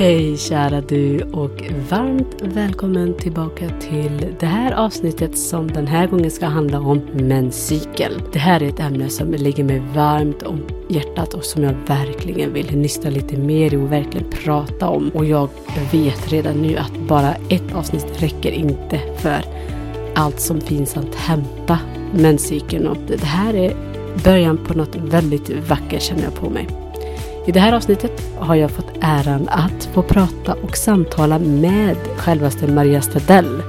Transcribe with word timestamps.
Hej 0.00 0.36
kära 0.36 0.80
du 0.80 1.22
och 1.22 1.62
varmt 1.90 2.42
välkommen 2.42 3.14
tillbaka 3.14 3.68
till 3.80 4.26
det 4.38 4.46
här 4.46 4.72
avsnittet 4.72 5.38
som 5.38 5.68
den 5.68 5.86
här 5.86 6.06
gången 6.06 6.30
ska 6.30 6.46
handla 6.46 6.80
om 6.80 7.00
menscykel. 7.12 8.22
Det 8.32 8.38
här 8.38 8.62
är 8.62 8.68
ett 8.68 8.80
ämne 8.80 9.08
som 9.08 9.32
ligger 9.32 9.64
mig 9.64 9.82
varmt 9.94 10.42
om 10.42 10.60
hjärtat 10.88 11.34
och 11.34 11.44
som 11.44 11.62
jag 11.62 11.74
verkligen 11.86 12.52
vill 12.52 12.78
nysta 12.78 13.10
lite 13.10 13.36
mer 13.36 13.74
i 13.74 13.76
och 13.76 13.92
verkligen 13.92 14.30
prata 14.30 14.88
om. 14.88 15.10
Och 15.14 15.24
jag 15.24 15.48
vet 15.92 16.32
redan 16.32 16.62
nu 16.62 16.76
att 16.76 16.98
bara 17.08 17.34
ett 17.48 17.74
avsnitt 17.74 18.22
räcker 18.22 18.50
inte 18.52 19.00
för 19.18 19.44
allt 20.14 20.40
som 20.40 20.60
finns 20.60 20.96
att 20.96 21.14
hämta 21.14 21.78
menscykeln. 22.12 22.86
Och 22.86 22.98
det 23.06 23.24
här 23.24 23.54
är 23.54 23.74
början 24.24 24.58
på 24.66 24.74
något 24.74 24.96
väldigt 24.96 25.68
vackert 25.68 26.02
känner 26.02 26.22
jag 26.22 26.34
på 26.34 26.50
mig. 26.50 26.68
I 27.46 27.52
det 27.52 27.60
här 27.60 27.72
avsnittet 27.72 28.22
har 28.38 28.54
jag 28.54 28.70
fått 28.70 28.92
äran 29.00 29.48
att 29.48 29.84
få 29.94 30.02
prata 30.02 30.54
och 30.62 30.76
samtala 30.76 31.38
med 31.38 31.96
självaste 32.16 32.66
Maria 32.66 33.02
Stadell. 33.02 33.62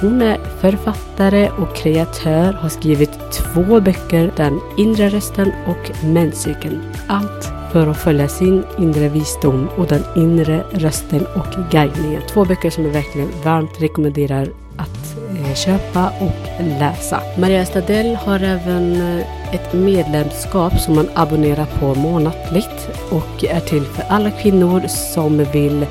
Hon 0.00 0.22
är 0.22 0.38
författare 0.60 1.50
och 1.50 1.76
kreatör, 1.76 2.52
har 2.52 2.68
skrivit 2.68 3.10
två 3.32 3.80
böcker, 3.80 4.32
Den 4.36 4.60
inre 4.76 5.08
rösten 5.08 5.52
och 5.66 6.04
Menscykeln. 6.04 6.82
Allt 7.06 7.52
för 7.72 7.86
att 7.86 7.96
följa 7.96 8.28
sin 8.28 8.64
inre 8.78 9.08
visdom 9.08 9.68
och 9.76 9.86
den 9.86 10.02
inre 10.16 10.64
rösten 10.70 11.26
och 11.26 11.70
guidningen. 11.70 12.22
Två 12.28 12.44
böcker 12.44 12.70
som 12.70 12.84
jag 12.84 12.92
verkligen 12.92 13.30
varmt 13.44 13.82
rekommenderar 13.82 14.48
att 14.76 15.16
eh, 15.30 15.54
köpa 15.54 16.12
och 16.20 16.64
läsa. 16.80 17.20
Maria 17.38 17.66
Stadell 17.66 18.14
har 18.14 18.40
även 18.40 19.18
eh, 19.18 19.26
ett 19.52 19.72
medlemskap 19.72 20.80
som 20.80 20.94
man 20.94 21.08
abonnerar 21.14 21.66
på 21.80 21.94
månatligt 21.94 22.88
och 23.10 23.44
är 23.44 23.60
till 23.60 23.84
för 23.84 24.04
alla 24.08 24.30
kvinnor 24.30 24.82
som 24.88 25.44
vill 25.52 25.86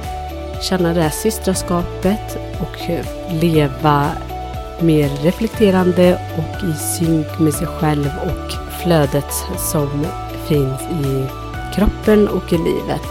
känna 0.62 0.94
det 0.94 1.02
här 1.02 1.10
systraskapet 1.10 2.38
och 2.62 2.90
leva 3.42 4.12
mer 4.82 5.10
reflekterande 5.24 6.20
och 6.38 6.70
i 6.70 6.74
synk 6.74 7.40
med 7.40 7.54
sig 7.54 7.68
själv 7.68 8.10
och 8.26 8.74
flödet 8.84 9.34
som 9.58 10.06
finns 10.48 10.82
i 10.82 11.26
kroppen 11.76 12.28
och 12.28 12.54
i 12.54 12.58
livet. 12.58 13.08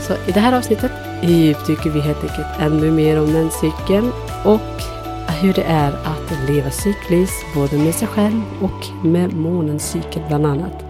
Så 0.00 0.12
i 0.12 0.32
det 0.34 0.40
här 0.40 0.56
avsnittet 0.58 0.92
djupdyker 1.22 1.90
vi 1.90 2.00
helt 2.00 2.22
enkelt 2.22 2.60
ännu 2.60 2.90
mer 2.90 3.20
om 3.20 3.32
menscykeln 3.32 4.12
och 4.44 4.99
hur 5.42 5.52
det 5.52 5.62
är 5.62 5.92
att 5.92 6.48
leva 6.48 6.70
cykliskt 6.70 7.54
både 7.54 7.78
med 7.78 7.94
sig 7.94 8.08
själv 8.08 8.42
och 8.62 9.04
med 9.04 9.32
månens 9.32 9.90
cykel 9.90 10.22
bland 10.28 10.46
annat. 10.46 10.84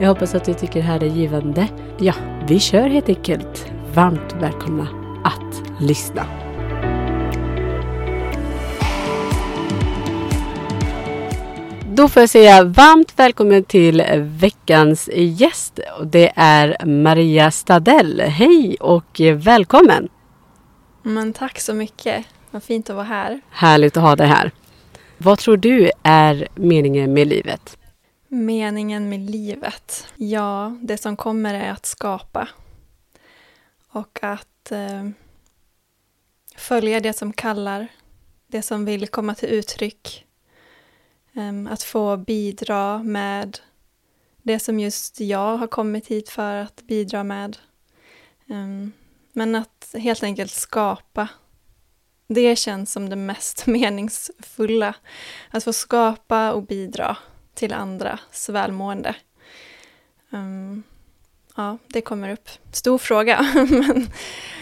Jag 0.00 0.08
hoppas 0.08 0.34
att 0.34 0.44
du 0.44 0.54
tycker 0.54 0.74
det 0.74 0.86
här 0.86 1.02
är 1.02 1.06
givande. 1.06 1.68
Ja, 1.98 2.14
vi 2.48 2.60
kör 2.60 2.88
helt 2.88 3.08
enkelt. 3.08 3.66
Varmt 3.94 4.34
välkomna 4.40 4.88
att 5.24 5.80
lyssna. 5.80 6.26
Då 11.94 12.08
får 12.08 12.22
jag 12.22 12.30
säga 12.30 12.64
varmt 12.64 13.12
välkommen 13.16 13.64
till 13.64 14.04
veckans 14.20 15.08
gäst. 15.14 15.80
Det 16.04 16.32
är 16.36 16.86
Maria 16.86 17.50
Stadell. 17.50 18.20
Hej 18.20 18.76
och 18.80 19.20
välkommen! 19.34 20.08
Men 21.02 21.32
tack 21.32 21.60
så 21.60 21.74
mycket. 21.74 22.26
Vad 22.56 22.62
fint 22.62 22.90
att 22.90 22.96
vara 22.96 23.06
här. 23.06 23.40
Härligt 23.50 23.96
att 23.96 24.02
ha 24.02 24.16
dig 24.16 24.26
här. 24.26 24.50
Vad 25.18 25.38
tror 25.38 25.56
du 25.56 25.90
är 26.02 26.48
meningen 26.54 27.12
med 27.12 27.26
livet? 27.26 27.78
Meningen 28.28 29.08
med 29.08 29.20
livet? 29.30 30.06
Ja, 30.16 30.76
det 30.80 30.98
som 30.98 31.16
kommer 31.16 31.54
är 31.54 31.70
att 31.70 31.86
skapa. 31.86 32.48
Och 33.88 34.18
att 34.22 34.72
eh, 34.72 35.08
följa 36.56 37.00
det 37.00 37.12
som 37.12 37.32
kallar, 37.32 37.88
det 38.46 38.62
som 38.62 38.84
vill 38.84 39.08
komma 39.08 39.34
till 39.34 39.48
uttryck. 39.48 40.26
Eh, 41.34 41.72
att 41.72 41.82
få 41.82 42.16
bidra 42.16 43.02
med 43.02 43.58
det 44.42 44.58
som 44.58 44.80
just 44.80 45.20
jag 45.20 45.56
har 45.56 45.66
kommit 45.66 46.06
hit 46.06 46.28
för 46.28 46.56
att 46.56 46.82
bidra 46.82 47.24
med. 47.24 47.56
Eh, 48.46 48.88
men 49.32 49.54
att 49.54 49.94
helt 49.98 50.22
enkelt 50.22 50.52
skapa 50.52 51.28
det 52.28 52.56
känns 52.56 52.92
som 52.92 53.08
det 53.08 53.16
mest 53.16 53.66
meningsfulla. 53.66 54.94
Att 55.50 55.64
få 55.64 55.72
skapa 55.72 56.52
och 56.52 56.62
bidra 56.62 57.16
till 57.54 57.72
andras 57.72 58.48
välmående. 58.48 59.14
Um, 60.30 60.82
ja, 61.56 61.78
det 61.86 62.00
kommer 62.00 62.32
upp. 62.32 62.48
Stor 62.72 62.98
fråga. 62.98 63.46
men... 63.70 64.10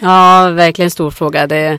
Ja, 0.01 0.51
verkligen 0.51 0.91
stor 0.91 1.11
fråga. 1.11 1.47
Det 1.47 1.57
är 1.57 1.79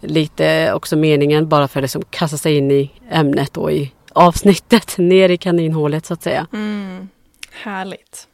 lite 0.00 0.72
också 0.72 0.96
meningen 0.96 1.48
bara 1.48 1.68
för 1.68 1.80
att 1.80 1.84
liksom 1.84 2.04
kasta 2.10 2.36
sig 2.36 2.56
in 2.56 2.70
i 2.70 2.90
ämnet 3.10 3.56
och 3.56 3.72
i 3.72 3.92
avsnittet, 4.12 4.94
ner 4.98 5.28
i 5.28 5.36
kaninhålet 5.36 6.06
så 6.06 6.14
att 6.14 6.22
säga. 6.22 6.46
Mm, 6.52 7.08
härligt. 7.52 8.28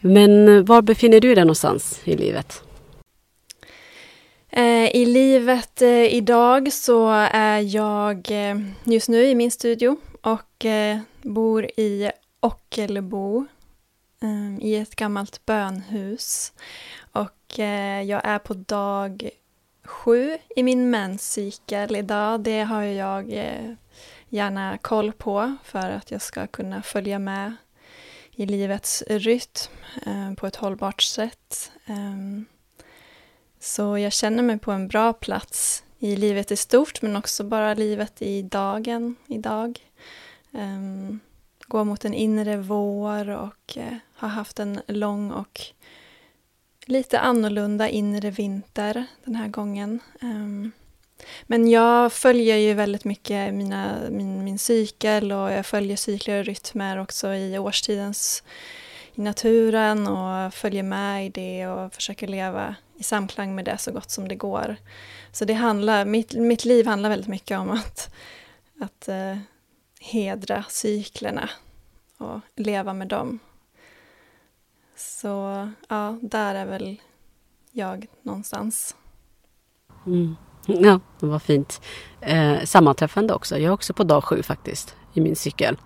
Men 0.00 0.64
var 0.64 0.82
befinner 0.82 1.20
du 1.20 1.34
dig 1.34 1.44
någonstans 1.44 2.00
i 2.04 2.16
livet? 2.16 2.62
Eh, 4.52 4.96
I 4.96 5.06
livet 5.06 5.82
eh, 5.82 6.14
idag 6.14 6.72
så 6.72 7.08
är 7.32 7.60
jag 7.60 8.30
eh, 8.30 8.60
just 8.84 9.08
nu 9.08 9.24
i 9.24 9.34
min 9.34 9.50
studio 9.50 9.96
och 10.22 10.66
bor 11.22 11.64
i 11.64 12.10
Ockelbo 12.40 13.46
i 14.60 14.76
ett 14.76 14.96
gammalt 14.96 15.46
bönhus. 15.46 16.52
Och 17.12 17.58
jag 18.06 18.20
är 18.24 18.38
på 18.38 18.54
dag 18.54 19.30
sju 19.84 20.38
i 20.56 20.62
min 20.62 20.90
menscykel 20.90 21.96
idag. 21.96 22.40
Det 22.40 22.60
har 22.60 22.82
jag 22.82 23.32
gärna 24.28 24.78
koll 24.78 25.12
på 25.12 25.56
för 25.64 25.90
att 25.90 26.10
jag 26.10 26.22
ska 26.22 26.46
kunna 26.46 26.82
följa 26.82 27.18
med 27.18 27.54
i 28.32 28.46
livets 28.46 29.02
rytm 29.08 30.36
på 30.36 30.46
ett 30.46 30.56
hållbart 30.56 31.02
sätt. 31.02 31.72
Ehm, 31.86 32.46
så 33.60 33.98
jag 33.98 34.12
känner 34.12 34.42
mig 34.42 34.58
på 34.58 34.72
en 34.72 34.88
bra 34.88 35.12
plats 35.12 35.84
i 35.98 36.16
livet 36.16 36.50
i 36.50 36.56
stort 36.56 37.02
men 37.02 37.16
också 37.16 37.44
bara 37.44 37.74
livet 37.74 38.22
i 38.22 38.42
dagen, 38.42 39.16
idag. 39.26 39.78
Um, 40.50 40.60
ehm, 40.60 41.20
Går 41.66 41.78
gå 41.78 41.84
mot 41.84 42.04
en 42.04 42.14
inre 42.14 42.56
vår 42.56 43.28
och 43.30 43.76
eh, 43.76 43.86
uh, 43.86 43.94
har 44.14 44.28
haft 44.28 44.58
en 44.58 44.80
lång 44.86 45.30
och 45.30 45.60
lite 46.86 47.20
annorlunda 47.20 47.88
inre 47.88 48.30
vinter 48.30 49.06
den 49.24 49.34
här 49.34 49.48
gången. 49.48 50.00
Um, 50.20 50.72
men 51.42 51.68
jag 51.70 52.12
följer 52.12 52.56
ju 52.56 52.74
väldigt 52.74 53.04
mycket 53.04 53.54
mina, 53.54 53.96
min, 54.10 54.44
min 54.44 54.58
cykel 54.58 55.32
och 55.32 55.52
jag 55.52 55.66
följer 55.66 55.96
cykler 55.96 56.38
och 56.38 56.44
rytmer 56.44 56.98
också 56.98 57.34
i 57.34 57.58
årstidens 57.58 58.42
i 59.14 59.20
naturen 59.20 60.06
och 60.06 60.54
följer 60.54 60.82
med 60.82 61.26
i 61.26 61.28
det 61.28 61.66
och 61.66 61.94
försöker 61.94 62.28
leva 62.28 62.74
i 63.00 63.02
samklang 63.02 63.54
med 63.54 63.64
det 63.64 63.78
så 63.78 63.92
gott 63.92 64.10
som 64.10 64.28
det 64.28 64.34
går. 64.34 64.76
Så 65.32 65.44
det 65.44 65.54
handlar, 65.54 66.04
mitt, 66.04 66.34
mitt 66.34 66.64
liv 66.64 66.86
handlar 66.86 67.10
väldigt 67.10 67.28
mycket 67.28 67.58
om 67.58 67.70
att, 67.70 68.14
att 68.80 69.08
eh, 69.08 69.36
hedra 70.00 70.64
cyklerna 70.68 71.50
och 72.18 72.40
leva 72.56 72.92
med 72.92 73.08
dem. 73.08 73.38
Så 74.96 75.68
ja, 75.88 76.18
där 76.22 76.54
är 76.54 76.66
väl 76.66 77.00
jag 77.72 78.06
någonstans. 78.22 78.96
Mm. 80.06 80.36
Ja, 80.66 81.00
vad 81.20 81.42
fint. 81.42 81.80
Eh, 82.20 82.64
sammanträffande 82.64 83.34
också. 83.34 83.58
Jag 83.58 83.68
är 83.68 83.72
också 83.72 83.94
på 83.94 84.04
dag 84.04 84.24
sju 84.24 84.42
faktiskt 84.42 84.96
i 85.14 85.20
min 85.20 85.36
cykel. 85.36 85.78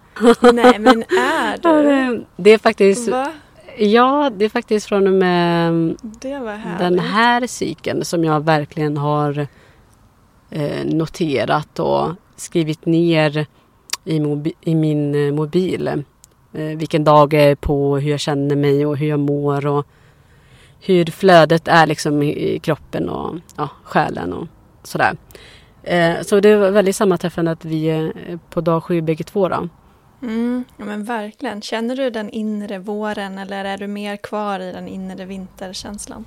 Nej 0.42 0.78
men 0.78 1.02
är 1.02 1.58
du? 1.58 2.26
Det 2.36 2.50
är 2.50 2.58
faktiskt 2.58 3.08
Va? 3.08 3.32
Ja, 3.78 4.30
det 4.36 4.44
är 4.44 4.48
faktiskt 4.48 4.86
från 4.86 5.06
och 5.06 5.12
med 5.12 5.96
den 6.78 6.98
här 6.98 7.46
cykeln 7.46 8.04
som 8.04 8.25
jag 8.25 8.44
verkligen 8.44 8.96
har 8.96 9.46
eh, 10.50 10.84
noterat 10.84 11.78
och 11.78 12.12
skrivit 12.37 12.87
ner 12.87 13.46
i, 14.04 14.20
mobi 14.20 14.52
i 14.60 14.75
min 14.75 15.14
eh, 15.14 15.32
mobil. 15.32 15.88
Eh, 16.52 16.76
vilken 16.76 17.04
dag 17.04 17.34
jag 17.34 17.43
är 17.43 17.54
på, 17.54 17.99
hur 17.99 18.10
jag 18.10 18.20
känner 18.20 18.56
mig 18.56 18.87
och 18.87 18.96
hur 18.96 19.08
jag 19.08 19.20
mår 19.20 19.66
och 19.66 19.87
hur 20.81 21.04
flödet 21.04 21.69
är 21.69 21.87
liksom 21.87 22.22
i, 22.22 22.54
i 22.54 22.58
kroppen 22.58 23.08
och 23.08 23.37
ja, 23.56 23.69
själen 23.84 24.32
och 24.32 24.46
sådär. 24.82 25.16
Eh, 25.82 26.20
så 26.22 26.40
det 26.40 26.49
är 26.49 26.70
väldigt 26.70 26.96
sammanträffande 26.96 27.50
att 27.50 27.64
vi 27.64 27.90
är 27.90 28.12
på 28.50 28.60
dag 28.60 28.84
sju 28.84 29.00
bägge 29.00 29.25
två. 29.25 29.49
Då. 29.49 29.69
Mm, 30.25 30.65
ja, 30.76 30.85
men 30.85 31.05
verkligen. 31.05 31.62
Känner 31.62 31.97
du 31.97 32.11
den 32.11 32.31
inre 32.31 32.79
våren 32.79 33.38
eller 33.38 33.65
är 33.65 33.79
du 33.79 33.87
mer 33.87 34.17
kvar 34.17 34.61
i 34.61 34.73
den 34.73 34.88
inre 34.88 35.25
vinterkänslan? 35.25 36.25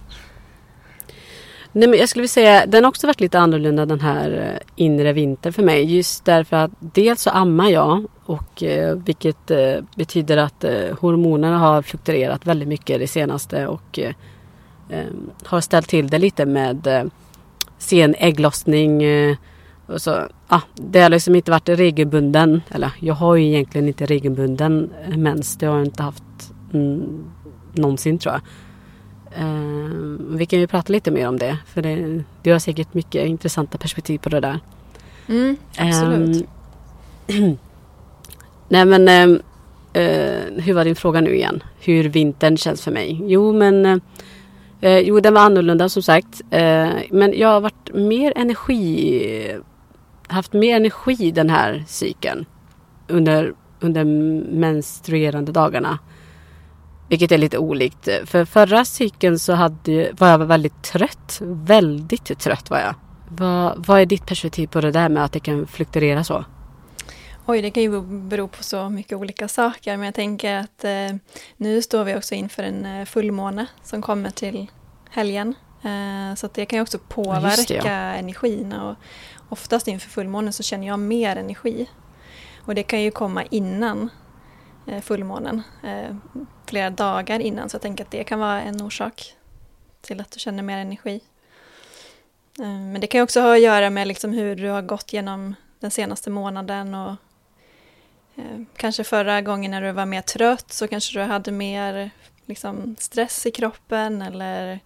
Nej, 1.71 1.89
men 1.89 1.99
jag 1.99 2.09
skulle 2.09 2.21
vilja 2.21 2.29
säga 2.29 2.65
den 2.65 2.83
har 2.83 2.89
också 2.89 3.07
varit 3.07 3.19
lite 3.19 3.39
annorlunda 3.39 3.85
den 3.85 3.99
här 3.99 4.31
eh, 4.31 4.67
inre 4.75 5.13
vintern 5.13 5.53
för 5.53 5.63
mig. 5.63 5.95
Just 5.95 6.25
därför 6.25 6.57
att 6.57 6.71
dels 6.79 7.21
så 7.21 7.29
ammar 7.29 7.69
jag 7.69 8.05
och 8.25 8.63
eh, 8.63 8.95
vilket 8.95 9.51
eh, 9.51 9.75
betyder 9.95 10.37
att 10.37 10.63
eh, 10.63 10.97
hormonerna 10.99 11.57
har 11.57 11.81
fluktuerat 11.81 12.45
väldigt 12.45 12.67
mycket 12.67 12.99
det 12.99 13.07
senaste 13.07 13.67
och 13.67 13.99
eh, 13.99 14.13
eh, 14.89 15.05
har 15.45 15.61
ställt 15.61 15.89
till 15.89 16.07
det 16.07 16.17
lite 16.17 16.45
med 16.45 16.87
eh, 16.87 17.03
sen 17.77 18.15
ägglossning. 18.17 19.03
Eh, 19.87 19.93
och 19.93 20.01
så, 20.01 20.27
ah, 20.47 20.61
det 20.75 20.99
har 20.99 21.09
liksom 21.09 21.35
inte 21.35 21.51
varit 21.51 21.69
regelbunden, 21.69 22.61
eller 22.71 22.91
jag 22.99 23.13
har 23.13 23.35
ju 23.35 23.45
egentligen 23.45 23.87
inte 23.87 24.05
regelbunden 24.05 24.89
mens. 25.17 25.57
Det 25.57 25.65
har 25.65 25.77
jag 25.77 25.85
inte 25.85 26.03
haft 26.03 26.23
mm, 26.73 27.25
någonsin 27.73 28.19
tror 28.19 28.33
jag. 28.33 28.41
Eh, 29.39 29.89
vi 30.29 30.45
kan 30.45 30.59
ju 30.59 30.67
prata 30.67 30.93
lite 30.93 31.11
mer 31.11 31.27
om 31.27 31.37
det 31.37 31.57
för 31.65 31.81
det, 31.81 32.23
du 32.43 32.51
har 32.51 32.59
säkert 32.59 32.93
mycket 32.93 33.27
intressanta 33.27 33.77
perspektiv 33.77 34.17
på 34.17 34.29
det 34.29 34.39
där. 34.39 34.59
Mm, 35.27 35.57
absolut. 35.77 36.45
Um, 37.27 37.57
nej 38.69 38.85
men 38.85 39.29
um, 39.29 39.35
uh, 39.97 40.61
hur 40.61 40.73
var 40.73 40.85
din 40.85 40.95
fråga 40.95 41.21
nu 41.21 41.35
igen? 41.35 41.63
Hur 41.79 42.03
vintern 42.09 42.57
känns 42.57 42.81
för 42.81 42.91
mig? 42.91 43.21
Jo 43.23 43.53
men 43.53 43.85
uh, 43.85 44.99
Jo 44.99 45.19
den 45.19 45.33
var 45.33 45.41
annorlunda 45.41 45.89
som 45.89 46.01
sagt. 46.01 46.41
Uh, 46.41 46.89
men 47.11 47.33
jag 47.37 47.47
har 47.47 47.61
varit 47.61 47.93
mer 47.93 48.33
energi 48.35 49.59
haft 50.27 50.53
mer 50.53 50.75
energi 50.75 51.31
den 51.31 51.49
här 51.49 51.83
cykeln. 51.87 52.45
Under, 53.07 53.53
under 53.79 54.05
menstruerande 54.53 55.51
dagarna. 55.51 55.99
Vilket 57.09 57.31
är 57.31 57.37
lite 57.37 57.57
olikt. 57.57 58.09
För 58.25 58.45
förra 58.45 58.85
cykeln 58.85 59.39
så 59.39 59.53
hade, 59.53 60.11
var 60.17 60.27
jag 60.27 60.45
väldigt 60.45 60.83
trött. 60.83 61.39
Väldigt 61.41 62.39
trött 62.39 62.69
var 62.69 62.79
jag. 62.79 62.95
Vad, 63.29 63.85
vad 63.85 64.01
är 64.01 64.05
ditt 64.05 64.25
perspektiv 64.25 64.67
på 64.67 64.81
det 64.81 64.91
där 64.91 65.09
med 65.09 65.23
att 65.23 65.31
det 65.31 65.39
kan 65.39 65.67
fluktuera 65.67 66.23
så? 66.23 66.45
Oj, 67.45 67.61
det 67.61 67.71
kan 67.71 67.83
ju 67.83 68.01
bero 68.01 68.47
på 68.47 68.63
så 68.63 68.89
mycket 68.89 69.17
olika 69.17 69.47
saker. 69.47 69.97
Men 69.97 70.05
jag 70.05 70.15
tänker 70.15 70.55
att 70.55 70.83
eh, 70.83 71.15
nu 71.57 71.81
står 71.81 72.03
vi 72.03 72.15
också 72.15 72.35
inför 72.35 72.63
en 72.63 72.85
eh, 72.85 73.05
fullmåne 73.05 73.67
som 73.83 74.01
kommer 74.01 74.29
till 74.29 74.67
helgen. 75.09 75.55
Eh, 75.83 76.35
så 76.35 76.49
det 76.53 76.65
kan 76.65 76.77
ju 76.77 76.81
också 76.83 76.99
påverka 76.99 77.73
det, 77.73 77.89
ja. 77.89 77.91
energin. 77.91 78.73
Och 78.73 78.95
oftast 79.49 79.87
inför 79.87 80.09
fullmånen 80.09 80.53
så 80.53 80.63
känner 80.63 80.87
jag 80.87 80.99
mer 80.99 81.35
energi. 81.35 81.89
Och 82.65 82.75
det 82.75 82.83
kan 82.83 83.01
ju 83.01 83.11
komma 83.11 83.43
innan 83.43 84.09
eh, 84.87 85.01
fullmånen. 85.01 85.61
Eh, 85.83 86.15
flera 86.65 86.89
dagar 86.89 87.39
innan. 87.39 87.69
Så 87.69 87.75
jag 87.75 87.81
tänker 87.81 88.03
att 88.03 88.11
det 88.11 88.23
kan 88.23 88.39
vara 88.39 88.61
en 88.61 88.81
orsak 88.81 89.35
till 90.01 90.21
att 90.21 90.31
du 90.31 90.39
känner 90.39 90.63
mer 90.63 90.77
energi. 90.77 91.21
Eh, 92.59 92.65
men 92.65 93.01
det 93.01 93.07
kan 93.07 93.21
också 93.21 93.41
ha 93.41 93.53
att 93.53 93.61
göra 93.61 93.89
med 93.89 94.07
liksom 94.07 94.33
hur 94.33 94.55
du 94.55 94.69
har 94.69 94.81
gått 94.81 95.13
genom 95.13 95.55
den 95.79 95.91
senaste 95.91 96.29
månaden 96.29 96.95
och 96.95 97.15
kanske 98.77 99.03
förra 99.03 99.41
gången 99.41 99.71
när 99.71 99.81
du 99.81 99.91
var 99.91 100.05
mer 100.05 100.21
trött 100.21 100.73
så 100.73 100.87
kanske 100.87 101.19
du 101.19 101.23
hade 101.23 101.51
mer 101.51 102.11
liksom, 102.45 102.95
stress 102.99 103.45
i 103.45 103.51
kroppen 103.51 104.21
eller 104.21 104.79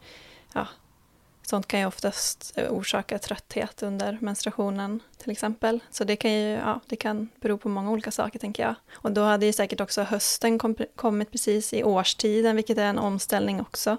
sånt 1.52 1.68
kan 1.68 1.80
ju 1.80 1.86
oftast 1.86 2.54
orsaka 2.70 3.20
trötthet 3.20 3.84
under 3.84 4.18
menstruationen 4.22 5.00
till 5.18 5.32
exempel. 5.32 5.80
Så 5.92 6.04
det 6.04 6.16
kan 6.16 6.32
ju 6.32 6.50
ja, 6.50 6.80
det 6.86 6.96
kan 6.96 7.30
bero 7.42 7.58
på 7.58 7.70
många 7.70 7.92
olika 7.92 8.12
saker 8.12 8.40
tänker 8.40 8.64
jag. 8.64 8.76
Och 8.94 9.12
då 9.12 9.24
hade 9.24 9.46
ju 9.46 9.54
säkert 9.54 9.82
också 9.82 10.02
hösten 10.02 10.60
kom, 10.60 10.76
kommit 10.96 11.32
precis 11.32 11.74
i 11.74 11.84
årstiden, 11.84 12.56
vilket 12.56 12.78
är 12.78 12.86
en 12.86 13.00
omställning 13.00 13.62
också. 13.62 13.98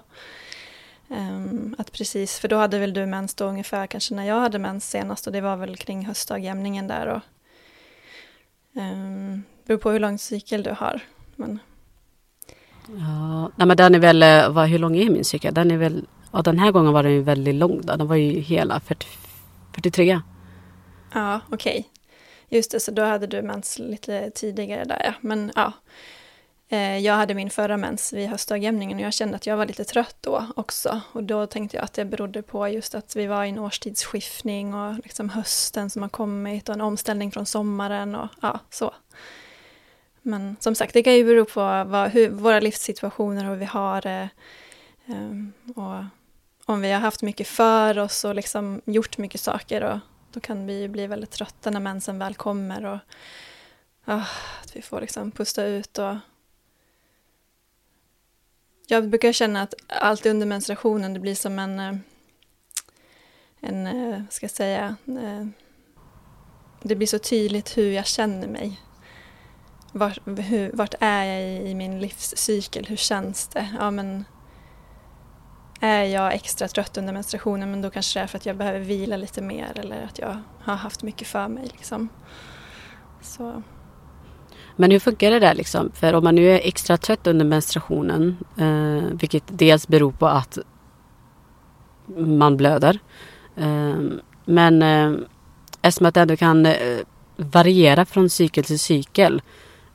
Um, 1.07 1.75
att 1.77 1.91
precis, 1.91 2.39
för 2.39 2.47
då 2.47 2.55
hade 2.55 2.79
väl 2.79 2.93
du 2.93 3.05
mens 3.05 3.35
då 3.35 3.45
ungefär 3.45 3.87
kanske 3.87 4.15
när 4.15 4.23
jag 4.23 4.39
hade 4.39 4.59
mens 4.59 4.89
senast 4.89 5.27
och 5.27 5.33
det 5.33 5.41
var 5.41 5.57
väl 5.57 5.77
kring 5.77 6.05
höstdagjämningen 6.05 6.87
där 6.87 7.07
och 7.07 7.21
um, 8.81 9.43
beror 9.65 9.77
på 9.77 9.91
hur 9.91 9.99
lång 9.99 10.19
cykel 10.19 10.63
du 10.63 10.71
har. 10.71 11.01
Men... 11.35 11.59
Ja, 12.87 13.51
nej 13.55 13.67
men 13.67 13.77
den 13.77 13.95
är 13.95 13.99
väl, 13.99 14.23
eh, 14.23 14.49
vad, 14.49 14.67
hur 14.67 14.79
lång 14.79 14.97
är 14.97 15.09
min 15.09 15.25
cykel? 15.25 15.53
Den 15.53 15.71
är 15.71 15.77
väl, 15.77 16.07
ja 16.33 16.41
den 16.41 16.59
här 16.59 16.71
gången 16.71 16.93
var 16.93 17.03
den 17.03 17.11
ju 17.11 17.21
väldigt 17.21 17.55
lång 17.55 17.81
då. 17.81 17.95
Den 17.95 18.07
var 18.07 18.15
ju 18.15 18.39
hela 18.39 18.79
40, 18.79 19.07
43. 19.73 20.21
Ja, 21.13 21.39
okej. 21.49 21.79
Okay. 21.79 21.83
Just 22.57 22.71
det, 22.71 22.79
så 22.79 22.91
då 22.91 23.03
hade 23.03 23.27
du 23.27 23.41
mens 23.41 23.79
lite 23.79 24.29
tidigare 24.29 24.83
där 24.83 25.01
ja. 25.05 25.13
Men 25.21 25.51
ja, 25.55 25.73
eh, 26.69 26.97
jag 26.97 27.13
hade 27.13 27.33
min 27.33 27.49
förra 27.49 27.77
mens 27.77 28.13
vid 28.13 28.29
höstdagjämningen 28.29 28.97
och 28.97 29.03
jag 29.03 29.13
kände 29.13 29.35
att 29.35 29.45
jag 29.45 29.57
var 29.57 29.65
lite 29.65 29.83
trött 29.83 30.15
då 30.21 30.45
också. 30.55 31.01
Och 31.11 31.23
då 31.23 31.45
tänkte 31.45 31.77
jag 31.77 31.83
att 31.83 31.93
det 31.93 32.05
berodde 32.05 32.41
på 32.41 32.69
just 32.69 32.95
att 32.95 33.15
vi 33.15 33.27
var 33.27 33.43
i 33.43 33.49
en 33.49 33.59
årstidsskiftning 33.59 34.73
och 34.73 34.95
liksom 35.03 35.29
hösten 35.29 35.89
som 35.89 36.01
har 36.01 36.09
kommit 36.09 36.69
och 36.69 36.75
en 36.75 36.81
omställning 36.81 37.31
från 37.31 37.45
sommaren 37.45 38.15
och 38.15 38.27
ja, 38.41 38.59
så. 38.69 38.93
Men 40.21 40.55
som 40.59 40.75
sagt, 40.75 40.93
det 40.93 41.03
kan 41.03 41.13
ju 41.13 41.25
bero 41.25 41.45
på 41.45 41.59
vad, 41.89 42.09
hur, 42.09 42.29
våra 42.29 42.59
livssituationer 42.59 43.45
och 43.45 43.49
hur 43.49 43.57
vi 43.57 43.65
har 43.65 44.01
det. 44.01 44.29
Ehm, 45.05 45.53
och 45.75 46.03
om 46.65 46.81
vi 46.81 46.91
har 46.91 46.99
haft 46.99 47.21
mycket 47.21 47.47
för 47.47 47.97
oss 47.97 48.25
och 48.25 48.35
liksom 48.35 48.81
gjort 48.85 49.17
mycket 49.17 49.41
saker 49.41 49.81
och 49.81 49.99
då 50.31 50.39
kan 50.39 50.65
vi 50.65 50.89
bli 50.89 51.07
väldigt 51.07 51.31
trötta 51.31 51.69
när 51.69 51.79
mensen 51.79 52.19
väl 52.19 52.35
kommer 52.35 52.85
och 52.85 52.99
oh, 54.05 54.29
att 54.61 54.75
vi 54.75 54.81
får 54.81 55.01
liksom 55.01 55.31
pusta 55.31 55.65
ut 55.65 55.97
och 55.97 56.15
jag 58.87 59.09
brukar 59.09 59.31
känna 59.31 59.61
att 59.61 59.73
allt 59.87 60.25
under 60.25 60.45
menstruationen 60.45 61.13
det 61.13 61.19
blir 61.19 61.35
som 61.35 61.59
en, 61.59 61.79
eh, 61.79 61.95
en 63.59 63.87
eh, 63.87 64.21
vad 64.21 64.33
ska 64.33 64.43
jag 64.43 64.51
säga, 64.51 64.95
eh, 65.07 65.47
det 66.81 66.95
blir 66.95 67.07
så 67.07 67.19
tydligt 67.19 67.77
hur 67.77 67.91
jag 67.91 68.05
känner 68.05 68.47
mig. 68.47 68.81
Vart, 69.91 70.19
hur, 70.25 70.71
vart 70.73 70.95
är 70.99 71.23
jag 71.23 71.41
i, 71.41 71.69
i, 71.69 71.75
min 71.75 71.99
livscykel? 71.99 72.85
Hur 72.85 72.95
känns 72.95 73.47
det? 73.47 73.69
Ja, 73.79 73.91
men 73.91 74.25
är 75.83 76.03
jag 76.03 76.33
extra 76.33 76.67
trött 76.67 76.97
under 76.97 77.13
menstruationen 77.13 77.71
men 77.71 77.81
då 77.81 77.89
kanske 77.89 78.19
det 78.19 78.23
är 78.23 78.27
för 78.27 78.37
att 78.37 78.45
jag 78.45 78.57
behöver 78.57 78.79
vila 78.79 79.17
lite 79.17 79.41
mer 79.41 79.71
eller 79.75 80.03
att 80.03 80.19
jag 80.19 80.37
har 80.59 80.75
haft 80.75 81.03
mycket 81.03 81.27
för 81.27 81.47
mig. 81.47 81.63
Liksom. 81.63 82.09
Så 83.21 83.63
men 84.75 84.91
hur 84.91 84.99
funkar 84.99 85.31
det 85.31 85.39
där 85.39 85.53
liksom? 85.53 85.91
För 85.93 86.13
om 86.13 86.23
man 86.23 86.35
nu 86.35 86.49
är 86.49 86.59
extra 86.63 86.97
trött 86.97 87.27
under 87.27 87.45
menstruationen, 87.45 88.37
eh, 88.57 89.17
vilket 89.19 89.43
dels 89.47 89.87
beror 89.87 90.11
på 90.11 90.27
att 90.27 90.57
man 92.17 92.57
blöder. 92.57 92.99
Eh, 93.55 93.99
men 94.45 94.81
eh, 94.81 95.13
eftersom 95.81 96.05
att 96.07 96.13
det 96.13 96.21
ändå 96.21 96.37
kan 96.37 96.65
eh, 96.65 96.99
variera 97.35 98.05
från 98.05 98.29
cykel 98.29 98.63
till 98.63 98.79
cykel. 98.79 99.41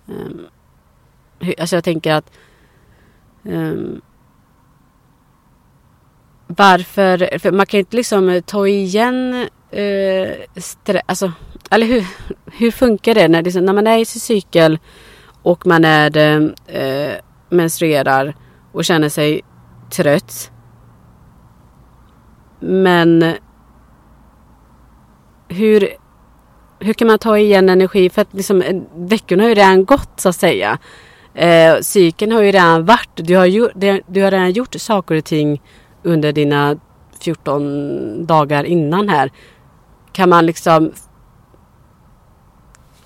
Eh, 0.09 1.55
alltså 1.59 1.77
jag 1.77 1.85
tänker 1.85 2.13
att 2.13 2.31
eh, 3.45 3.75
varför, 6.49 7.39
för 7.39 7.53
man 7.53 7.67
kan 7.67 7.79
ju 7.79 7.83
inte 7.83 7.97
liksom 7.97 8.29
eh, 8.29 8.41
ta 8.41 8.69
igen 8.69 9.49
eh, 9.71 10.29
stress, 10.57 11.03
alltså 11.07 11.33
eller 11.71 11.87
hur, 11.87 12.07
hur 12.53 12.71
funkar 12.71 13.15
det 13.15 13.29
när, 13.29 13.43
liksom, 13.43 13.65
när 13.65 13.73
man 13.73 13.87
är 13.87 13.99
i 13.99 14.05
sin 14.05 14.21
cykel 14.21 14.79
och 15.43 15.67
man 15.67 15.85
är 15.85 16.17
eh, 16.17 16.43
eh 16.83 17.15
menstruerar 17.51 18.37
och 18.73 18.85
känner 18.85 19.09
sig 19.09 19.41
trött. 19.91 20.51
Men 22.61 23.35
hur, 25.49 25.89
hur 26.79 26.93
kan 26.93 27.07
man 27.07 27.19
ta 27.19 27.39
igen 27.39 27.69
energi? 27.69 28.11
För 28.11 28.23
att 28.23 28.35
liksom, 28.35 28.63
eh, 28.63 28.77
veckorna 28.95 29.43
har 29.43 29.49
ju 29.49 29.55
redan 29.55 29.85
gått 29.85 30.21
så 30.21 30.29
att 30.29 30.37
säga. 30.37 30.79
Eh, 31.35 31.81
cykeln 31.81 32.33
har 32.33 32.43
ju 32.43 32.53
redan 32.53 32.85
varit. 32.85 33.11
Du 33.15 33.37
har, 33.37 33.47
ju, 33.47 33.69
du 34.07 34.23
har 34.23 34.31
redan 34.31 34.53
gjort 34.53 34.75
saker 34.75 35.15
och 35.15 35.25
ting 35.25 35.63
under 36.03 36.33
dina 36.33 36.77
14 37.21 38.27
dagar 38.27 38.65
innan 38.65 39.09
här. 39.09 39.31
Kan 40.13 40.29
man 40.29 40.47
liksom 40.47 40.93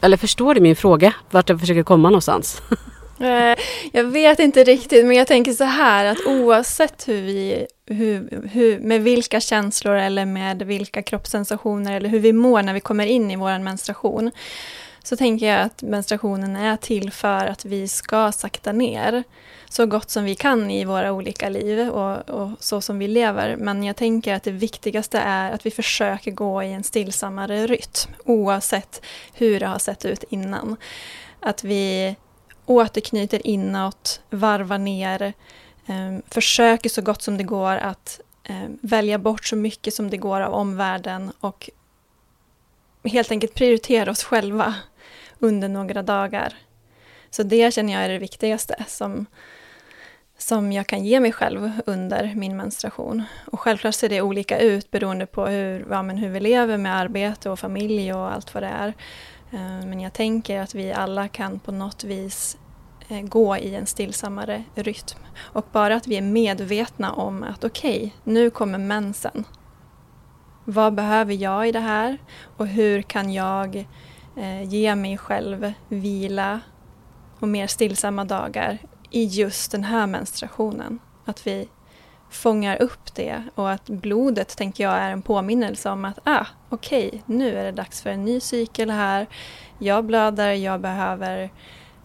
eller 0.02 0.16
förstår 0.16 0.54
du 0.54 0.60
min 0.60 0.76
fråga? 0.76 1.14
Vart 1.30 1.48
jag 1.48 1.60
försöker 1.60 1.82
komma 1.82 2.08
någonstans? 2.08 2.62
Eh, 3.20 3.58
jag 3.92 4.04
vet 4.04 4.38
inte 4.38 4.64
riktigt, 4.64 5.06
men 5.06 5.16
jag 5.16 5.26
tänker 5.26 5.52
så 5.52 5.64
här 5.64 6.04
att 6.04 6.26
oavsett 6.26 7.08
hur 7.08 7.22
vi, 7.22 7.66
hur, 7.86 8.48
hur, 8.52 8.78
med 8.78 9.02
vilka 9.02 9.40
känslor 9.40 9.94
eller 9.94 10.26
med 10.26 10.62
vilka 10.62 11.02
kroppssensationer 11.02 11.92
eller 11.92 12.08
hur 12.08 12.18
vi 12.18 12.32
mår 12.32 12.62
när 12.62 12.74
vi 12.74 12.80
kommer 12.80 13.06
in 13.06 13.30
i 13.30 13.36
vår 13.36 13.58
menstruation, 13.58 14.30
så 15.04 15.16
tänker 15.16 15.46
jag 15.46 15.60
att 15.60 15.82
menstruationen 15.82 16.56
är 16.56 16.76
till 16.76 17.10
för 17.12 17.46
att 17.46 17.64
vi 17.64 17.88
ska 17.88 18.32
sakta 18.32 18.72
ner 18.72 19.24
så 19.72 19.86
gott 19.86 20.10
som 20.10 20.24
vi 20.24 20.34
kan 20.34 20.70
i 20.70 20.84
våra 20.84 21.12
olika 21.12 21.48
liv 21.48 21.88
och, 21.88 22.30
och, 22.30 22.50
så 22.58 22.80
som 22.80 22.98
vi 22.98 23.08
lever. 23.08 23.56
Men 23.56 23.84
jag 23.84 23.96
tänker 23.96 24.34
att 24.34 24.42
det 24.42 24.50
viktigaste 24.50 25.18
är 25.18 25.52
att 25.52 25.66
vi 25.66 25.70
försöker 25.70 26.30
gå 26.30 26.62
i 26.62 26.72
en 26.72 26.82
stillsammare 26.82 27.66
rytm 27.66 28.14
oavsett 28.24 29.02
hur 29.34 29.60
det 29.60 29.66
har 29.66 29.78
sett 29.78 30.04
ut 30.04 30.24
innan. 30.30 30.76
Att 31.40 31.64
vi 31.64 32.16
återknyter 32.66 33.46
inåt, 33.46 34.20
varvar 34.30 34.78
ner, 34.78 35.22
eh, 35.86 36.18
försöker 36.28 36.90
så 36.90 37.02
gott 37.02 37.22
som 37.22 37.36
det 37.36 37.44
går 37.44 37.76
att 37.76 38.20
eh, 38.44 38.68
välja 38.80 39.18
bort 39.18 39.44
så 39.44 39.56
mycket 39.56 39.94
som 39.94 40.10
det 40.10 40.16
går 40.16 40.40
av 40.40 40.54
omvärlden 40.54 41.32
och 41.40 41.70
helt 43.04 43.30
enkelt 43.30 43.54
prioritera 43.54 44.10
oss 44.10 44.24
själva 44.24 44.74
under 45.38 45.68
några 45.68 46.02
dagar. 46.02 46.54
Så 47.30 47.42
det 47.42 47.74
känner 47.74 47.92
jag 47.92 48.02
är 48.02 48.08
det 48.08 48.18
viktigaste 48.18 48.84
som, 48.88 49.26
som 50.42 50.72
jag 50.72 50.86
kan 50.86 51.04
ge 51.04 51.20
mig 51.20 51.32
själv 51.32 51.70
under 51.86 52.32
min 52.34 52.56
menstruation. 52.56 53.22
Och 53.52 53.60
självklart 53.60 53.94
ser 53.94 54.08
det 54.08 54.20
olika 54.20 54.58
ut 54.58 54.90
beroende 54.90 55.26
på 55.26 55.46
hur, 55.46 55.86
ja, 55.90 56.02
men 56.02 56.18
hur 56.18 56.28
vi 56.28 56.40
lever 56.40 56.78
med 56.78 56.96
arbete 56.96 57.50
och 57.50 57.58
familj 57.58 58.14
och 58.14 58.32
allt 58.32 58.54
vad 58.54 58.62
det 58.62 58.68
är. 58.68 58.88
Eh, 59.50 59.86
men 59.86 60.00
jag 60.00 60.12
tänker 60.12 60.60
att 60.60 60.74
vi 60.74 60.92
alla 60.92 61.28
kan 61.28 61.58
på 61.58 61.72
något 61.72 62.04
vis 62.04 62.56
eh, 63.08 63.20
gå 63.20 63.56
i 63.56 63.74
en 63.74 63.86
stillsammare 63.86 64.64
rytm. 64.74 65.18
Och 65.38 65.66
bara 65.72 65.94
att 65.94 66.06
vi 66.06 66.16
är 66.16 66.22
medvetna 66.22 67.12
om 67.12 67.42
att 67.42 67.64
okej, 67.64 67.96
okay, 67.96 68.10
nu 68.24 68.50
kommer 68.50 68.78
mensen. 68.78 69.44
Vad 70.64 70.94
behöver 70.94 71.34
jag 71.34 71.68
i 71.68 71.72
det 71.72 71.80
här? 71.80 72.18
Och 72.56 72.66
hur 72.66 73.02
kan 73.02 73.32
jag 73.32 73.86
eh, 74.36 74.62
ge 74.62 74.94
mig 74.94 75.18
själv 75.18 75.72
vila 75.88 76.60
och 77.38 77.48
mer 77.48 77.66
stillsamma 77.66 78.24
dagar 78.24 78.78
i 79.12 79.24
just 79.24 79.72
den 79.72 79.84
här 79.84 80.06
menstruationen. 80.06 80.98
Att 81.24 81.46
vi 81.46 81.68
fångar 82.30 82.82
upp 82.82 83.14
det 83.14 83.42
och 83.54 83.70
att 83.70 83.84
blodet, 83.84 84.56
tänker 84.56 84.84
jag, 84.84 84.94
är 84.94 85.10
en 85.10 85.22
påminnelse 85.22 85.90
om 85.90 86.04
att 86.04 86.18
ah, 86.24 86.46
okej, 86.68 87.08
okay, 87.08 87.20
nu 87.26 87.58
är 87.58 87.64
det 87.64 87.72
dags 87.72 88.02
för 88.02 88.10
en 88.10 88.24
ny 88.24 88.40
cykel 88.40 88.90
här. 88.90 89.26
Jag 89.78 90.04
blöder, 90.04 90.52
jag 90.52 90.80
behöver 90.80 91.50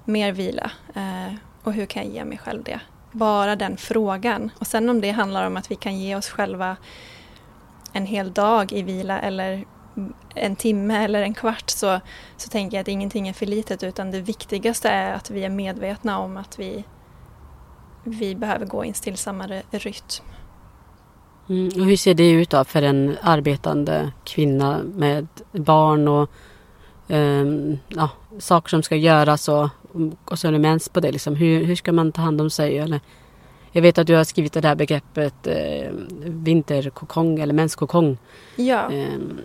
mer 0.06 0.32
vila. 0.32 0.72
Eh, 0.96 1.34
och 1.64 1.74
hur 1.74 1.86
kan 1.86 2.04
jag 2.04 2.14
ge 2.14 2.26
mig 2.26 2.38
själv 2.38 2.64
det? 2.64 2.80
Bara 3.12 3.56
den 3.56 3.78
frågan. 3.78 4.52
Och 4.60 4.68
sen 4.68 4.90
om 4.90 5.02
det 5.02 5.12
handlar 5.12 5.48
om 5.48 5.58
att 5.58 5.72
vi 5.72 5.76
kan 5.76 6.00
ge 6.00 6.16
oss 6.16 6.30
själva 6.30 6.78
en 7.94 8.06
hel 8.06 8.34
dag 8.34 8.74
i 8.74 8.82
vila 8.82 9.20
eller 9.20 9.66
en 10.36 10.56
timme 10.56 11.04
eller 11.04 11.22
en 11.22 11.34
kvart 11.34 11.70
så, 11.70 12.00
så 12.38 12.50
tänker 12.50 12.78
jag 12.78 12.82
att 12.82 12.88
ingenting 12.88 13.28
är 13.28 13.34
för 13.34 13.46
litet 13.46 13.84
utan 13.84 14.12
det 14.12 14.22
viktigaste 14.22 14.90
är 14.90 15.14
att 15.14 15.30
vi 15.30 15.44
är 15.44 15.50
medvetna 15.50 16.20
om 16.20 16.38
att 16.38 16.60
vi, 16.60 16.84
vi 18.10 18.36
behöver 18.36 18.66
gå 18.66 18.86
i 18.86 18.88
en 18.88 18.94
stillsammare 18.94 19.64
rytm. 19.72 20.24
Mm, 21.50 21.68
och 21.68 21.86
hur 21.86 21.98
ser 21.98 22.14
det 22.14 22.32
ut 22.32 22.50
då 22.50 22.64
för 22.64 22.82
en 22.82 23.18
arbetande 23.22 24.12
kvinna 24.24 24.82
med 24.96 25.28
barn 25.52 26.08
och 26.08 26.30
um, 27.08 27.80
ja, 27.88 28.10
saker 28.40 28.70
som 28.70 28.84
ska 28.84 28.96
göras 28.96 29.50
och, 29.50 29.70
och 30.26 30.40
så 30.40 30.48
är 30.48 30.52
det 30.52 30.60
mens 30.60 30.90
på 30.90 31.00
det. 31.00 31.12
Liksom. 31.12 31.36
Hur, 31.36 31.64
hur 31.64 31.76
ska 31.76 31.92
man 31.92 32.12
ta 32.12 32.22
hand 32.22 32.42
om 32.42 32.50
sig? 32.50 32.78
Eller, 32.78 33.00
jag 33.72 33.82
vet 33.82 33.98
att 33.98 34.08
du 34.08 34.16
har 34.16 34.24
skrivit 34.24 34.54
det 34.54 34.68
här 34.68 34.76
begreppet 34.76 35.48
eh, 35.48 35.92
vinterkokong 36.26 37.40
eller 37.40 37.54
menskokong. 37.54 38.18
Ja. 38.56 38.88
Um, 38.88 39.40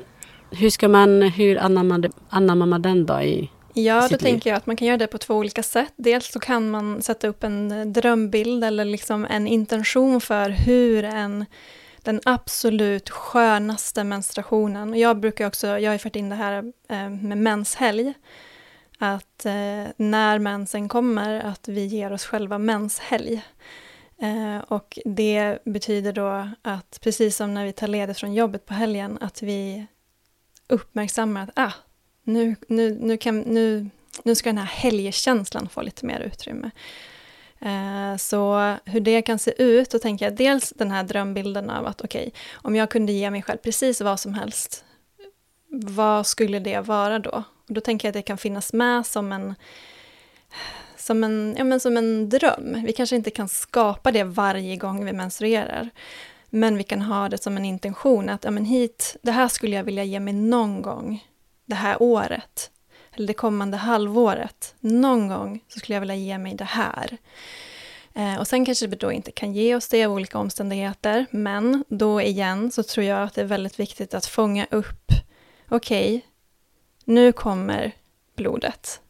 hur 0.50 0.71
ska 0.71 0.88
man, 0.88 1.23
hur 1.23 1.59
anammar 1.59 2.66
man 2.66 2.83
den 2.83 3.07
då 3.07 3.21
i 3.21 3.50
Ja, 3.75 4.00
då 4.00 4.09
liv? 4.09 4.19
tänker 4.19 4.50
jag 4.50 4.57
att 4.57 4.67
man 4.67 4.76
kan 4.76 4.88
göra 4.88 4.99
det 4.99 5.07
på 5.07 5.19
två 5.19 5.35
olika 5.35 5.62
sätt. 5.62 5.93
Dels 5.97 6.33
så 6.33 6.41
kan 6.41 6.71
man 6.71 7.02
sätta 7.02 7.29
upp 7.29 7.45
en 7.45 7.93
drömbild 7.93 8.64
eller 8.64 8.85
liksom 8.85 9.25
en 9.31 9.47
intention 9.47 10.21
för 10.21 10.50
hur 10.50 11.05
en 11.05 11.47
den 12.02 12.21
absolut 12.25 13.11
skönaste 13.11 14.05
menstruationen. 14.05 14.91
Och 14.91 14.97
jag 14.97 15.21
brukar 15.21 15.47
också, 15.47 15.67
jag 15.67 15.91
har 15.91 15.93
ju 15.93 15.99
fört 15.99 16.17
in 16.17 16.29
det 16.29 16.37
här 16.37 16.73
eh, 16.88 17.11
med 17.11 17.38
menshelg. 17.38 18.14
Att 18.99 19.45
eh, 19.45 19.85
när 19.97 20.38
mensen 20.38 20.88
kommer, 20.88 21.41
att 21.41 21.69
vi 21.69 21.87
ger 21.87 22.12
oss 22.12 22.25
själva 22.25 22.59
menshelg. 22.59 23.43
Eh, 24.19 24.59
och 24.69 24.99
det 25.05 25.59
betyder 25.64 26.12
då 26.12 26.49
att 26.62 26.99
precis 27.02 27.37
som 27.37 27.55
när 27.55 27.64
vi 27.64 27.73
tar 27.73 27.88
ledigt 27.88 28.19
från 28.19 28.35
jobbet 28.35 28.67
på 28.67 28.75
helgen, 28.75 29.19
att 29.21 29.43
vi 29.43 29.87
uppmärksammar 30.69 31.43
att 31.43 31.50
ah, 31.55 31.73
nu, 32.25 32.57
nu, 32.69 32.99
nu, 33.00 33.17
kan, 33.17 33.41
nu, 33.41 33.91
nu 34.23 34.35
ska 34.35 34.49
den 34.49 34.59
här 34.59 34.64
helgkänslan 34.64 35.69
få 35.69 35.83
lite 35.83 36.07
mer 36.07 36.21
utrymme. 36.21 36.71
Eh, 37.61 38.17
så 38.17 38.75
hur 38.85 39.00
det 39.00 39.23
kan 39.23 39.38
se 39.38 39.62
ut, 39.62 39.91
då 39.91 39.99
tänker 39.99 40.26
jag 40.26 40.37
dels 40.37 40.73
den 40.76 40.91
här 40.91 41.05
drömbilden 41.05 41.71
av 41.71 41.87
att 41.87 42.00
okej, 42.00 42.29
okay, 42.29 42.41
om 42.52 42.76
jag 42.76 42.91
kunde 42.91 43.12
ge 43.12 43.31
mig 43.31 43.43
själv 43.43 43.59
precis 43.59 44.00
vad 44.00 44.21
som 44.21 44.35
helst, 44.35 44.85
vad 45.69 46.26
skulle 46.26 46.59
det 46.59 46.81
vara 46.81 47.19
då? 47.19 47.43
Och 47.69 47.75
då 47.75 47.81
tänker 47.81 48.09
jag 48.09 48.11
att 48.11 48.14
det 48.14 48.23
kan 48.23 48.38
finnas 48.38 48.73
med 48.73 49.07
som 49.07 49.33
en, 49.33 49.55
som 50.97 51.25
en, 51.25 51.55
ja, 51.59 51.64
men 51.64 51.81
som 51.81 51.97
en 51.97 52.29
dröm. 52.29 52.83
Vi 52.85 52.93
kanske 52.93 53.17
inte 53.17 53.31
kan 53.31 53.49
skapa 53.49 54.12
det 54.12 54.25
varje 54.25 54.76
gång 54.76 55.05
vi 55.05 55.12
menstruerar. 55.12 55.91
Men 56.50 56.76
vi 56.76 56.85
kan 56.85 57.02
ha 57.02 57.29
det 57.29 57.43
som 57.43 57.57
en 57.57 57.64
intention 57.64 58.29
att 58.29 58.45
ja, 58.45 58.50
men 58.50 58.64
hit, 58.64 59.17
det 59.23 59.33
här 59.33 59.49
skulle 59.49 59.76
jag 59.76 59.85
vilja 59.85 60.05
ge 60.05 60.21
mig 60.21 60.35
någon 60.35 60.83
gång 60.83 61.25
det 61.73 61.76
här 61.76 62.02
året. 62.02 62.71
Eller 63.12 63.26
det 63.26 63.35
kommande 63.35 63.76
halvåret. 63.76 64.75
Någon 64.81 65.29
gång 65.29 65.61
så 65.69 65.79
skulle 65.79 65.97
jag 65.97 66.00
vilja 66.00 66.14
ge 66.14 66.38
mig 66.38 66.55
det 66.55 66.64
här. 66.64 67.19
Eh, 68.14 68.37
och 68.41 68.49
sen 68.49 68.64
kanske 68.64 68.87
vi 68.87 68.97
då 68.97 69.12
inte 69.12 69.31
kan 69.33 69.52
ge 69.52 69.75
oss 69.75 69.88
det 69.88 70.05
av 70.05 70.12
olika 70.12 70.38
omständigheter. 70.38 71.26
Men 71.31 71.85
då 71.88 72.21
igen 72.21 72.71
så 72.71 72.83
tror 72.83 73.07
jag 73.07 73.23
att 73.23 73.35
det 73.35 73.41
är 73.41 73.47
väldigt 73.47 73.81
viktigt 73.81 74.14
att 74.14 74.26
fånga 74.26 74.67
upp. 74.71 75.12
Okej, 75.69 76.17
okay, 76.17 76.21
nu 77.05 77.33
kommer 77.33 77.93
blodet. 78.37 79.00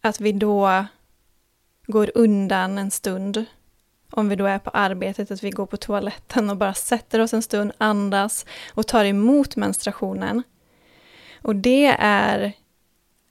Att 0.00 0.20
vi 0.20 0.32
då 0.32 0.86
går 1.86 2.10
undan 2.14 2.78
en 2.78 2.90
stund 2.90 3.44
om 4.10 4.28
vi 4.28 4.36
då 4.36 4.46
är 4.46 4.58
på 4.58 4.70
arbetet, 4.70 5.30
att 5.30 5.42
vi 5.42 5.50
går 5.50 5.66
på 5.66 5.76
toaletten 5.76 6.50
och 6.50 6.56
bara 6.56 6.74
sätter 6.74 7.20
oss 7.20 7.34
en 7.34 7.42
stund, 7.42 7.72
andas 7.78 8.46
och 8.74 8.86
tar 8.86 9.04
emot 9.04 9.56
menstruationen. 9.56 10.42
Och 11.44 11.56
det 11.56 11.96
är, 11.98 12.52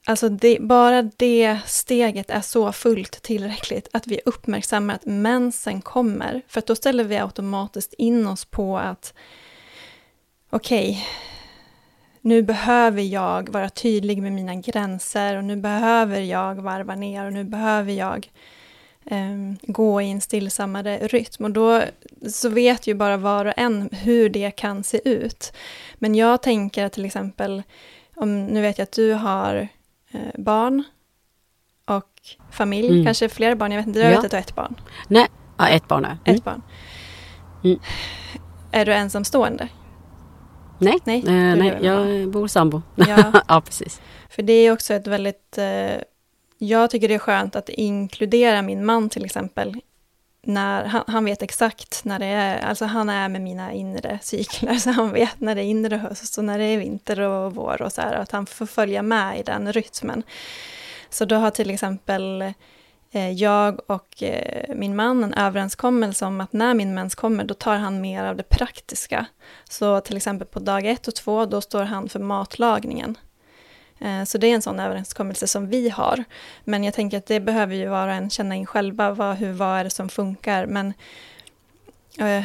alltså 0.06 0.28
det, 0.28 0.58
bara 0.60 1.02
det 1.02 1.58
steget 1.66 2.30
är 2.30 2.40
så 2.40 2.72
fullt 2.72 3.22
tillräckligt 3.22 3.88
att 3.92 4.06
vi 4.06 4.20
uppmärksammar 4.24 4.94
att 4.94 5.06
mensen 5.06 5.82
kommer. 5.82 6.42
För 6.48 6.58
att 6.58 6.66
då 6.66 6.76
ställer 6.76 7.04
vi 7.04 7.16
automatiskt 7.16 7.92
in 7.92 8.26
oss 8.26 8.44
på 8.44 8.78
att 8.78 9.14
okej, 10.50 10.90
okay, 10.90 11.02
nu 12.20 12.42
behöver 12.42 13.02
jag 13.02 13.48
vara 13.48 13.68
tydlig 13.68 14.22
med 14.22 14.32
mina 14.32 14.54
gränser 14.54 15.36
och 15.36 15.44
nu 15.44 15.56
behöver 15.56 16.20
jag 16.20 16.54
varva 16.54 16.94
ner 16.94 17.26
och 17.26 17.32
nu 17.32 17.44
behöver 17.44 17.92
jag 17.92 18.30
um, 19.10 19.56
gå 19.62 20.02
i 20.02 20.10
en 20.10 20.20
stillsammare 20.20 20.98
rytm. 20.98 21.44
Och 21.44 21.50
då 21.50 21.82
så 22.28 22.48
vet 22.48 22.86
ju 22.86 22.94
bara 22.94 23.16
var 23.16 23.44
och 23.44 23.54
en 23.56 23.88
hur 23.92 24.28
det 24.28 24.50
kan 24.50 24.84
se 24.84 25.08
ut. 25.08 25.52
Men 25.94 26.14
jag 26.14 26.42
tänker 26.42 26.88
till 26.88 27.04
exempel, 27.04 27.62
om, 28.16 28.46
nu 28.46 28.60
vet 28.60 28.78
jag 28.78 28.82
att 28.82 28.92
du 28.92 29.12
har 29.12 29.68
eh, 30.10 30.20
barn 30.34 30.84
och 31.84 32.10
familj, 32.50 32.88
mm. 32.88 33.04
kanske 33.04 33.28
fler 33.28 33.54
barn, 33.54 33.72
jag 33.72 33.78
vet 33.78 33.86
inte, 33.86 33.98
du 33.98 34.04
ja. 34.04 34.10
vet 34.10 34.24
att 34.24 34.30
du 34.30 34.36
har 34.36 34.42
ett 34.42 34.54
barn? 34.54 34.74
Nej, 35.08 35.26
ja, 35.58 35.68
ett 35.68 35.88
barn 35.88 36.04
är. 36.04 36.18
Mm. 36.24 36.36
Ett 36.36 36.44
barn. 36.44 36.62
Mm. 37.64 37.78
Är 38.72 38.86
du 38.86 38.92
ensamstående? 38.92 39.68
Nej, 40.78 40.98
nej, 41.04 41.18
eh, 41.18 41.56
nej 41.56 41.78
jag 41.82 42.30
bor 42.30 42.48
sambo. 42.48 42.82
Ja. 42.94 43.32
ja, 43.48 43.60
precis. 43.60 44.00
För 44.30 44.42
det 44.42 44.52
är 44.52 44.72
också 44.72 44.94
ett 44.94 45.06
väldigt 45.06 45.58
eh, 45.58 45.96
jag 46.58 46.90
tycker 46.90 47.08
det 47.08 47.14
är 47.14 47.18
skönt 47.18 47.56
att 47.56 47.68
inkludera 47.68 48.62
min 48.62 48.84
man 48.84 49.08
till 49.08 49.24
exempel. 49.24 49.80
När, 50.46 50.84
han, 50.84 51.04
han, 51.06 51.24
vet 51.24 51.42
exakt 51.42 52.04
när 52.04 52.18
det 52.18 52.26
är, 52.26 52.66
alltså 52.66 52.84
han 52.84 53.08
är 53.08 53.28
med 53.28 53.40
mina 53.40 53.72
inre 53.72 54.18
cykler, 54.22 54.74
så 54.78 54.90
han 54.90 55.12
vet 55.12 55.40
när 55.40 55.54
det 55.54 55.60
är 55.60 55.64
inre 55.64 55.96
höst 55.96 56.38
och 56.38 56.44
när 56.44 56.58
det 56.58 56.64
är 56.64 56.78
vinter 56.78 57.20
och 57.20 57.54
vår 57.54 57.82
och 57.82 57.92
så 57.92 58.00
här, 58.00 58.14
att 58.14 58.32
han 58.32 58.46
får 58.46 58.66
följa 58.66 59.02
med 59.02 59.40
i 59.40 59.42
den 59.42 59.72
rytmen. 59.72 60.22
Så 61.10 61.24
då 61.24 61.36
har 61.36 61.50
till 61.50 61.70
exempel 61.70 62.42
eh, 63.10 63.30
jag 63.30 63.80
och 63.90 64.22
eh, 64.22 64.74
min 64.74 64.96
man 64.96 65.24
en 65.24 65.34
överenskommelse 65.34 66.24
om 66.24 66.40
att 66.40 66.52
när 66.52 66.74
min 66.74 66.94
mens 66.94 67.14
kommer, 67.14 67.44
då 67.44 67.54
tar 67.54 67.76
han 67.76 68.00
mer 68.00 68.24
av 68.24 68.36
det 68.36 68.48
praktiska. 68.48 69.26
Så 69.68 70.00
till 70.00 70.16
exempel 70.16 70.46
på 70.46 70.60
dag 70.60 70.86
ett 70.86 71.08
och 71.08 71.14
två, 71.14 71.46
då 71.46 71.60
står 71.60 71.82
han 71.82 72.08
för 72.08 72.20
matlagningen. 72.20 73.16
Eh, 73.98 74.24
så 74.24 74.38
det 74.38 74.46
är 74.46 74.54
en 74.54 74.62
sån 74.62 74.80
överenskommelse 74.80 75.46
som 75.46 75.68
vi 75.68 75.88
har. 75.88 76.24
Men 76.64 76.84
jag 76.84 76.94
tänker 76.94 77.18
att 77.18 77.26
det 77.26 77.40
behöver 77.40 77.74
ju 77.74 77.88
var 77.88 78.08
och 78.08 78.14
en 78.14 78.30
känna 78.30 78.54
in 78.54 78.66
själva, 78.66 79.10
vad, 79.10 79.36
hur, 79.36 79.52
vad 79.52 79.78
är 79.78 79.84
det 79.84 79.90
som 79.90 80.08
funkar. 80.08 80.66
Men 80.66 80.92
eh, 82.18 82.44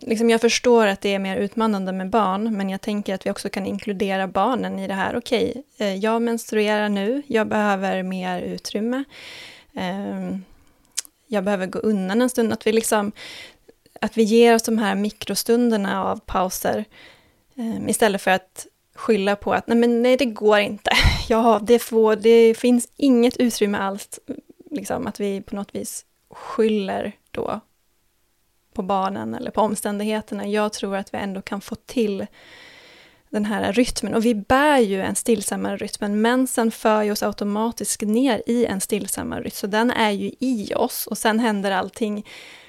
liksom 0.00 0.30
jag 0.30 0.40
förstår 0.40 0.86
att 0.86 1.00
det 1.00 1.14
är 1.14 1.18
mer 1.18 1.36
utmanande 1.36 1.92
med 1.92 2.10
barn, 2.10 2.56
men 2.56 2.70
jag 2.70 2.80
tänker 2.80 3.14
att 3.14 3.26
vi 3.26 3.30
också 3.30 3.48
kan 3.48 3.66
inkludera 3.66 4.28
barnen 4.28 4.78
i 4.78 4.88
det 4.88 4.94
här. 4.94 5.16
Okej, 5.16 5.50
okay, 5.50 5.88
eh, 5.88 5.94
jag 5.94 6.22
menstruerar 6.22 6.88
nu, 6.88 7.22
jag 7.26 7.48
behöver 7.48 8.02
mer 8.02 8.40
utrymme. 8.40 9.04
Eh, 9.74 10.36
jag 11.26 11.44
behöver 11.44 11.66
gå 11.66 11.78
undan 11.78 12.22
en 12.22 12.30
stund. 12.30 12.52
Att 12.52 12.66
vi, 12.66 12.72
liksom, 12.72 13.12
att 14.00 14.16
vi 14.16 14.22
ger 14.22 14.54
oss 14.54 14.62
de 14.62 14.78
här 14.78 14.94
mikrostunderna 14.94 16.04
av 16.04 16.20
pauser 16.26 16.84
eh, 17.56 17.88
istället 17.88 18.22
för 18.22 18.30
att 18.30 18.66
skylla 18.96 19.36
på 19.36 19.52
att 19.52 19.66
nej, 19.66 19.78
men 19.78 20.02
nej 20.02 20.16
det 20.16 20.24
går 20.24 20.58
inte. 20.58 20.90
Ja, 21.28 21.60
det, 21.62 21.78
får, 21.78 22.16
det 22.16 22.54
finns 22.54 22.88
inget 22.96 23.36
utrymme 23.36 23.78
alls. 23.78 24.20
Liksom, 24.70 25.06
att 25.06 25.20
vi 25.20 25.42
på 25.42 25.56
något 25.56 25.74
vis 25.74 26.04
skyller 26.30 27.12
då 27.30 27.60
på 28.74 28.82
barnen 28.82 29.34
eller 29.34 29.50
på 29.50 29.60
omständigheterna. 29.60 30.46
Jag 30.46 30.72
tror 30.72 30.96
att 30.96 31.14
vi 31.14 31.18
ändå 31.18 31.42
kan 31.42 31.60
få 31.60 31.74
till 31.74 32.26
den 33.30 33.44
här 33.44 33.72
rytmen. 33.72 34.14
Och 34.14 34.24
vi 34.24 34.34
bär 34.34 34.78
ju 34.78 35.02
en 35.02 35.14
stillsammare 35.14 35.76
rytm, 35.76 35.98
men 36.00 36.20
mensen 36.20 36.70
för 36.70 37.02
ju 37.02 37.12
oss 37.12 37.22
automatiskt 37.22 38.02
ner 38.02 38.42
i 38.46 38.66
en 38.66 38.80
stillsammare 38.80 39.42
rytm. 39.42 39.50
Så 39.54 39.66
den 39.66 39.90
är 39.90 40.10
ju 40.10 40.30
i 40.38 40.72
oss 40.74 41.06
och 41.06 41.18
sen 41.18 41.40
händer 41.40 41.70
allting 41.70 42.26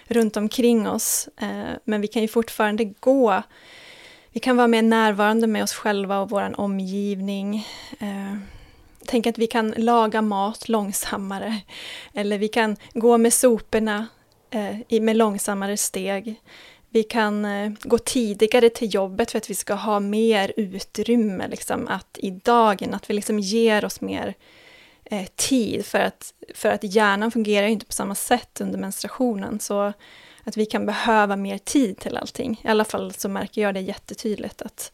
runt 0.07 0.37
omkring 0.37 0.87
oss. 0.87 1.29
Eh, 1.41 1.73
men 1.83 2.01
vi 2.01 2.07
kan 2.07 2.21
ju 2.21 2.27
fortfarande 2.27 2.85
gå 2.85 3.43
vi 4.31 4.39
kan 4.39 4.57
vara 4.57 4.67
mer 4.67 4.81
närvarande 4.81 5.47
med 5.47 5.63
oss 5.63 5.73
själva 5.73 6.19
och 6.19 6.29
vår 6.29 6.59
omgivning. 6.59 7.67
Eh, 7.99 8.37
tänk 9.05 9.27
att 9.27 9.37
vi 9.37 9.47
kan 9.47 9.73
laga 9.77 10.21
mat 10.21 10.69
långsammare. 10.69 11.57
Eller 12.13 12.37
vi 12.37 12.47
kan 12.47 12.75
gå 12.93 13.17
med 13.17 13.33
soporna 13.33 14.07
eh, 14.49 15.01
med 15.01 15.15
långsammare 15.15 15.77
steg. 15.77 16.41
Vi 16.89 17.03
kan 17.03 17.45
eh, 17.45 17.71
gå 17.81 17.97
tidigare 17.97 18.69
till 18.69 18.93
jobbet 18.93 19.31
för 19.31 19.37
att 19.37 19.49
vi 19.49 19.55
ska 19.55 19.73
ha 19.73 19.99
mer 19.99 20.53
utrymme 20.57 21.47
liksom, 21.47 21.87
att 21.87 22.17
i 22.17 22.31
dagen, 22.31 22.93
att 22.93 23.09
vi 23.09 23.13
liksom 23.13 23.39
ger 23.39 23.85
oss 23.85 24.01
mer 24.01 24.33
eh, 25.05 25.25
tid 25.35 25.85
för 25.85 25.99
att, 25.99 26.33
för 26.55 26.69
att 26.69 26.83
hjärnan 26.83 27.31
fungerar 27.31 27.67
inte 27.67 27.85
på 27.85 27.93
samma 27.93 28.15
sätt 28.15 28.61
under 28.61 28.79
menstruationen. 28.79 29.59
Så 29.59 29.93
att 30.47 30.57
vi 30.57 30.65
kan 30.65 30.85
behöva 30.85 31.35
mer 31.35 31.57
tid 31.57 31.97
till 31.97 32.17
allting. 32.17 32.61
I 32.63 32.67
alla 32.67 32.85
fall 32.85 33.13
så 33.13 33.29
märker 33.29 33.61
jag 33.61 33.73
det 33.73 33.79
jättetydligt 33.79 34.61
att, 34.61 34.91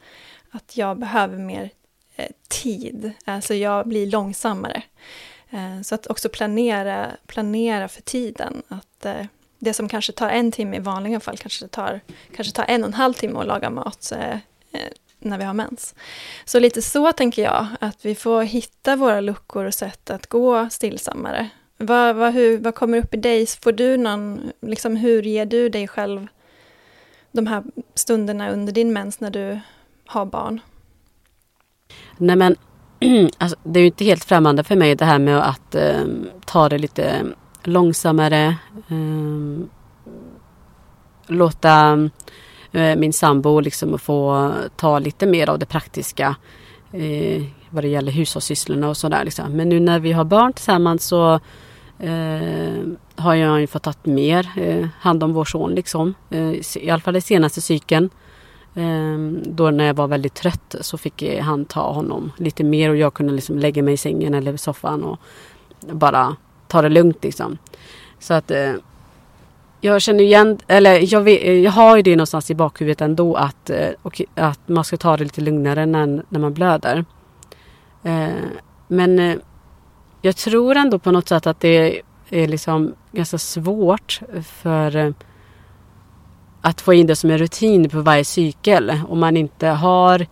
att 0.51 0.77
jag 0.77 0.99
behöver 0.99 1.37
mer 1.37 1.69
eh, 2.15 2.31
tid. 2.47 3.11
Alltså 3.25 3.53
jag 3.53 3.87
blir 3.87 4.07
långsammare. 4.07 4.83
Eh, 5.49 5.81
så 5.81 5.95
att 5.95 6.07
också 6.07 6.29
planera, 6.29 7.11
planera 7.27 7.87
för 7.87 8.01
tiden. 8.01 8.61
Att 8.67 9.05
eh, 9.05 9.25
det 9.59 9.73
som 9.73 9.89
kanske 9.89 10.11
tar 10.11 10.29
en 10.29 10.51
timme 10.51 10.77
i 10.77 10.79
vanliga 10.79 11.19
fall 11.19 11.37
kanske 11.37 11.67
tar, 11.67 12.01
kanske 12.35 12.53
tar 12.53 12.65
en 12.67 12.83
och 12.83 12.87
en 12.87 12.93
halv 12.93 13.13
timme 13.13 13.39
att 13.39 13.47
laga 13.47 13.69
mat 13.69 14.11
eh, 14.11 14.37
när 15.19 15.37
vi 15.37 15.43
har 15.43 15.53
mens. 15.53 15.95
Så 16.45 16.59
lite 16.59 16.81
så 16.81 17.11
tänker 17.11 17.43
jag, 17.43 17.67
att 17.79 18.05
vi 18.05 18.15
får 18.15 18.43
hitta 18.43 18.95
våra 18.95 19.21
luckor 19.21 19.65
och 19.65 19.73
sätt 19.73 20.09
att 20.09 20.27
gå 20.27 20.69
stillsammare. 20.69 21.49
Vad, 21.83 22.15
vad, 22.15 22.33
hur, 22.33 22.57
vad 22.57 22.75
kommer 22.75 22.97
upp 22.97 23.13
i 23.13 23.17
dig? 23.17 23.45
Får 23.47 23.71
du 23.71 23.97
någon, 23.97 24.51
liksom, 24.61 24.95
hur 24.95 25.23
ger 25.23 25.45
du 25.45 25.69
dig 25.69 25.87
själv 25.87 26.27
de 27.31 27.47
här 27.47 27.63
stunderna 27.95 28.51
under 28.51 28.73
din 28.73 28.93
mens 28.93 29.19
när 29.19 29.29
du 29.29 29.59
har 30.05 30.25
barn? 30.25 30.59
Nej 32.17 32.35
men, 32.35 32.55
alltså, 33.37 33.57
det 33.63 33.79
är 33.79 33.81
ju 33.81 33.87
inte 33.87 34.05
helt 34.05 34.23
främmande 34.23 34.63
för 34.63 34.75
mig 34.75 34.95
det 34.95 35.05
här 35.05 35.19
med 35.19 35.49
att 35.49 35.75
eh, 35.75 36.03
ta 36.45 36.69
det 36.69 36.77
lite 36.77 37.25
långsammare. 37.63 38.55
Eh, 38.89 39.65
låta 41.27 42.09
eh, 42.71 42.95
min 42.95 43.13
sambo 43.13 43.59
liksom 43.59 43.99
få 43.99 44.53
ta 44.75 44.99
lite 44.99 45.25
mer 45.25 45.49
av 45.49 45.59
det 45.59 45.65
praktiska 45.65 46.35
eh, 46.91 47.43
vad 47.69 47.83
det 47.83 47.87
gäller 47.87 48.11
hushållssysslorna 48.11 48.89
och 48.89 48.97
sådär. 48.97 49.25
Liksom. 49.25 49.51
Men 49.51 49.69
nu 49.69 49.79
när 49.79 49.99
vi 49.99 50.11
har 50.11 50.23
barn 50.23 50.53
tillsammans 50.53 51.05
så 51.05 51.39
eh, 51.99 52.83
har 53.15 53.35
jag 53.35 53.61
ju 53.61 53.67
fått 53.67 53.83
ta 53.83 53.93
mer 54.03 54.49
eh, 54.55 54.87
hand 54.99 55.23
om 55.23 55.33
vår 55.33 55.45
son 55.45 55.75
liksom. 55.75 56.13
Eh, 56.29 56.77
I 56.77 56.89
alla 56.89 57.01
fall 57.01 57.13
den 57.13 57.21
senaste 57.21 57.61
cykeln. 57.61 58.09
Eh, 58.75 59.17
då 59.45 59.71
när 59.71 59.85
jag 59.85 59.93
var 59.93 60.07
väldigt 60.07 60.33
trött 60.33 60.75
så 60.81 60.97
fick 60.97 61.39
han 61.41 61.65
ta 61.65 61.91
honom 61.91 62.31
lite 62.37 62.63
mer 62.63 62.89
och 62.89 62.97
jag 62.97 63.13
kunde 63.13 63.33
liksom 63.33 63.59
lägga 63.59 63.83
mig 63.83 63.93
i 63.93 63.97
sängen 63.97 64.33
eller 64.33 64.53
i 64.53 64.57
soffan 64.57 65.03
och 65.03 65.19
bara 65.91 66.35
ta 66.67 66.81
det 66.81 66.89
lugnt 66.89 67.23
liksom. 67.23 67.57
Så 68.19 68.33
att 68.33 68.51
eh, 68.51 68.73
jag 69.81 70.01
känner 70.01 70.23
igen, 70.23 70.59
eller 70.67 71.13
jag, 71.13 71.21
vet, 71.21 71.63
jag 71.63 71.71
har 71.71 71.95
ju 71.95 72.01
det 72.01 72.15
någonstans 72.15 72.51
i 72.51 72.55
bakhuvudet 72.55 73.01
ändå 73.01 73.35
att, 73.35 73.69
eh, 73.69 73.89
och, 74.01 74.21
att 74.35 74.59
man 74.65 74.83
ska 74.83 74.97
ta 74.97 75.17
det 75.17 75.23
lite 75.23 75.41
lugnare 75.41 75.85
när, 75.85 76.23
när 76.29 76.39
man 76.39 76.53
blöder. 76.53 77.05
Eh, 78.03 78.27
men 78.87 79.19
eh, 79.19 79.37
jag 80.25 80.35
tror 80.35 80.75
ändå 80.75 80.99
på 80.99 81.11
något 81.11 81.27
sätt 81.27 81.47
att 81.47 81.59
det 81.59 82.01
är 82.29 82.47
liksom 82.47 82.93
ganska 83.11 83.37
svårt 83.37 84.19
för 84.43 84.95
eh, 84.95 85.11
att 86.61 86.81
få 86.81 86.93
in 86.93 87.07
det 87.07 87.15
som 87.15 87.29
en 87.29 87.37
rutin 87.37 87.89
på 87.89 88.01
varje 88.01 88.25
cykel. 88.25 89.01
Om 89.09 89.19
man 89.19 89.37
inte 89.37 89.67
har, 89.67 90.27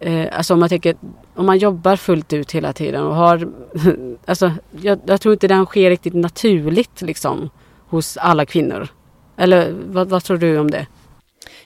eh, 0.00 0.36
alltså 0.36 0.54
om 0.54 0.60
man 0.60 0.68
tänker, 0.68 0.96
om 1.34 1.46
man 1.46 1.58
jobbar 1.58 1.96
fullt 1.96 2.32
ut 2.32 2.52
hela 2.52 2.72
tiden 2.72 3.02
och 3.04 3.14
har, 3.14 3.48
alltså 4.26 4.52
jag, 4.80 4.98
jag 5.06 5.20
tror 5.20 5.32
inte 5.32 5.48
det 5.48 5.64
sker 5.64 5.90
riktigt 5.90 6.14
naturligt 6.14 7.02
liksom 7.02 7.50
hos 7.88 8.16
alla 8.16 8.46
kvinnor. 8.46 8.88
Eller 9.36 9.74
vad, 9.86 10.08
vad 10.08 10.24
tror 10.24 10.38
du 10.38 10.58
om 10.58 10.70
det? 10.70 10.86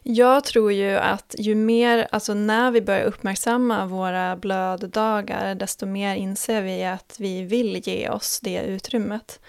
Jag 0.02 0.44
tror 0.44 0.72
ju 0.72 0.96
att 0.96 1.34
ju 1.38 1.54
mer, 1.54 2.08
alltså 2.10 2.34
när 2.34 2.70
vi 2.70 2.82
börjar 2.82 3.04
uppmärksamma 3.04 3.86
våra 3.86 4.36
blöddagar, 4.36 5.54
desto 5.54 5.86
mer 5.86 6.14
inser 6.16 6.62
vi 6.62 6.84
att 6.84 7.16
vi 7.18 7.42
vill 7.42 7.88
ge 7.88 8.08
oss 8.08 8.40
det 8.40 8.62
utrymmet. 8.62 9.40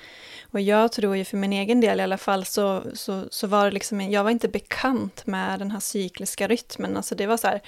Och 0.52 0.62
jag 0.62 0.92
tror 0.92 1.18
ju 1.18 1.26
för 1.26 1.38
min 1.38 1.54
egen 1.54 1.82
del 1.82 2.00
i 2.00 2.04
alla 2.04 2.18
fall 2.18 2.46
så, 2.46 2.84
så, 2.94 3.24
så 3.30 3.48
var 3.48 3.66
det 3.66 3.72
liksom, 3.72 4.02
jag 4.02 4.24
var 4.24 4.32
inte 4.32 4.48
bekant 4.48 5.26
med 5.28 5.60
den 5.60 5.72
här 5.72 5.80
cykliska 5.80 6.48
rytmen. 6.48 6.98
Alltså 6.98 7.16
det 7.16 7.28
var 7.28 7.38
så 7.38 7.48
här, 7.48 7.62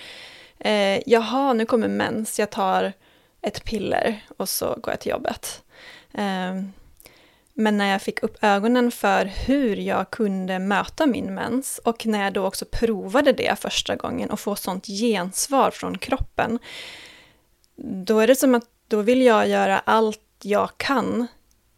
eh, 0.60 1.02
jaha, 1.06 1.54
nu 1.54 1.66
kommer 1.66 1.88
mens, 1.88 2.40
jag 2.40 2.50
tar 2.50 2.94
ett 3.42 3.64
piller 3.64 4.26
och 4.38 4.50
så 4.50 4.66
går 4.66 4.94
jag 4.94 5.00
till 5.00 5.12
jobbet. 5.12 5.64
Eh, 6.14 6.56
men 7.58 7.78
när 7.78 7.92
jag 7.92 8.02
fick 8.02 8.24
upp 8.24 8.38
ögonen 8.42 8.92
för 8.92 9.26
hur 9.26 9.76
jag 9.76 10.10
kunde 10.10 10.60
möta 10.60 11.06
min 11.06 11.34
mens 11.34 11.82
och 11.84 12.06
när 12.06 12.24
jag 12.24 12.34
då 12.34 12.46
också 12.46 12.66
provade 12.72 13.34
det 13.34 13.60
första 13.60 13.96
gången 13.96 14.30
och 14.30 14.40
få 14.40 14.56
sånt 14.56 14.86
gensvar 14.86 15.72
från 15.72 15.98
kroppen, 15.98 16.60
då 18.06 18.20
är 18.20 18.28
det 18.28 18.36
som 18.36 18.56
att 18.56 18.70
då 18.88 19.02
vill 19.02 19.22
jag 19.22 19.50
göra 19.50 19.80
allt 19.80 20.20
jag 20.42 20.70
kan 20.78 21.28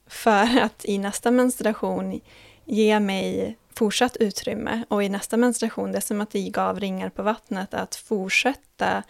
för 0.07 0.59
att 0.61 0.85
i 0.85 0.97
nästa 0.97 1.31
menstruation 1.31 2.21
ge 2.65 2.99
mig 2.99 3.57
fortsatt 3.75 4.17
utrymme 4.17 4.83
och 4.87 5.03
i 5.03 5.09
nästa 5.09 5.37
menstruation, 5.37 5.91
det 5.91 5.97
är 5.97 6.01
som 6.01 6.21
att 6.21 6.31
det 6.31 6.49
gav 6.49 6.79
ringar 6.79 7.09
på 7.09 7.23
vattnet 7.23 7.73
att 7.73 7.95
fortsätta 7.95 9.03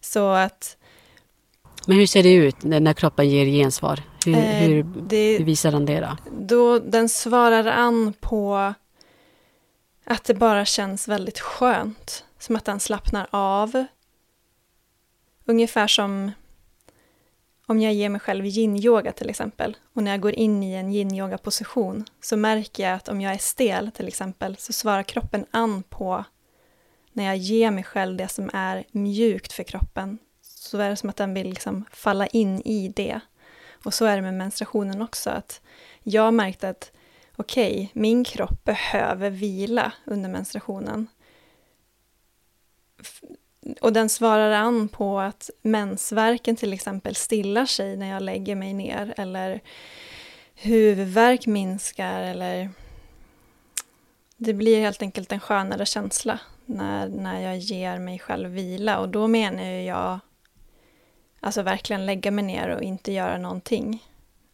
så 0.00 0.30
att 0.30 0.76
men 1.86 1.96
hur 1.96 2.06
ser 2.06 2.22
det 2.22 2.32
ut 2.32 2.62
när 2.62 2.92
kroppen 2.92 3.30
ger 3.30 3.46
gensvar? 3.46 4.02
Hur, 4.34 4.44
eh, 4.44 4.68
hur, 4.68 4.82
det, 5.08 5.38
hur 5.38 5.44
visar 5.44 5.72
den 5.72 5.86
det 5.86 6.00
då? 6.00 6.16
då? 6.40 6.78
Den 6.78 7.08
svarar 7.08 7.66
an 7.66 8.14
på 8.20 8.74
att 10.04 10.24
det 10.24 10.34
bara 10.34 10.64
känns 10.64 11.08
väldigt 11.08 11.38
skönt. 11.38 12.24
Som 12.38 12.56
att 12.56 12.64
den 12.64 12.80
slappnar 12.80 13.26
av. 13.30 13.84
Ungefär 15.44 15.86
som 15.86 16.32
om 17.66 17.80
jag 17.80 17.92
ger 17.92 18.08
mig 18.08 18.20
själv 18.20 18.44
yin-yoga 18.46 19.12
till 19.12 19.30
exempel. 19.30 19.76
Och 19.94 20.02
när 20.02 20.10
jag 20.10 20.20
går 20.20 20.32
in 20.32 20.62
i 20.62 20.74
en 20.74 20.92
yin-yoga-position 20.92 22.04
så 22.20 22.36
märker 22.36 22.82
jag 22.82 22.94
att 22.94 23.08
om 23.08 23.20
jag 23.20 23.34
är 23.34 23.38
stel 23.38 23.90
till 23.90 24.08
exempel 24.08 24.56
så 24.56 24.72
svarar 24.72 25.02
kroppen 25.02 25.46
an 25.50 25.82
på 25.82 26.24
när 27.12 27.24
jag 27.24 27.36
ger 27.36 27.70
mig 27.70 27.84
själv 27.84 28.16
det 28.16 28.28
som 28.28 28.50
är 28.52 28.84
mjukt 28.90 29.52
för 29.52 29.62
kroppen 29.62 30.18
så 30.42 30.78
är 30.78 30.90
det 30.90 30.96
som 30.96 31.10
att 31.10 31.16
den 31.16 31.34
vill 31.34 31.48
liksom 31.48 31.84
falla 31.92 32.26
in 32.26 32.60
i 32.60 32.92
det. 32.96 33.20
Och 33.84 33.94
så 33.94 34.04
är 34.04 34.16
det 34.16 34.22
med 34.22 34.34
menstruationen 34.34 35.02
också, 35.02 35.30
att 35.30 35.60
jag 36.02 36.34
märkte 36.34 36.68
att 36.68 36.92
okej, 37.36 37.72
okay, 37.72 37.88
min 37.92 38.24
kropp 38.24 38.64
behöver 38.64 39.30
vila 39.30 39.92
under 40.04 40.28
menstruationen. 40.28 41.06
Och 43.80 43.92
den 43.92 44.08
svarar 44.08 44.50
an 44.50 44.88
på 44.88 45.20
att 45.20 45.50
mensvärken 45.62 46.56
till 46.56 46.72
exempel 46.72 47.14
stillar 47.14 47.66
sig 47.66 47.96
när 47.96 48.10
jag 48.10 48.22
lägger 48.22 48.54
mig 48.54 48.74
ner, 48.74 49.14
eller 49.16 49.60
huvudvärk 50.54 51.46
minskar, 51.46 52.22
eller 52.22 52.70
det 54.36 54.54
blir 54.54 54.80
helt 54.80 55.02
enkelt 55.02 55.32
en 55.32 55.40
skönare 55.40 55.86
känsla 55.86 56.40
när, 56.66 57.08
när 57.08 57.40
jag 57.40 57.58
ger 57.58 57.98
mig 57.98 58.18
själv 58.18 58.50
vila. 58.50 58.98
Och 58.98 59.08
då 59.08 59.26
menar 59.26 59.64
jag 59.64 60.18
Alltså 61.40 61.62
verkligen 61.62 62.06
lägga 62.06 62.30
mig 62.30 62.44
ner 62.44 62.68
och 62.68 62.82
inte 62.82 63.12
göra 63.12 63.38
någonting. 63.38 64.04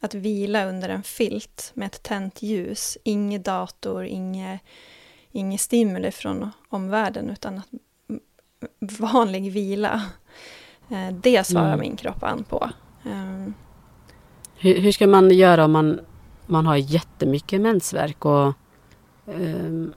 Att 0.01 0.15
vila 0.15 0.65
under 0.65 0.89
en 0.89 1.03
filt 1.03 1.71
med 1.75 1.87
ett 1.87 2.03
tänt 2.03 2.43
ljus, 2.43 2.99
inget 3.05 3.45
dator, 3.45 4.05
inget, 4.05 4.61
inget 5.33 5.61
stimuli 5.61 6.11
från 6.11 6.51
omvärlden 6.69 7.31
utan 7.31 7.59
att 7.59 7.69
vanlig 9.01 9.53
vila. 9.53 10.03
Eh, 10.91 11.15
det 11.15 11.47
svarar 11.47 11.67
mm. 11.69 11.81
min 11.81 11.97
kropp 11.97 12.23
an 12.23 12.45
på. 12.45 12.71
Um. 13.05 13.55
Hur, 14.57 14.81
hur, 14.81 14.93
ska 14.93 15.07
man 15.07 15.31
göra 15.31 15.65
om 15.65 15.73
man, 15.73 16.01
man 16.47 16.67
har 16.67 16.77
jättemycket 16.77 17.61
mensvärk 17.61 18.25
och 18.25 18.53
um, 19.25 19.95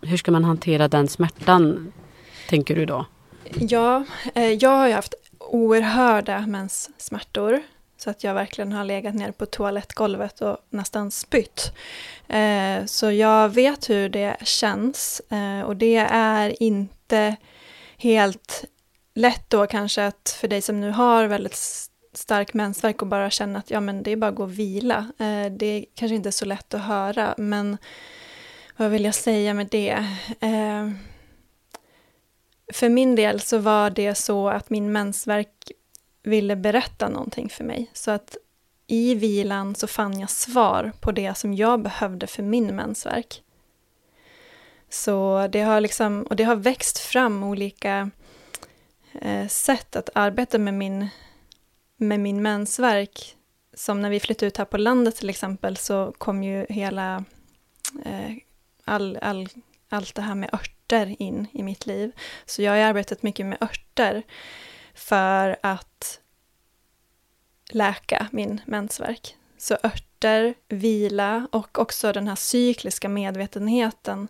hur 0.00 0.16
ska 0.16 0.30
man 0.32 0.44
hantera 0.44 0.88
den 0.88 1.08
smärtan, 1.08 1.92
tänker 2.48 2.76
du 2.76 2.86
då? 2.86 3.06
Ja, 3.54 4.04
eh, 4.34 4.52
jag 4.52 4.70
har 4.70 4.88
ju 4.88 4.94
haft 4.94 5.14
oerhörda 5.52 6.46
menssmärtor. 6.46 7.62
Så 7.96 8.10
att 8.10 8.24
jag 8.24 8.34
verkligen 8.34 8.72
har 8.72 8.84
legat 8.84 9.14
ner 9.14 9.32
på 9.32 9.46
toalettgolvet 9.46 10.40
och 10.40 10.56
nästan 10.70 11.10
spytt. 11.10 11.72
Eh, 12.28 12.84
så 12.86 13.10
jag 13.10 13.48
vet 13.48 13.90
hur 13.90 14.08
det 14.08 14.36
känns. 14.40 15.22
Eh, 15.30 15.60
och 15.60 15.76
det 15.76 15.96
är 16.10 16.62
inte 16.62 17.36
helt 17.96 18.64
lätt 19.14 19.50
då 19.50 19.66
kanske 19.66 20.06
att 20.06 20.36
för 20.40 20.48
dig 20.48 20.62
som 20.62 20.80
nu 20.80 20.90
har 20.90 21.26
väldigt 21.26 21.58
stark 22.14 22.54
mensvärk 22.54 23.02
och 23.02 23.08
bara 23.08 23.30
känna 23.30 23.58
att 23.58 23.70
ja, 23.70 23.80
men 23.80 24.02
det 24.02 24.10
är 24.10 24.16
bara 24.16 24.30
att 24.30 24.34
gå 24.34 24.42
och 24.42 24.58
vila. 24.58 24.98
Eh, 25.18 25.52
det 25.52 25.66
är 25.66 25.84
kanske 25.94 26.14
inte 26.14 26.32
så 26.32 26.44
lätt 26.44 26.74
att 26.74 26.84
höra, 26.84 27.34
men 27.38 27.78
vad 28.76 28.90
vill 28.90 29.04
jag 29.04 29.14
säga 29.14 29.54
med 29.54 29.66
det? 29.66 30.06
Eh, 30.40 30.90
för 32.72 32.88
min 32.88 33.16
del 33.16 33.40
så 33.40 33.58
var 33.58 33.90
det 33.90 34.14
så 34.14 34.48
att 34.48 34.70
min 34.70 34.92
mensvärk 34.92 35.72
ville 36.22 36.56
berätta 36.56 37.08
någonting 37.08 37.48
för 37.48 37.64
mig. 37.64 37.90
Så 37.92 38.10
att 38.10 38.36
i 38.86 39.14
vilan 39.14 39.74
så 39.74 39.86
fann 39.86 40.20
jag 40.20 40.30
svar 40.30 40.92
på 41.00 41.12
det 41.12 41.34
som 41.34 41.54
jag 41.54 41.82
behövde 41.82 42.26
för 42.26 42.42
min 42.42 42.76
mensvärk. 42.76 43.42
Så 44.88 45.48
det 45.52 45.60
har 45.60 45.80
liksom, 45.80 46.22
och 46.22 46.36
det 46.36 46.44
har 46.44 46.56
växt 46.56 46.98
fram 46.98 47.44
olika 47.44 48.10
eh, 49.20 49.48
sätt 49.48 49.96
att 49.96 50.10
arbeta 50.14 50.58
med 50.58 50.74
min, 50.74 51.08
med 51.96 52.20
min 52.20 52.42
mensvärk. 52.42 53.36
Som 53.74 54.02
när 54.02 54.10
vi 54.10 54.20
flyttade 54.20 54.46
ut 54.46 54.56
här 54.56 54.64
på 54.64 54.78
landet 54.78 55.16
till 55.16 55.30
exempel 55.30 55.76
så 55.76 56.14
kom 56.18 56.42
ju 56.42 56.66
hela 56.68 57.24
eh, 58.04 58.32
all, 58.84 59.18
all, 59.22 59.48
allt 59.92 60.14
det 60.14 60.22
här 60.22 60.34
med 60.34 60.54
örter 60.54 61.16
in 61.18 61.46
i 61.52 61.62
mitt 61.62 61.86
liv. 61.86 62.12
Så 62.46 62.62
jag 62.62 62.72
har 62.72 62.78
arbetat 62.78 63.22
mycket 63.22 63.46
med 63.46 63.62
örter 63.62 64.22
för 64.94 65.56
att 65.62 66.20
läka 67.70 68.26
min 68.32 68.60
mensvärk. 68.66 69.36
Så 69.58 69.76
örter, 69.82 70.54
vila 70.68 71.48
och 71.52 71.78
också 71.78 72.12
den 72.12 72.28
här 72.28 72.36
cykliska 72.36 73.08
medvetenheten 73.08 74.28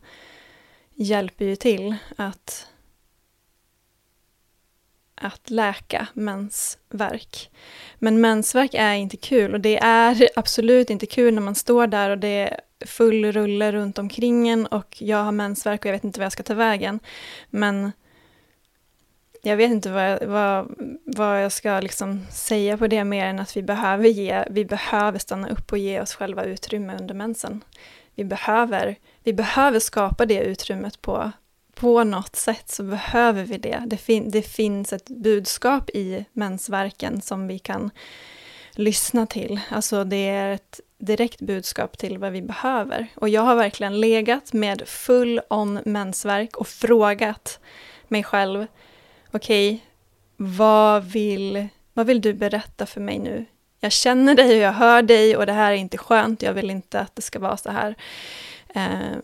hjälper 0.95 1.45
ju 1.45 1.57
till 1.57 1.97
att, 2.17 2.69
att 5.15 5.51
läka 5.51 6.07
mensvärk. 6.13 7.51
Men 7.99 8.21
mensvärk 8.21 8.75
är 8.75 8.95
inte 8.95 9.17
kul 9.17 9.55
och 9.55 9.61
det 9.61 9.79
är 9.79 10.29
absolut 10.37 10.91
inte 10.91 11.07
kul 11.07 11.35
när 11.35 11.43
man 11.43 11.55
står 11.55 11.87
där 11.87 12.11
och 12.11 12.19
det 12.19 12.29
är 12.29 12.61
full 12.87 13.33
rulle 13.33 13.73
runt 13.73 13.99
omkring 13.99 14.49
en 14.49 14.67
och 14.67 14.97
jag 14.99 15.25
har 15.25 15.33
mensvärk 15.33 15.81
och 15.81 15.87
jag 15.87 15.93
vet 15.93 16.05
inte 16.05 16.21
vad 16.21 16.25
jag 16.25 16.33
ska 16.33 16.43
ta 16.43 16.55
vägen. 16.55 17.01
Men 17.51 17.93
jag 19.43 19.57
vet 19.57 19.71
inte 19.71 19.91
vad, 19.91 20.23
vad, 20.23 20.75
vad 21.05 21.45
jag 21.45 21.53
ska 21.53 21.81
liksom 21.81 22.27
säga 22.31 22.79
på 22.79 22.87
det 22.87 23.05
mer 23.05 23.27
än 23.27 23.41
att 23.41 23.57
vi 23.57 23.63
behöver, 23.63 24.09
ge, 24.09 24.45
vi 24.51 24.65
behöver 24.65 25.19
stanna 25.19 25.49
upp 25.49 25.73
och 25.73 25.79
ge 25.79 26.01
oss 26.01 26.15
själva 26.15 26.45
utrymme 26.45 26.97
under 27.01 27.15
mensen. 27.15 27.65
Vi 28.15 28.25
behöver, 28.25 28.97
vi 29.23 29.33
behöver 29.33 29.81
skapa 29.81 30.27
det 30.27 30.41
utrymmet 30.41 31.03
på, 31.03 31.33
på 31.75 32.05
något 32.05 32.37
sätt 32.37 32.71
så 32.71 32.83
behöver 32.83 33.45
vi 33.45 33.59
det. 33.59 33.83
Det, 33.87 33.97
fin, 33.97 34.31
det 34.31 34.43
finns 34.43 34.93
ett 34.93 35.09
budskap 35.09 35.91
i 35.91 36.25
mensvärken 36.33 37.21
som 37.21 37.47
vi 37.47 37.59
kan 37.59 37.91
lyssna 38.73 39.27
till. 39.27 39.61
Alltså 39.71 40.05
det 40.05 40.29
är 40.29 40.55
ett 40.55 40.81
direkt 41.03 41.41
budskap 41.41 41.99
till 41.99 42.19
vad 42.19 42.33
vi 42.33 42.43
behöver. 42.43 43.07
Och 43.15 43.29
jag 43.29 43.43
har 43.43 43.57
verkligen 43.57 44.01
legat 44.01 44.53
med 44.53 44.83
full 44.89 45.41
on 45.51 45.81
mensvärk 45.85 46.57
och 46.57 46.69
frågat 46.69 47.61
mig 48.09 48.23
själv 48.25 48.67
okej, 49.31 49.75
okay, 49.75 49.81
vad, 50.37 51.05
vill, 51.05 51.69
vad 51.93 52.07
vill 52.07 52.21
du 52.21 52.35
berätta 52.35 52.87
för 52.87 53.01
mig 53.01 53.19
nu? 53.19 53.45
Jag 53.81 53.93
känner 53.93 54.35
dig 54.35 54.51
och 54.51 54.63
jag 54.63 54.73
hör 54.73 55.03
dig 55.03 55.37
och 55.37 55.47
det 55.47 55.53
här 55.53 55.73
är 55.73 55.77
inte 55.77 55.99
skönt, 55.99 56.43
jag 56.43 56.53
vill 56.53 56.71
inte 56.71 57.01
att 57.01 57.17
det 57.17 57.23
ska 57.23 57.39
vara 57.39 57.57
så 57.57 57.71
här. 57.71 57.95
Eh, 58.75 59.19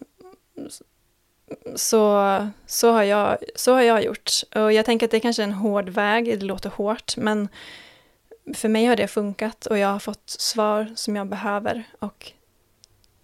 så, 1.74 2.46
så, 2.66 2.90
har 2.90 3.02
jag, 3.02 3.38
så 3.56 3.72
har 3.72 3.82
jag 3.82 4.04
gjort. 4.04 4.30
Och 4.54 4.72
jag 4.72 4.84
tänker 4.84 5.06
att 5.06 5.10
det 5.10 5.20
kanske 5.20 5.42
är 5.42 5.44
en 5.44 5.52
hård 5.52 5.88
väg, 5.88 6.24
det 6.24 6.46
låter 6.46 6.70
hårt, 6.70 7.16
men 7.16 7.48
för 8.54 8.68
mig 8.68 8.86
har 8.86 8.96
det 8.96 9.08
funkat 9.08 9.66
och 9.66 9.78
jag 9.78 9.88
har 9.88 9.98
fått 9.98 10.30
svar 10.30 10.92
som 10.94 11.16
jag 11.16 11.28
behöver. 11.28 11.84
Och 11.98 12.32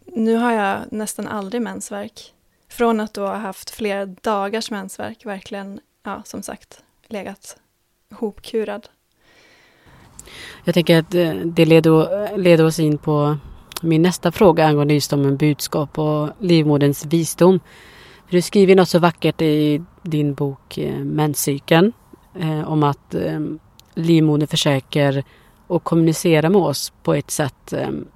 nu 0.06 0.34
har 0.34 0.52
jag 0.52 0.78
nästan 0.90 1.28
aldrig 1.28 1.62
mensvärk. 1.62 2.34
Från 2.68 3.00
att 3.00 3.14
då 3.14 3.26
ha 3.26 3.36
haft 3.36 3.70
flera 3.70 4.06
dagars 4.06 4.70
mensvärk, 4.70 5.26
verkligen 5.26 5.80
ja, 6.02 6.22
som 6.24 6.42
sagt, 6.42 6.82
legat 7.08 7.56
hopkurad. 8.10 8.88
Jag 10.64 10.74
tänker 10.74 10.98
att 10.98 11.14
eh, 11.14 11.34
det 11.34 11.64
leder, 11.64 12.36
leder 12.38 12.64
oss 12.64 12.78
in 12.78 12.98
på 12.98 13.36
min 13.82 14.02
nästa 14.02 14.32
fråga 14.32 14.66
angående 14.66 14.94
just 14.94 15.12
om 15.12 15.36
budskap 15.36 15.98
och 15.98 16.30
livmoderns 16.38 17.06
visdom. 17.06 17.60
du 18.30 18.42
skriver 18.42 18.74
något 18.74 18.88
så 18.88 18.98
vackert 18.98 19.42
i 19.42 19.82
din 20.02 20.34
bok 20.34 20.78
eh, 20.78 20.98
Menscykeln 20.98 21.92
eh, 22.40 22.68
om 22.68 22.82
att 22.82 23.14
livmodern 23.94 24.48
försöker 24.48 25.24
att 25.68 25.84
kommunicera 25.84 26.50
med 26.50 26.60
oss 26.60 26.92
på 27.02 27.14
ett 27.14 27.30
sätt. 27.30 27.72
Ehm, 27.72 28.06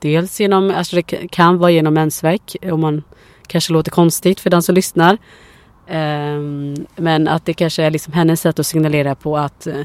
dels 0.00 0.40
genom, 0.40 0.70
alltså 0.70 0.96
det 0.96 1.02
kan 1.30 1.58
vara 1.58 1.70
genom 1.70 1.94
mensvärk 1.94 2.56
om 2.62 2.80
man 2.80 3.02
kanske 3.46 3.72
låter 3.72 3.90
konstigt 3.90 4.40
för 4.40 4.50
den 4.50 4.62
som 4.62 4.74
lyssnar. 4.74 5.18
Ehm, 5.86 6.74
men 6.96 7.28
att 7.28 7.44
det 7.44 7.54
kanske 7.54 7.82
är 7.82 7.90
liksom 7.90 8.12
hennes 8.12 8.40
sätt 8.40 8.58
att 8.58 8.66
signalera 8.66 9.14
på 9.14 9.36
att 9.36 9.66
eh, 9.66 9.80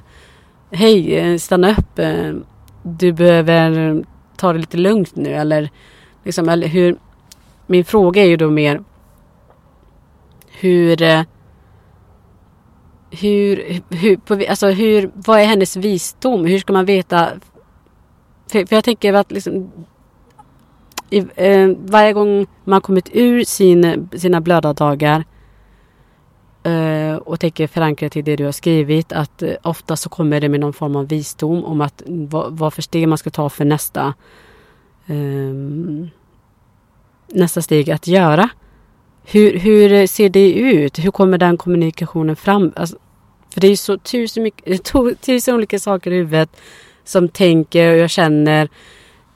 Hej, 0.72 1.16
eh, 1.16 1.38
stanna 1.38 1.72
upp. 1.72 2.00
Eh, 2.00 2.34
du 2.84 3.12
behöver 3.12 4.04
ta 4.38 4.54
det 4.54 4.60
lite 4.60 4.78
lugnt 4.78 5.16
nu 5.16 5.34
eller 5.34 5.70
liksom, 6.24 6.50
eller 6.50 6.68
hur 6.68 6.98
Min 7.70 7.86
fråga 7.86 8.22
är 8.22 8.28
ju 8.28 8.38
då 8.38 8.50
mer 8.50 8.84
hur 10.60 11.26
hur, 13.12 13.82
hur, 13.90 14.18
på, 14.18 14.46
alltså 14.50 14.68
hur, 14.68 15.12
vad 15.14 15.40
är 15.40 15.46
hennes 15.46 15.76
visdom? 15.76 16.46
Hur 16.46 16.60
ska 16.60 16.74
man 16.74 16.86
veta? 16.86 17.30
För, 18.52 18.66
för 18.66 18.76
jag 18.76 18.84
tänker 18.84 19.14
att 19.14 19.32
liksom, 19.32 19.72
i, 21.10 21.26
eh, 21.36 21.70
varje 21.78 22.14
gång 22.14 22.48
man 22.64 22.82
kommit 22.82 23.10
ur 23.14 23.44
sin, 23.44 24.10
sina 24.14 24.42
blödardagar 24.42 25.24
Eh, 26.68 27.16
och 27.16 27.40
tänker 27.40 27.68
förankra 27.68 28.10
till 28.10 28.24
det 28.24 28.36
du 28.36 28.46
har 28.46 28.52
skrivit 28.52 29.12
att 29.12 29.42
eh, 29.42 29.54
ofta 29.64 29.96
så 29.96 30.10
kommer 30.10 30.42
det 30.42 30.50
med 30.50 30.60
någon 30.60 30.74
form 30.74 30.96
av 30.96 31.08
visdom 31.08 31.66
om 31.66 31.82
att 31.82 32.04
vad, 32.06 32.58
vad 32.58 32.74
för 32.74 32.82
steg 32.82 33.08
man 33.08 33.18
ska 33.18 33.30
ta 33.30 33.50
för 33.50 33.66
nästa 33.66 34.14
ehm, 35.06 36.10
nästa 37.28 37.62
steg 37.62 37.92
att 37.92 38.08
göra. 38.08 38.50
Hur, 39.32 39.58
hur 39.58 40.08
ser 40.08 40.30
det 40.30 40.54
ut? 40.54 41.00
Hur 41.00 41.12
kommer 41.12 41.38
den 41.38 41.58
kommunikationen 41.58 42.36
fram? 42.36 42.74
Alltså, 42.76 42.98
för 43.54 43.62
det 43.62 43.68
är 43.68 43.76
så 43.76 43.98
tusen, 43.98 44.44
mycket, 44.44 44.94
tusen 45.22 45.56
olika 45.56 45.80
saker 45.80 46.12
i 46.12 46.16
huvudet 46.16 46.50
som 47.04 47.30
tänker 47.30 47.92
och 47.92 47.98
jag 47.98 48.10
känner 48.10 48.70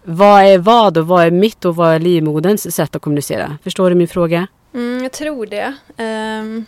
vad 0.03 0.43
är 0.43 0.57
vad 0.57 0.97
och 0.97 1.07
vad 1.07 1.25
är 1.25 1.31
mitt 1.31 1.65
och 1.65 1.75
vad 1.75 1.95
är 1.95 1.99
livmoderns 1.99 2.75
sätt 2.75 2.95
att 2.95 3.01
kommunicera? 3.01 3.57
Förstår 3.63 3.89
du 3.89 3.95
min 3.95 4.07
fråga? 4.07 4.47
Mm, 4.73 5.03
jag 5.03 5.11
tror 5.11 5.45
det. 5.45 5.73
Um, 5.97 6.65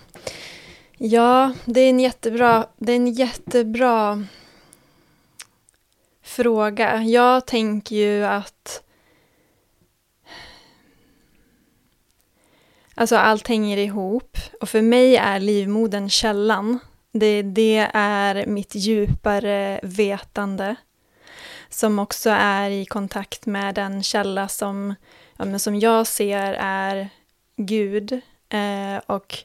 Ja, 1.06 1.54
det 1.66 1.80
är 1.82 1.90
en 1.90 2.00
jättebra, 2.00 2.68
det 2.78 2.92
är 2.92 2.96
en 2.96 3.14
jättebra 3.14 4.26
fråga. 6.24 7.04
Jag 7.04 7.46
tänker 7.48 7.96
ju 7.96 8.24
att 8.24 8.83
Alltså 12.96 13.16
allt 13.16 13.48
hänger 13.48 13.78
ihop 13.78 14.38
och 14.62 14.70
för 14.70 14.82
mig 14.82 15.16
är 15.16 15.40
livmodern 15.40 16.10
källan. 16.10 16.80
Det, 17.12 17.42
det 17.42 17.90
är 17.94 18.46
mitt 18.46 18.76
djupare 18.76 19.80
vetande 19.84 20.76
som 21.70 22.00
också 22.00 22.30
är 22.30 22.70
i 22.70 22.86
kontakt 22.86 23.46
med 23.46 23.76
den 23.76 24.04
källa 24.04 24.48
som, 24.48 24.96
ja, 25.38 25.60
som 25.60 25.80
jag 25.80 26.08
ser 26.08 26.54
är 26.60 27.10
Gud. 27.56 28.22
Eh, 28.50 28.98
och 29.06 29.38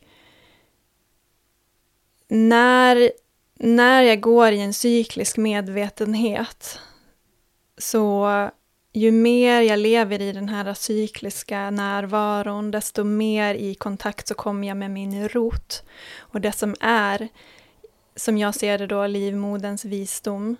när, 2.28 3.12
när 3.54 4.02
jag 4.02 4.20
går 4.20 4.52
i 4.52 4.60
en 4.60 4.74
cyklisk 4.74 5.36
medvetenhet 5.36 6.78
så 7.78 8.50
ju 8.92 9.12
mer 9.12 9.60
jag 9.60 9.78
lever 9.78 10.22
i 10.22 10.32
den 10.32 10.48
här 10.48 10.74
cykliska 10.74 11.70
närvaron, 11.70 12.70
desto 12.70 13.04
mer 13.04 13.54
i 13.54 13.74
kontakt 13.74 14.28
så 14.28 14.34
kommer 14.34 14.68
jag 14.68 14.76
med 14.76 14.90
min 14.90 15.28
rot. 15.28 15.82
Och 16.18 16.40
det 16.40 16.52
som 16.52 16.74
är, 16.80 17.28
som 18.16 18.38
jag 18.38 18.54
ser 18.54 18.78
det 18.78 18.86
då, 18.86 19.06
livmodens 19.06 19.84
visdom. 19.84 20.56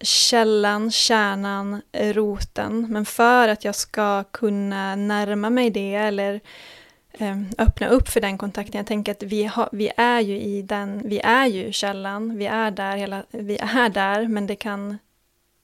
Källan, 0.00 0.90
kärnan, 0.90 1.82
roten. 1.92 2.86
Men 2.90 3.04
för 3.04 3.48
att 3.48 3.64
jag 3.64 3.74
ska 3.74 4.24
kunna 4.24 4.96
närma 4.96 5.50
mig 5.50 5.70
det 5.70 5.94
eller 5.94 6.40
ehm, 7.12 7.46
öppna 7.58 7.88
upp 7.88 8.08
för 8.08 8.20
den 8.20 8.38
kontakten. 8.38 8.78
Jag 8.78 8.86
tänker 8.86 9.12
att 9.12 9.22
vi, 9.22 9.44
har, 9.44 9.68
vi 9.72 9.90
är 9.96 10.20
ju 10.20 10.40
i 10.40 10.62
den, 10.62 11.02
vi 11.08 11.20
är 11.20 11.46
ju 11.46 11.72
källan, 11.72 12.38
vi 12.38 12.46
är 12.46 12.70
där, 12.70 12.96
hela, 12.96 13.22
vi 13.30 13.58
är 13.58 13.88
där, 13.88 14.28
men 14.28 14.46
det 14.46 14.56
kan, 14.56 14.98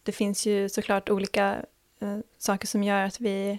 det 0.03 0.13
finns 0.13 0.47
ju 0.47 0.69
såklart 0.69 1.11
olika 1.11 1.65
eh, 2.01 2.19
saker 2.39 2.67
som 2.67 2.83
gör 2.83 3.05
att 3.05 3.21
vi 3.21 3.59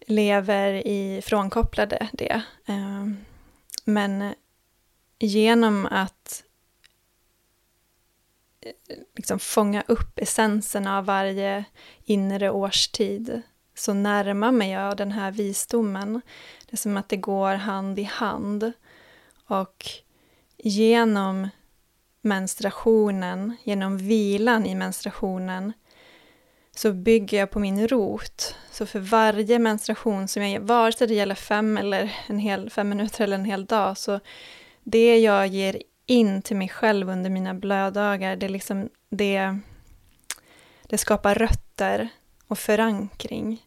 lever 0.00 0.86
i 0.86 1.22
frånkopplade 1.22 2.08
det. 2.12 2.42
Eh, 2.66 3.06
men 3.84 4.34
genom 5.18 5.86
att 5.86 6.44
eh, 8.60 8.96
liksom 9.16 9.38
fånga 9.38 9.82
upp 9.86 10.18
essensen 10.18 10.86
av 10.86 11.04
varje 11.04 11.64
inre 12.04 12.50
årstid 12.50 13.42
så 13.74 13.94
närmar 13.94 14.52
mig 14.52 14.70
jag 14.70 14.96
den 14.96 15.12
här 15.12 15.30
visdomen. 15.30 16.20
Det 16.66 16.72
är 16.72 16.76
som 16.76 16.96
att 16.96 17.08
det 17.08 17.16
går 17.16 17.54
hand 17.54 17.98
i 17.98 18.02
hand. 18.02 18.72
Och 19.46 19.86
genom 20.56 21.48
menstruationen, 22.22 23.56
genom 23.64 23.98
vilan 23.98 24.66
i 24.66 24.74
menstruationen, 24.74 25.72
så 26.76 26.92
bygger 26.92 27.38
jag 27.38 27.50
på 27.50 27.58
min 27.58 27.88
rot. 27.88 28.56
Så 28.70 28.86
för 28.86 29.00
varje 29.00 29.58
menstruation 29.58 30.28
som 30.28 30.48
jag 30.48 30.60
vare 30.60 30.92
sig 30.92 31.06
det 31.06 31.14
gäller 31.14 31.34
fem, 31.34 31.76
eller 31.76 32.16
en 32.26 32.38
hel, 32.38 32.70
fem 32.70 32.88
minuter 32.88 33.24
eller 33.24 33.34
en 33.34 33.44
hel 33.44 33.66
dag, 33.66 33.98
så 33.98 34.20
det 34.84 35.18
jag 35.18 35.46
ger 35.46 35.82
in 36.06 36.42
till 36.42 36.56
mig 36.56 36.68
själv 36.68 37.10
under 37.10 37.30
mina 37.30 37.54
blödagar, 37.54 38.36
det, 38.36 38.48
liksom, 38.48 38.88
det, 39.10 39.58
det 40.82 40.98
skapar 40.98 41.34
rötter 41.34 42.08
och 42.46 42.58
förankring. 42.58 43.62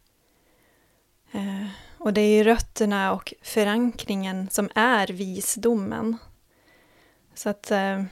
Eh, 1.31 1.67
och 1.97 2.13
det 2.13 2.21
är 2.21 2.37
ju 2.37 2.43
rötterna 2.43 3.13
och 3.13 3.33
förankringen 3.41 4.49
som 4.49 4.69
är 4.75 5.07
visdomen. 5.07 6.17
Så 7.33 7.49
att, 7.49 7.71
eh, 7.71 8.03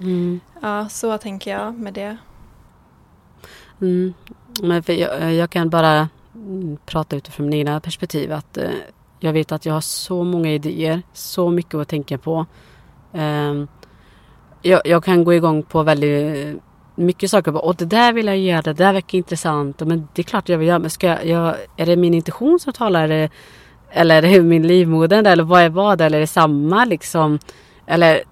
mm. 0.00 0.40
ja, 0.62 0.88
så 0.88 1.18
tänker 1.18 1.50
jag 1.50 1.78
med 1.78 1.94
det. 1.94 2.16
Mm. 3.80 4.14
Men 4.62 4.82
jag, 4.86 5.34
jag, 5.34 5.50
kan 5.50 5.70
bara 5.70 6.08
mm, 6.34 6.76
prata 6.86 7.16
utifrån 7.16 7.48
mina 7.48 7.80
perspektiv. 7.80 8.32
Att, 8.32 8.56
eh, 8.56 8.70
jag 9.20 9.32
vet 9.32 9.52
att 9.52 9.66
jag 9.66 9.74
har 9.74 9.80
så 9.80 10.24
många 10.24 10.52
idéer, 10.52 11.02
så 11.12 11.50
mycket 11.50 11.74
att 11.74 11.88
tänka 11.88 12.18
på. 12.18 12.46
Eh, 13.12 13.64
jag, 14.62 14.80
jag, 14.84 15.04
kan 15.04 15.24
gå 15.24 15.34
igång 15.34 15.62
på 15.62 15.82
väldigt 15.82 16.62
mycket 16.94 17.30
saker. 17.30 17.64
Och 17.64 17.76
det 17.76 17.84
där 17.84 18.12
vill 18.12 18.26
jag 18.26 18.38
göra, 18.38 18.62
det 18.62 18.72
där 18.72 18.92
verkar 18.92 19.18
intressant. 19.18 19.80
Men 19.80 20.08
det 20.14 20.22
är 20.22 20.24
klart 20.24 20.48
jag 20.48 20.58
vill 20.58 20.68
göra. 20.68 20.78
Men 20.78 20.90
ska 20.90 21.06
jag, 21.06 21.26
jag 21.26 21.56
är 21.76 21.86
det 21.86 21.96
min 21.96 22.14
intuition 22.14 22.60
som 22.60 22.72
talar? 22.72 23.30
Eller 23.90 24.22
är 24.22 24.22
det 24.22 24.42
min 24.42 24.66
livmoder? 24.66 25.26
Eller 25.26 25.44
vad 25.44 25.62
är 25.62 25.68
vad? 25.68 26.00
Eller 26.00 26.18
är 26.18 26.20
det 26.20 26.26
samma 26.26 26.84
liksom? 26.84 27.38
Eller 27.86 28.22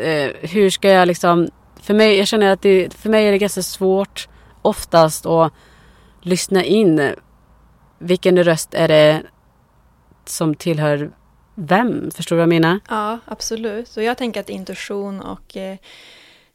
eh, 0.00 0.30
hur 0.40 0.70
ska 0.70 0.88
jag 0.88 1.08
liksom... 1.08 1.48
För 1.82 1.94
mig, 1.94 2.16
jag 2.16 2.28
känner 2.28 2.52
att 2.52 2.62
det, 2.62 2.94
för 2.94 3.10
mig 3.10 3.26
är 3.26 3.32
det 3.32 3.38
ganska 3.38 3.62
svårt 3.62 4.28
oftast 4.62 5.26
att 5.26 5.52
lyssna 6.22 6.64
in. 6.64 7.14
Vilken 7.98 8.44
röst 8.44 8.74
är 8.74 8.88
det 8.88 9.22
som 10.24 10.54
tillhör 10.54 11.10
vem? 11.54 12.10
Förstår 12.10 12.36
du 12.36 12.38
vad 12.38 12.42
jag 12.42 12.62
menar? 12.62 12.80
Ja, 12.88 13.18
absolut. 13.24 13.96
Och 13.96 14.02
jag 14.02 14.18
tänker 14.18 14.40
att 14.40 14.48
intuition 14.48 15.20
och 15.20 15.56
eh, 15.56 15.76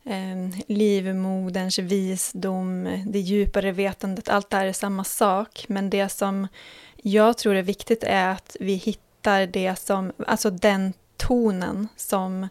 eh, 0.06 0.50
livmoderns 0.68 1.80
visdom, 1.80 2.90
det 3.06 3.20
djupare 3.20 3.72
vetandet, 3.72 4.30
allt 4.30 4.50
det 4.50 4.58
här 4.58 4.66
är 4.66 4.74
samma 4.74 5.04
sak. 5.04 5.66
Men 5.68 5.90
det 5.90 6.10
som 6.10 6.48
jag 6.96 7.38
tror 7.38 7.56
är 7.56 7.62
viktigt 7.62 8.04
är 8.04 8.30
att 8.30 8.58
vi 8.60 8.74
hittar 8.74 9.46
det 9.46 9.80
som, 9.80 10.12
alltså 10.28 10.50
den 10.50 10.94
tonen 11.18 11.88
som 11.96 12.48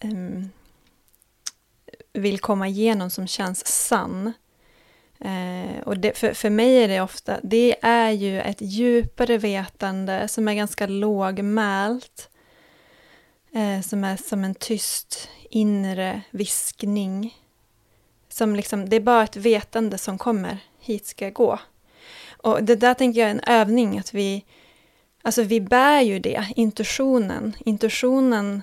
eh, 0.00 0.10
vill 2.12 2.38
komma 2.38 2.68
igenom, 2.68 3.10
som 3.10 3.26
känns 3.26 3.66
sann. 3.66 4.32
Eh, 5.20 5.82
och 5.84 5.98
det, 5.98 6.18
för, 6.18 6.32
för 6.32 6.50
mig 6.50 6.84
är 6.84 6.88
det 6.88 7.00
ofta, 7.00 7.40
det 7.42 7.76
är 7.82 8.10
ju 8.10 8.40
ett 8.40 8.60
djupare 8.60 9.38
vetande 9.38 10.28
som 10.28 10.48
är 10.48 10.54
ganska 10.54 10.86
lågmält. 10.86 12.30
Eh, 13.56 13.80
som 13.80 14.04
är 14.04 14.16
som 14.16 14.44
en 14.44 14.54
tyst 14.54 15.28
inre 15.50 16.22
viskning. 16.30 17.34
Som 18.28 18.56
liksom, 18.56 18.88
det 18.88 18.96
är 18.96 19.00
bara 19.00 19.24
ett 19.24 19.36
vetande 19.36 19.98
som 19.98 20.18
kommer, 20.18 20.58
hit 20.80 21.06
ska 21.06 21.24
jag 21.24 21.34
gå. 21.34 21.58
Och 22.28 22.64
det 22.64 22.76
där 22.76 22.94
tänker 22.94 23.20
jag 23.20 23.30
är 23.30 23.34
en 23.34 23.60
övning, 23.60 23.98
att 23.98 24.14
vi, 24.14 24.44
alltså 25.22 25.42
vi 25.42 25.60
bär 25.60 26.00
ju 26.00 26.18
det, 26.18 26.46
intuitionen. 26.56 27.56
Intuitionen 27.64 28.62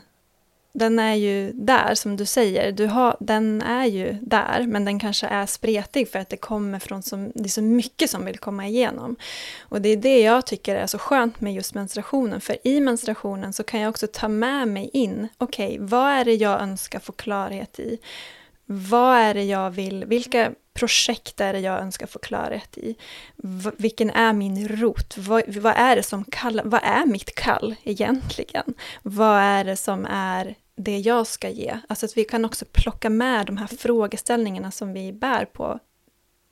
den 0.73 0.99
är 0.99 1.15
ju 1.15 1.51
där, 1.51 1.95
som 1.95 2.17
du 2.17 2.25
säger. 2.25 2.71
Du 2.71 2.85
har, 2.85 3.17
den 3.19 3.61
är 3.61 3.85
ju 3.85 4.17
där, 4.21 4.65
men 4.67 4.85
den 4.85 4.99
kanske 4.99 5.27
är 5.27 5.45
spretig 5.45 6.09
för 6.09 6.19
att 6.19 6.29
det 6.29 6.37
kommer 6.37 6.79
från 6.79 7.03
så, 7.03 7.31
det 7.35 7.43
är 7.43 7.49
så 7.49 7.61
mycket 7.61 8.09
som 8.09 8.25
vill 8.25 8.37
komma 8.37 8.67
igenom. 8.67 9.15
Och 9.61 9.81
det 9.81 9.89
är 9.89 9.97
det 9.97 10.21
jag 10.21 10.45
tycker 10.45 10.75
är 10.75 10.87
så 10.87 10.97
skönt 10.97 11.41
med 11.41 11.53
just 11.53 11.73
menstruationen, 11.73 12.41
för 12.41 12.67
i 12.67 12.79
menstruationen 12.79 13.53
så 13.53 13.63
kan 13.63 13.79
jag 13.79 13.89
också 13.89 14.07
ta 14.13 14.27
med 14.27 14.67
mig 14.67 14.89
in, 14.93 15.27
okej, 15.37 15.67
okay, 15.67 15.87
vad 15.87 16.11
är 16.11 16.25
det 16.25 16.35
jag 16.35 16.61
önskar 16.61 16.99
få 16.99 17.11
klarhet 17.11 17.79
i? 17.79 17.99
Vad 18.65 19.17
är 19.17 19.33
det 19.33 19.43
jag 19.43 19.71
vill, 19.71 20.05
vilka 20.05 20.51
projekt 20.73 21.41
är 21.41 21.53
det 21.53 21.59
jag 21.59 21.79
önskar 21.79 22.07
få 22.07 22.19
klarhet 22.19 22.77
i? 22.77 22.95
V 23.35 23.71
vilken 23.77 24.09
är 24.09 24.33
min 24.33 24.67
rot? 24.67 25.17
Vad, 25.17 25.55
vad, 25.55 25.73
är 25.77 25.95
det 25.95 26.03
som 26.03 26.25
kallar, 26.25 26.63
vad 26.63 26.81
är 26.83 27.05
mitt 27.05 27.35
kall 27.35 27.75
egentligen? 27.83 28.73
Vad 29.01 29.39
är 29.39 29.63
det 29.63 29.75
som 29.75 30.05
är 30.09 30.55
det 30.75 30.97
jag 30.97 31.27
ska 31.27 31.49
ge. 31.49 31.79
Alltså 31.89 32.05
att 32.05 32.17
vi 32.17 32.23
kan 32.23 32.45
också 32.45 32.65
plocka 32.71 33.09
med 33.09 33.45
de 33.45 33.57
här 33.57 33.67
frågeställningarna 33.67 34.71
som 34.71 34.93
vi 34.93 35.13
bär 35.13 35.45
på, 35.45 35.79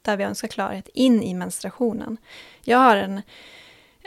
där 0.01 0.17
vi 0.17 0.23
önskar 0.23 0.47
klarhet, 0.47 0.89
in 0.93 1.23
i 1.23 1.33
menstruationen. 1.33 2.17
Jag 2.63 2.77
har 2.77 2.97
en 2.97 3.21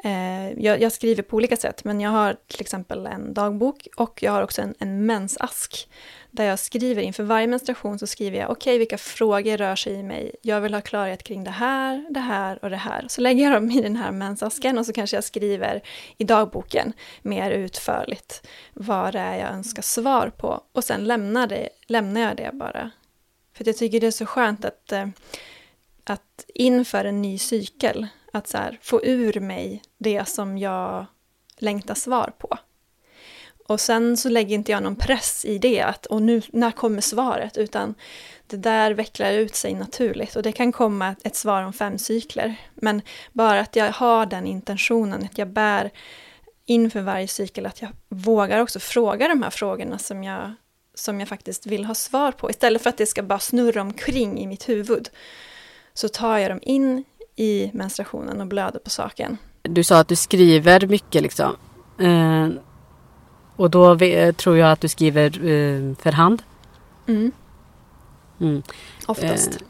Eh, 0.05 0.53
jag, 0.59 0.81
jag, 0.81 0.93
skriver 0.93 1.23
på 1.23 1.37
olika 1.37 1.57
sätt, 1.57 1.85
men 1.85 2.01
jag 2.01 2.11
har 2.11 2.37
till 2.47 2.61
exempel 2.61 3.07
en 3.07 3.35
dagbok 3.35 3.89
och 3.97 4.23
jag 4.23 4.33
har 4.33 4.43
också 4.43 4.63
en, 4.63 4.75
en 4.79 5.07
mensask 5.07 5.89
där 6.35 6.45
jag 6.45 6.59
skriver 6.59 7.03
inför 7.03 7.23
varje 7.23 7.47
menstruation 7.47 7.99
så 7.99 8.07
skriver 8.07 8.39
jag 8.39 8.51
okej, 8.51 8.71
okay, 8.71 8.79
vilka 8.79 8.99
frågor 8.99 9.57
rör 9.57 9.77
sig 9.77 9.93
i 9.93 10.03
mig? 10.03 10.35
Jag 10.43 10.61
vill 10.61 10.75
ha 10.75 10.81
klarhet 10.81 11.23
kring 11.23 11.45
det 11.45 11.51
här, 11.51 12.07
det 12.11 12.21
här 12.21 12.65
och 12.65 12.71
det 12.71 12.77
här. 12.77 13.07
Så 13.09 13.21
lägger 13.21 13.45
jag 13.45 13.53
dem 13.53 13.71
i 13.71 13.83
den 13.83 13.97
här 13.97 14.13
mensasken 14.13 14.79
och 14.79 14.87
så 14.87 14.93
kanske 14.93 15.17
jag 15.17 15.25
skriver 15.25 15.83
i 16.19 16.25
dagboken 16.25 16.93
mer 17.23 17.51
utförligt 17.51 18.47
vad 18.73 19.13
det 19.13 19.19
är 19.19 19.39
jag 19.39 19.53
önskar 19.53 19.83
svar 19.83 20.33
på. 20.37 20.61
Och 20.73 20.85
sen 20.85 21.05
lämnar, 21.05 21.47
det, 21.47 21.69
lämnar 21.87 22.21
jag 22.21 22.37
det 22.37 22.51
bara. 22.53 22.91
För 23.57 23.67
jag 23.67 23.77
tycker 23.77 24.01
det 24.01 24.07
är 24.07 24.11
så 24.11 24.27
skönt 24.27 24.65
att, 24.65 24.93
eh, 24.93 25.09
att 26.05 26.45
inför 26.55 27.05
en 27.05 27.23
ny 27.23 27.39
cykel 27.39 28.07
att 28.33 28.49
så 28.49 28.59
här, 28.59 28.79
få 28.83 29.05
ur 29.05 29.41
mig 29.41 29.83
det 29.99 30.29
som 30.29 30.59
jag 30.59 31.07
längtar 31.59 31.95
svar 31.95 32.33
på. 32.39 32.59
Och 33.67 33.81
sen 33.81 34.17
så 34.17 34.29
lägger 34.29 34.55
inte 34.55 34.73
jag 34.73 34.83
någon 34.83 34.97
press 34.97 35.45
i 35.45 35.59
det, 35.59 35.81
att 35.81 36.07
och 36.07 36.23
nu, 36.23 36.43
när 36.53 36.71
kommer 36.71 37.01
svaret? 37.01 37.57
Utan 37.57 37.95
det 38.47 38.57
där 38.57 38.91
vecklar 38.91 39.33
ut 39.33 39.55
sig 39.55 39.75
naturligt 39.75 40.37
och 40.37 40.43
det 40.43 40.53
kan 40.53 40.73
komma 40.73 41.15
ett 41.25 41.37
svar 41.37 41.63
om 41.63 41.73
fem 41.73 41.99
cykler. 41.99 42.55
Men 42.75 43.03
bara 43.33 43.61
att 43.61 43.77
jag 43.77 43.93
har 43.93 44.27
den 44.27 44.47
intentionen, 44.47 45.25
att 45.25 45.39
jag 45.39 45.49
bär 45.49 45.91
inför 46.67 47.01
varje 47.01 47.29
cykel, 47.29 47.67
att 47.67 47.83
jag 47.83 47.91
vågar 48.09 48.61
också 48.61 48.81
fråga 48.81 49.29
de 49.29 49.43
här 49.43 49.51
frågorna 49.51 49.99
som 49.99 50.25
jag, 50.25 50.55
som 50.95 51.21
jag 51.21 51.29
faktiskt 51.29 51.67
vill 51.67 51.85
ha 51.85 51.95
svar 51.95 52.33
på. 52.33 52.51
Istället 52.51 52.83
för 52.83 52.91
att 52.91 52.99
det 52.99 53.07
ska 53.07 53.23
bara 53.23 53.39
snurra 53.39 53.83
omkring 53.83 54.39
i 54.39 54.47
mitt 54.47 54.69
huvud, 54.69 55.09
så 55.95 56.09
tar 56.09 56.39
jag 56.39 56.51
dem 56.51 56.61
in 56.63 57.05
i 57.37 57.71
menstruationen 57.75 58.41
och 58.41 58.47
blöder 58.47 58.79
på 58.79 58.91
saken. 58.91 59.39
Du 59.63 59.85
sa 59.85 59.99
att 59.99 60.09
du 60.09 60.17
skriver 60.17 60.87
mycket 60.87 61.23
liksom. 61.23 61.57
Uh 62.01 62.49
och 63.57 63.71
då 63.71 63.99
tror 64.37 64.59
jag 64.59 64.73
att 64.73 64.81
du 64.81 64.89
skriver 64.89 65.27
eh, 65.27 65.95
för 65.95 66.13
hand? 66.13 66.43
Mm. 67.07 67.33
mm. 68.41 68.63
Oftast. 69.07 69.49
Eh, 69.49 69.67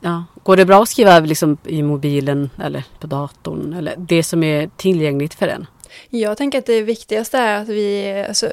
ja. 0.00 0.24
Går 0.42 0.56
det 0.56 0.64
bra 0.64 0.82
att 0.82 0.88
skriva 0.88 1.20
liksom, 1.20 1.56
i 1.64 1.82
mobilen 1.82 2.50
eller 2.62 2.84
på 3.00 3.06
datorn? 3.06 3.72
Eller 3.72 3.94
det 3.98 4.22
som 4.22 4.42
är 4.42 4.70
tillgängligt 4.76 5.34
för 5.34 5.48
en? 5.48 5.66
Jag 6.10 6.36
tänker 6.36 6.58
att 6.58 6.66
det 6.66 6.82
viktigaste 6.82 7.38
är 7.38 7.62
att 7.62 7.68
vi, 7.68 8.24
alltså, 8.28 8.52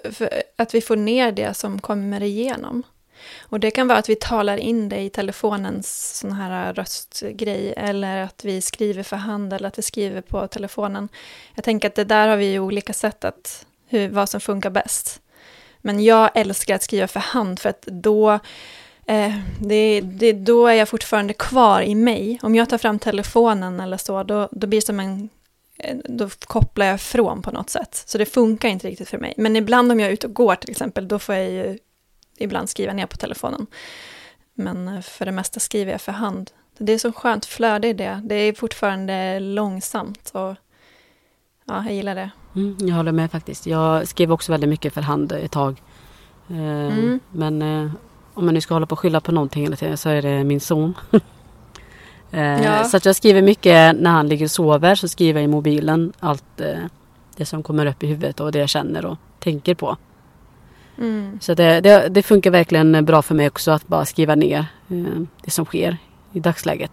att 0.55 0.73
vi 0.73 0.81
får 0.81 0.95
ner 0.95 1.31
det 1.31 1.53
som 1.53 1.79
kommer 1.79 2.23
igenom. 2.23 2.83
Och 3.39 3.59
det 3.59 3.71
kan 3.71 3.87
vara 3.87 3.97
att 3.97 4.09
vi 4.09 4.15
talar 4.15 4.57
in 4.57 4.89
det 4.89 4.99
i 4.99 5.09
telefonens 5.09 6.17
sån 6.19 6.31
här 6.31 6.73
röstgrej, 6.73 7.73
eller 7.77 8.23
att 8.23 8.45
vi 8.45 8.61
skriver 8.61 9.03
för 9.03 9.15
hand, 9.15 9.53
eller 9.53 9.67
att 9.67 9.77
vi 9.77 9.81
skriver 9.81 10.21
på 10.21 10.47
telefonen. 10.47 11.09
Jag 11.55 11.63
tänker 11.63 11.87
att 11.87 11.95
det 11.95 12.03
där 12.03 12.27
har 12.27 12.37
vi 12.37 12.51
ju 12.51 12.59
olika 12.59 12.93
sätt 12.93 13.25
att, 13.25 13.65
hur, 13.91 14.09
vad 14.09 14.29
som 14.29 14.41
funkar 14.41 14.69
bäst. 14.69 15.21
Men 15.81 16.03
jag 16.03 16.29
älskar 16.35 16.75
att 16.75 16.83
skriva 16.83 17.07
för 17.07 17.19
hand, 17.19 17.59
för 17.59 17.69
att 17.69 17.81
då 17.81 18.39
eh, 19.05 19.35
det, 19.59 20.01
det, 20.01 20.33
då 20.33 20.67
är 20.67 20.73
jag 20.73 20.89
fortfarande 20.89 21.33
kvar 21.33 21.81
i 21.81 21.95
mig. 21.95 22.39
Om 22.43 22.55
jag 22.55 22.69
tar 22.69 22.77
fram 22.77 22.99
telefonen 22.99 23.79
eller 23.79 23.97
så, 23.97 24.23
då, 24.23 24.49
då 24.51 24.67
blir 24.67 24.81
det 24.81 24.85
som 24.85 24.99
en 24.99 25.29
eh, 25.77 25.97
då 26.05 26.29
kopplar 26.45 26.85
jag 26.85 27.01
från 27.01 27.41
på 27.41 27.51
något 27.51 27.69
sätt. 27.69 28.03
Så 28.05 28.17
det 28.17 28.25
funkar 28.25 28.69
inte 28.69 28.87
riktigt 28.87 29.09
för 29.09 29.17
mig. 29.17 29.33
Men 29.37 29.55
ibland 29.55 29.91
om 29.91 29.99
jag 29.99 30.09
är 30.09 30.13
ute 30.13 30.27
och 30.27 30.33
går 30.33 30.55
till 30.55 30.71
exempel, 30.71 31.07
då 31.07 31.19
får 31.19 31.35
jag 31.35 31.51
ju 31.51 31.79
ibland 32.37 32.69
skriva 32.69 32.93
ner 32.93 33.05
på 33.05 33.17
telefonen. 33.17 33.67
Men 34.53 34.87
eh, 34.87 35.01
för 35.01 35.25
det 35.25 35.31
mesta 35.31 35.59
skriver 35.59 35.91
jag 35.91 36.01
för 36.01 36.11
hand. 36.11 36.51
Det 36.77 36.93
är 36.93 36.97
så 36.97 37.11
skönt 37.11 37.45
flöde 37.45 37.87
i 37.87 37.93
det. 37.93 38.21
Det 38.23 38.35
är 38.35 38.53
fortfarande 38.53 39.39
långsamt 39.39 40.29
och 40.33 40.55
ja, 41.65 41.83
jag 41.85 41.93
gillar 41.93 42.15
det. 42.15 42.31
Mm, 42.55 42.75
jag 42.79 42.95
håller 42.95 43.11
med 43.11 43.31
faktiskt. 43.31 43.67
Jag 43.67 44.07
skrev 44.07 44.31
också 44.31 44.51
väldigt 44.51 44.69
mycket 44.69 44.93
för 44.93 45.01
hand 45.01 45.31
ett 45.31 45.51
tag. 45.51 45.81
Eh, 46.49 46.57
Mm. 46.57 47.19
Men 47.31 47.61
eh, 47.61 47.91
om 48.33 48.45
man 48.45 48.53
nu 48.53 48.61
ska 48.61 48.73
hålla 48.75 48.85
på 48.85 48.93
och 48.93 48.99
skylla 48.99 49.21
på 49.21 49.31
någonting 49.31 49.63
hela 49.63 49.75
tiden 49.75 49.97
så 49.97 50.09
är 50.09 50.21
det 50.21 50.43
min 50.43 50.59
son. 50.59 50.93
eh, 52.31 52.63
Ja. 52.63 52.83
Så 52.83 52.97
att 52.97 53.05
jag 53.05 53.15
skriver 53.15 53.41
mycket 53.41 53.95
när 53.99 54.11
han 54.11 54.27
ligger 54.27 54.45
och 54.45 54.51
sover 54.51 54.95
så 54.95 55.07
skriver 55.07 55.39
jag 55.41 55.45
i 55.45 55.51
mobilen 55.51 56.13
allt 56.19 56.61
eh, 56.61 56.77
det 57.37 57.45
som 57.45 57.63
kommer 57.63 57.85
upp 57.85 58.03
i 58.03 58.07
huvudet 58.07 58.39
och 58.39 58.51
det 58.51 58.59
jag 58.59 58.69
känner 58.69 59.05
och 59.05 59.17
tänker 59.39 59.75
på. 59.75 59.97
Mm. 60.97 61.39
Så 61.41 61.53
det, 61.53 61.81
det, 61.81 62.07
det 62.09 62.23
funkar 62.23 62.51
verkligen 62.51 63.05
bra 63.05 63.21
för 63.21 63.35
mig 63.35 63.47
också 63.47 63.71
att 63.71 63.87
bara 63.87 64.05
skriva 64.05 64.35
ner 64.35 64.65
eh, 64.89 65.21
det 65.43 65.51
som 65.51 65.65
sker 65.65 65.97
i 66.33 66.39
dagsläget. 66.39 66.91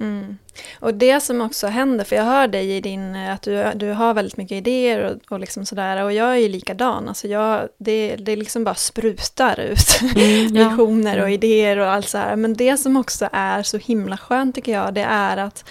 Mm. 0.00 0.38
Och 0.80 0.94
det 0.94 1.20
som 1.20 1.40
också 1.40 1.66
händer, 1.66 2.04
för 2.04 2.16
jag 2.16 2.24
hör 2.24 2.48
dig 2.48 2.76
i 2.76 2.80
din, 2.80 3.14
eh, 3.14 3.32
att 3.32 3.42
du, 3.42 3.72
du 3.74 3.92
har 3.92 4.14
väldigt 4.14 4.36
mycket 4.36 4.56
idéer 4.56 5.04
och, 5.04 5.32
och 5.32 5.40
liksom 5.40 5.66
sådär, 5.66 6.04
och 6.04 6.12
jag 6.12 6.28
är 6.28 6.36
ju 6.36 6.48
likadan, 6.48 7.08
alltså 7.08 7.28
jag, 7.28 7.68
det, 7.78 8.16
det 8.16 8.36
liksom 8.36 8.64
bara 8.64 8.74
sprutar 8.74 9.60
ut 9.60 10.00
Mm, 10.16 10.56
ja. 10.56 10.68
visioner 10.68 11.22
och 11.22 11.30
idéer 11.30 11.78
och 11.78 11.92
allt 11.92 12.08
så 12.08 12.18
här. 12.18 12.36
Men 12.36 12.54
det 12.54 12.76
som 12.76 12.96
också 12.96 13.28
är 13.32 13.62
så 13.62 13.78
himla 13.78 14.16
skönt 14.16 14.54
tycker 14.54 14.72
jag, 14.72 14.94
det 14.94 15.02
är 15.02 15.36
att 15.36 15.64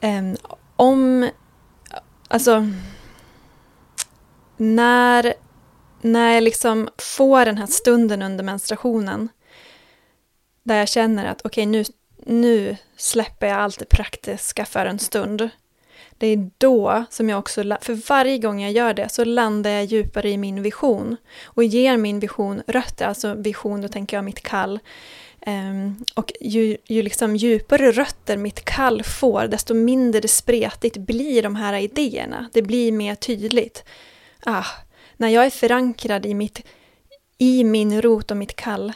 em, 0.00 0.36
om, 0.76 1.28
alltså, 2.28 2.66
när, 4.56 5.34
när 6.00 6.34
jag 6.34 6.42
liksom 6.42 6.88
får 6.98 7.44
den 7.44 7.58
här 7.58 7.66
stunden 7.66 8.22
under 8.22 8.44
menstruationen, 8.44 9.28
där 10.62 10.76
jag 10.76 10.88
känner 10.88 11.24
att 11.24 11.40
okej, 11.44 11.66
nu, 11.66 11.84
nu 12.26 12.76
släpper 12.96 13.46
jag 13.46 13.56
allt 13.56 13.78
det 13.78 13.88
praktiska 13.88 14.64
för 14.64 14.86
en 14.86 14.98
stund. 14.98 15.50
Det 16.18 16.26
är 16.26 16.50
då 16.58 17.04
som 17.10 17.28
jag 17.28 17.38
också, 17.38 17.62
för 17.80 18.08
varje 18.08 18.38
gång 18.38 18.62
jag 18.62 18.72
gör 18.72 18.94
det 18.94 19.08
så 19.08 19.24
landar 19.24 19.70
jag 19.70 19.84
djupare 19.84 20.30
i 20.30 20.38
min 20.38 20.62
vision 20.62 21.16
och 21.44 21.64
ger 21.64 21.96
min 21.96 22.20
vision 22.20 22.62
rötter, 22.66 23.06
alltså 23.06 23.34
vision, 23.34 23.80
då 23.80 23.88
tänker 23.88 24.16
jag 24.16 24.24
mitt 24.24 24.42
kall. 24.42 24.78
Um, 25.46 26.04
och 26.14 26.32
ju, 26.40 26.76
ju 26.84 27.02
liksom 27.02 27.36
djupare 27.36 27.92
rötter 27.92 28.36
mitt 28.36 28.64
kall 28.64 29.02
får, 29.02 29.46
desto 29.46 29.74
mindre 29.74 30.28
spretigt 30.28 30.96
blir 30.96 31.42
de 31.42 31.56
här 31.56 31.74
idéerna. 31.74 32.48
Det 32.52 32.62
blir 32.62 32.92
mer 32.92 33.14
tydligt. 33.14 33.84
Ah, 34.44 34.66
när 35.16 35.28
jag 35.28 35.46
är 35.46 35.50
förankrad 35.50 36.26
i, 36.26 36.34
mitt, 36.34 36.62
i 37.38 37.64
min 37.64 38.02
rot 38.02 38.30
och 38.30 38.36
mitt 38.36 38.56
kall, 38.56 38.92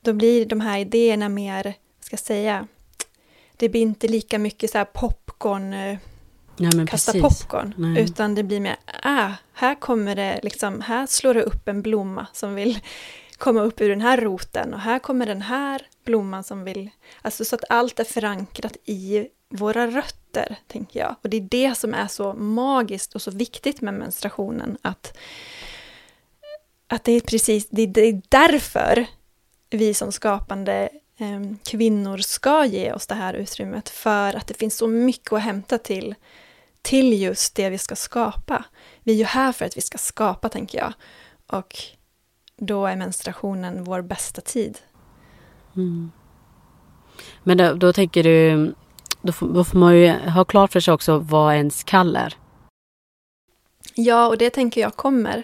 då 0.00 0.12
blir 0.12 0.46
de 0.46 0.60
här 0.60 0.78
idéerna 0.78 1.28
mer, 1.28 1.74
ska 2.12 2.24
säga, 2.24 2.66
det 3.56 3.68
blir 3.68 3.80
inte 3.80 4.08
lika 4.08 4.38
mycket 4.38 4.70
så 4.70 4.78
här 4.78 4.84
popcorn, 4.84 5.72
eh, 5.72 5.98
men 6.56 6.86
kasta 6.86 7.12
precis. 7.12 7.40
popcorn, 7.40 7.74
Nej. 7.76 8.02
utan 8.02 8.34
det 8.34 8.42
blir 8.42 8.60
mer, 8.60 8.76
ah, 9.02 9.30
här 9.52 9.74
kommer 9.74 10.16
det 10.16 10.40
liksom, 10.42 10.80
här 10.80 11.06
slår 11.06 11.34
det 11.34 11.42
upp 11.42 11.68
en 11.68 11.82
blomma 11.82 12.26
som 12.32 12.54
vill 12.54 12.80
komma 13.38 13.62
upp 13.62 13.80
ur 13.80 13.88
den 13.88 14.00
här 14.00 14.20
roten 14.20 14.74
och 14.74 14.80
här 14.80 14.98
kommer 14.98 15.26
den 15.26 15.42
här 15.42 15.86
blomman 16.04 16.44
som 16.44 16.64
vill, 16.64 16.90
alltså 17.22 17.44
så 17.44 17.54
att 17.54 17.64
allt 17.68 18.00
är 18.00 18.04
förankrat 18.04 18.76
i 18.84 19.26
våra 19.48 19.86
rötter, 19.86 20.56
tänker 20.66 21.00
jag. 21.00 21.16
Och 21.22 21.30
det 21.30 21.36
är 21.36 21.48
det 21.50 21.74
som 21.78 21.94
är 21.94 22.06
så 22.06 22.34
magiskt 22.34 23.14
och 23.14 23.22
så 23.22 23.30
viktigt 23.30 23.80
med 23.80 23.94
menstruationen, 23.94 24.78
att, 24.82 25.18
att 26.86 27.04
det 27.04 27.12
är 27.12 27.20
precis, 27.20 27.68
det 27.70 27.82
är, 27.82 28.22
därför 28.28 29.06
vi 29.70 29.94
som 29.94 30.12
skapande 30.12 30.88
kvinnor 31.64 32.18
ska 32.18 32.64
ge 32.64 32.92
oss 32.92 33.06
det 33.06 33.14
här 33.14 33.34
utrymmet, 33.34 33.88
för 33.88 34.36
att 34.36 34.46
det 34.46 34.54
finns 34.54 34.76
så 34.76 34.86
mycket 34.86 35.32
att 35.32 35.42
hämta 35.42 35.78
till 35.78 36.14
till 36.82 37.22
just 37.22 37.54
det 37.54 37.70
vi 37.70 37.78
ska 37.78 37.96
skapa. 37.96 38.64
Vi 39.02 39.12
är 39.12 39.16
ju 39.16 39.24
här 39.24 39.52
för 39.52 39.64
att 39.64 39.76
vi 39.76 39.80
ska 39.80 39.98
skapa, 39.98 40.48
tänker 40.48 40.78
jag. 40.78 40.92
Och 41.46 41.76
då 42.56 42.86
är 42.86 42.96
menstruationen 42.96 43.84
vår 43.84 44.02
bästa 44.02 44.40
tid. 44.40 44.78
Mm. 45.76 46.12
Men 47.42 47.58
då, 47.58 47.74
då 47.74 47.92
tänker 47.92 48.22
du, 48.22 48.74
då 49.22 49.32
får, 49.32 49.48
då 49.48 49.64
får 49.64 49.78
man 49.78 49.96
ju 49.96 50.08
ha 50.08 50.44
klart 50.44 50.72
för 50.72 50.80
sig 50.80 50.94
också 50.94 51.18
vad 51.18 51.54
ens 51.54 51.84
kall 51.84 52.16
är. 52.16 52.36
Ja, 53.94 54.28
och 54.28 54.38
det 54.38 54.50
tänker 54.50 54.80
jag 54.80 54.96
kommer 54.96 55.42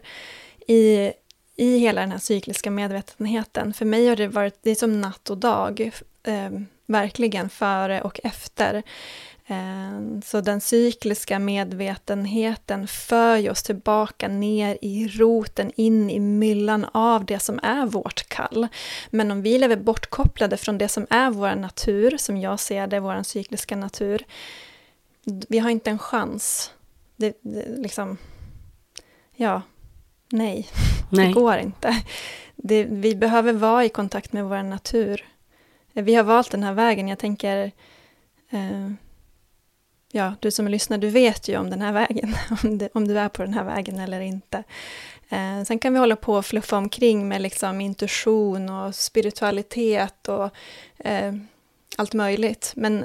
i, 0.67 1.13
i 1.59 1.79
hela 1.79 2.01
den 2.01 2.11
här 2.11 2.19
cykliska 2.19 2.71
medvetenheten. 2.71 3.75
För 3.75 3.85
mig 3.85 4.09
har 4.09 4.17
det 4.17 4.29
varit, 4.29 4.59
det 4.63 4.71
är 4.71 4.75
som 4.75 5.01
natt 5.01 5.31
och 5.31 5.39
dag, 5.39 5.91
eh, 6.23 6.51
verkligen 6.87 7.49
före 7.49 8.01
och 8.01 8.21
efter. 8.25 8.83
Eh, 9.47 10.21
Så 10.25 10.41
den 10.41 10.61
cykliska 10.61 11.39
medvetenheten 11.39 12.89
för 12.89 13.51
oss 13.51 13.63
tillbaka 13.63 14.29
ner 14.29 14.79
i 14.83 15.09
roten, 15.09 15.73
in 15.77 16.11
i 16.11 16.21
myllan 16.21 16.87
av 16.93 17.25
det 17.25 17.39
som 17.39 17.61
är 17.63 17.87
vårt 17.87 18.29
kall. 18.29 18.69
Men 19.11 19.31
om 19.31 19.43
vi 19.43 19.59
lever 19.59 19.77
bortkopplade 19.77 20.57
från 20.57 20.79
det 20.79 20.89
som 20.89 21.07
är 21.11 21.31
vår 21.31 21.55
natur, 21.55 22.17
som 22.19 22.37
jag 22.37 22.61
ser 22.61 22.87
det, 22.87 23.01
vår 23.01 23.23
cykliska 23.23 23.77
natur, 23.77 24.25
vi 25.49 25.59
har 25.59 25.71
inte 25.71 25.91
en 25.91 25.99
chans. 25.99 26.73
Det, 27.17 27.39
det 27.41 27.65
liksom, 27.77 28.19
ja, 29.37 29.63
nej, 30.33 30.69
Nej. 31.11 31.27
det 31.27 31.33
går 31.33 31.57
inte. 31.57 32.03
Det, 32.57 32.85
vi 32.85 33.15
behöver 33.15 33.53
vara 33.53 33.85
i 33.85 33.89
kontakt 33.89 34.33
med 34.33 34.45
vår 34.45 34.63
natur. 34.63 35.25
Vi 35.93 36.15
har 36.15 36.23
valt 36.23 36.51
den 36.51 36.63
här 36.63 36.73
vägen, 36.73 37.09
jag 37.09 37.19
tänker, 37.19 37.73
eh, 38.51 38.91
ja, 40.13 40.35
du 40.41 40.51
som 40.51 40.69
lyssnar, 40.69 40.99
du 40.99 41.09
vet 41.09 41.49
ju 41.49 41.59
om 41.59 41.71
den 41.71 41.83
här 41.83 41.93
vägen, 41.93 42.35
om, 42.63 42.79
det, 42.79 42.89
om 42.95 43.09
du 43.09 43.19
är 43.19 43.29
på 43.29 43.43
den 43.43 43.55
här 43.55 43.65
vägen 43.65 43.99
eller 43.99 44.21
inte. 44.21 44.65
Eh, 45.29 45.63
sen 45.65 45.79
kan 45.79 45.93
vi 45.93 45.99
hålla 45.99 46.17
på 46.17 46.35
och 46.35 46.47
fluffa 46.47 46.77
omkring 46.77 47.29
med 47.29 47.43
liksom 47.43 47.81
intuition 47.81 48.69
och 48.69 48.95
spiritualitet 48.95 50.29
och 50.29 50.51
eh, 50.99 51.35
allt 51.97 52.15
möjligt. 52.15 52.73
Men, 52.77 53.05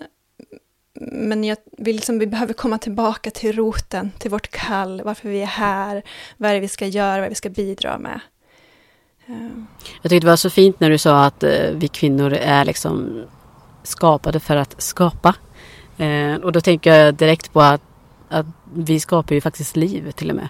men 1.00 1.44
jag 1.44 1.58
vill 1.78 1.96
liksom, 1.96 2.20
vi 2.20 2.28
behöver 2.28 2.54
komma 2.54 2.78
tillbaka 2.78 3.32
till 3.32 3.56
roten, 3.56 4.12
till 4.20 4.32
vårt 4.32 4.48
kall, 4.48 5.02
varför 5.06 5.30
vi 5.30 5.42
är 5.42 5.46
här, 5.46 6.04
vad 6.38 6.50
är 6.50 6.54
det 6.54 6.60
vi 6.60 6.68
ska 6.68 6.88
göra, 6.88 7.22
vad 7.22 7.30
vi 7.30 7.36
ska 7.36 7.50
bidra 7.50 7.98
med. 7.98 8.20
Eh, 9.26 9.48
Jag 10.02 10.10
tyckte 10.10 10.26
det 10.28 10.32
var 10.32 10.36
så 10.36 10.50
fint 10.50 10.80
när 10.80 10.90
du 10.90 10.98
sa 10.98 11.26
att 11.26 11.44
eh, 11.44 11.72
vi 11.74 11.88
kvinnor 11.88 12.34
är 12.34 12.66
liksom 12.66 13.24
skapade 13.84 14.40
för 14.40 14.56
att 14.56 14.82
skapa. 14.82 15.36
Eh, 15.98 16.36
och 16.36 16.52
då 16.52 16.62
tänker 16.62 16.96
jag 16.96 17.16
direkt 17.16 17.54
på 17.54 17.62
att, 17.62 17.82
att 18.30 18.46
vi 18.76 19.00
skapar 19.00 19.36
ju 19.36 19.42
faktiskt 19.42 19.76
liv 19.76 20.12
till 20.12 20.30
och 20.30 20.36
med. 20.36 20.50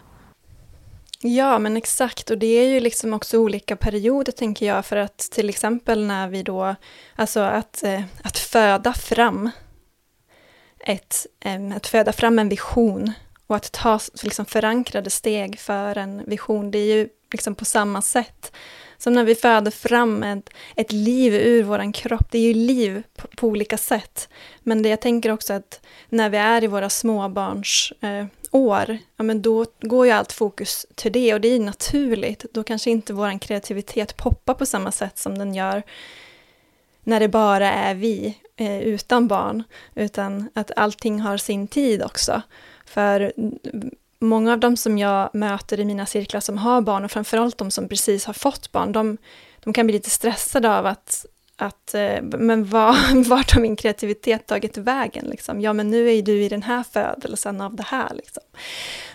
Ja, 1.20 1.60
men 1.60 1.78
exakt. 1.78 2.30
Och 2.30 2.38
det 2.38 2.48
är 2.48 2.68
ju 2.68 2.80
liksom 2.80 3.14
också 3.14 3.38
olika 3.38 3.76
perioder, 3.76 4.32
tänker 4.32 4.66
jag. 4.66 4.86
För 4.86 4.98
att 4.98 5.18
till 5.18 5.50
exempel 5.50 6.06
när 6.06 6.28
vi 6.28 6.44
då, 6.44 6.76
alltså 7.16 7.40
att, 7.40 7.84
att 8.24 8.38
föda 8.38 8.94
fram 8.94 9.50
ett, 10.84 11.26
att 11.76 11.88
föda 11.88 12.14
fram 12.14 12.40
en 12.40 12.50
vision 12.50 13.12
och 13.48 13.56
att 13.56 13.72
ta 13.72 14.00
liksom 14.24 14.46
förankrade 14.46 15.10
steg 15.10 15.60
för 15.60 15.98
en 15.98 16.24
vision, 16.26 16.72
det 16.72 16.78
är 16.78 16.96
ju 16.96 17.10
liksom 17.32 17.56
på 17.56 17.66
samma 17.66 18.02
sätt 18.02 18.52
som 18.98 19.14
när 19.14 19.24
vi 19.24 19.36
föder 19.36 19.72
fram 19.72 20.24
ett, 20.24 20.50
ett 20.76 20.92
liv 20.92 21.34
ur 21.34 21.64
vår 21.64 21.94
kropp. 21.94 22.28
Det 22.32 22.38
är 22.38 22.42
ju 22.42 22.54
liv 22.54 23.04
på, 23.16 23.28
på 23.28 23.48
olika 23.48 23.78
sätt. 23.78 24.30
Men 24.60 24.84
det 24.84 24.90
jag 24.90 25.02
tänker 25.02 25.32
också 25.32 25.54
att 25.54 25.82
när 26.10 26.30
vi 26.30 26.38
är 26.38 26.64
i 26.64 26.68
våra 26.68 26.90
småbarns 26.90 27.94
eh, 28.02 28.26
år, 28.52 28.98
ja 29.16 29.24
men 29.24 29.42
då 29.42 29.66
går 29.82 30.06
ju 30.06 30.12
allt 30.12 30.32
fokus 30.32 30.86
till 30.96 31.12
det 31.12 31.34
och 31.34 31.42
det 31.42 31.48
är 31.48 31.54
ju 31.58 31.64
naturligt. 31.64 32.46
Då 32.54 32.64
kanske 32.64 32.92
inte 32.92 33.14
vår 33.14 33.40
kreativitet 33.40 34.18
poppar 34.18 34.54
på 34.54 34.66
samma 34.66 34.92
sätt 34.92 35.18
som 35.18 35.38
den 35.38 35.56
gör 35.56 35.84
när 37.04 37.20
det 37.20 37.28
bara 37.28 37.72
är 37.72 37.96
vi 37.96 38.38
eh, 38.56 38.80
utan 38.80 39.28
barn, 39.28 39.64
utan 39.96 40.50
att 40.54 40.72
allting 40.76 41.20
har 41.20 41.38
sin 41.38 41.68
tid 41.68 42.04
också. 42.04 42.42
För 42.86 43.34
många 44.20 44.54
av 44.54 44.60
dem 44.60 44.78
som 44.78 44.98
jag 44.98 45.30
möter 45.34 45.80
i 45.80 45.86
mina 45.86 46.06
cirklar 46.06 46.40
som 46.40 46.58
har 46.58 46.82
barn 46.82 47.06
och 47.06 47.12
framförallt 47.12 47.58
de 47.58 47.72
som 47.72 47.90
precis 47.90 48.26
har 48.26 48.34
fått 48.34 48.72
barn, 48.72 48.92
de, 48.92 49.18
de 49.64 49.74
kan 49.74 49.86
bli 49.86 49.94
lite 49.94 50.10
stressade 50.10 50.78
av 50.78 50.86
att, 50.86 51.26
att 51.56 51.94
eh, 51.94 52.22
men 52.22 52.66
var, 52.66 53.24
vart 53.30 53.52
har 53.52 53.62
min 53.62 53.76
kreativitet 53.76 54.48
tagit 54.48 54.78
vägen? 54.78 55.26
Liksom? 55.26 55.62
Ja, 55.62 55.74
men 55.74 55.92
nu 55.92 56.08
är 56.08 56.14
ju 56.14 56.22
du 56.22 56.44
i 56.44 56.50
den 56.50 56.64
här 56.64 56.84
födelsen 56.84 57.62
av 57.62 57.76
det 57.76 57.84
här. 57.84 58.14
Liksom. 58.16 58.44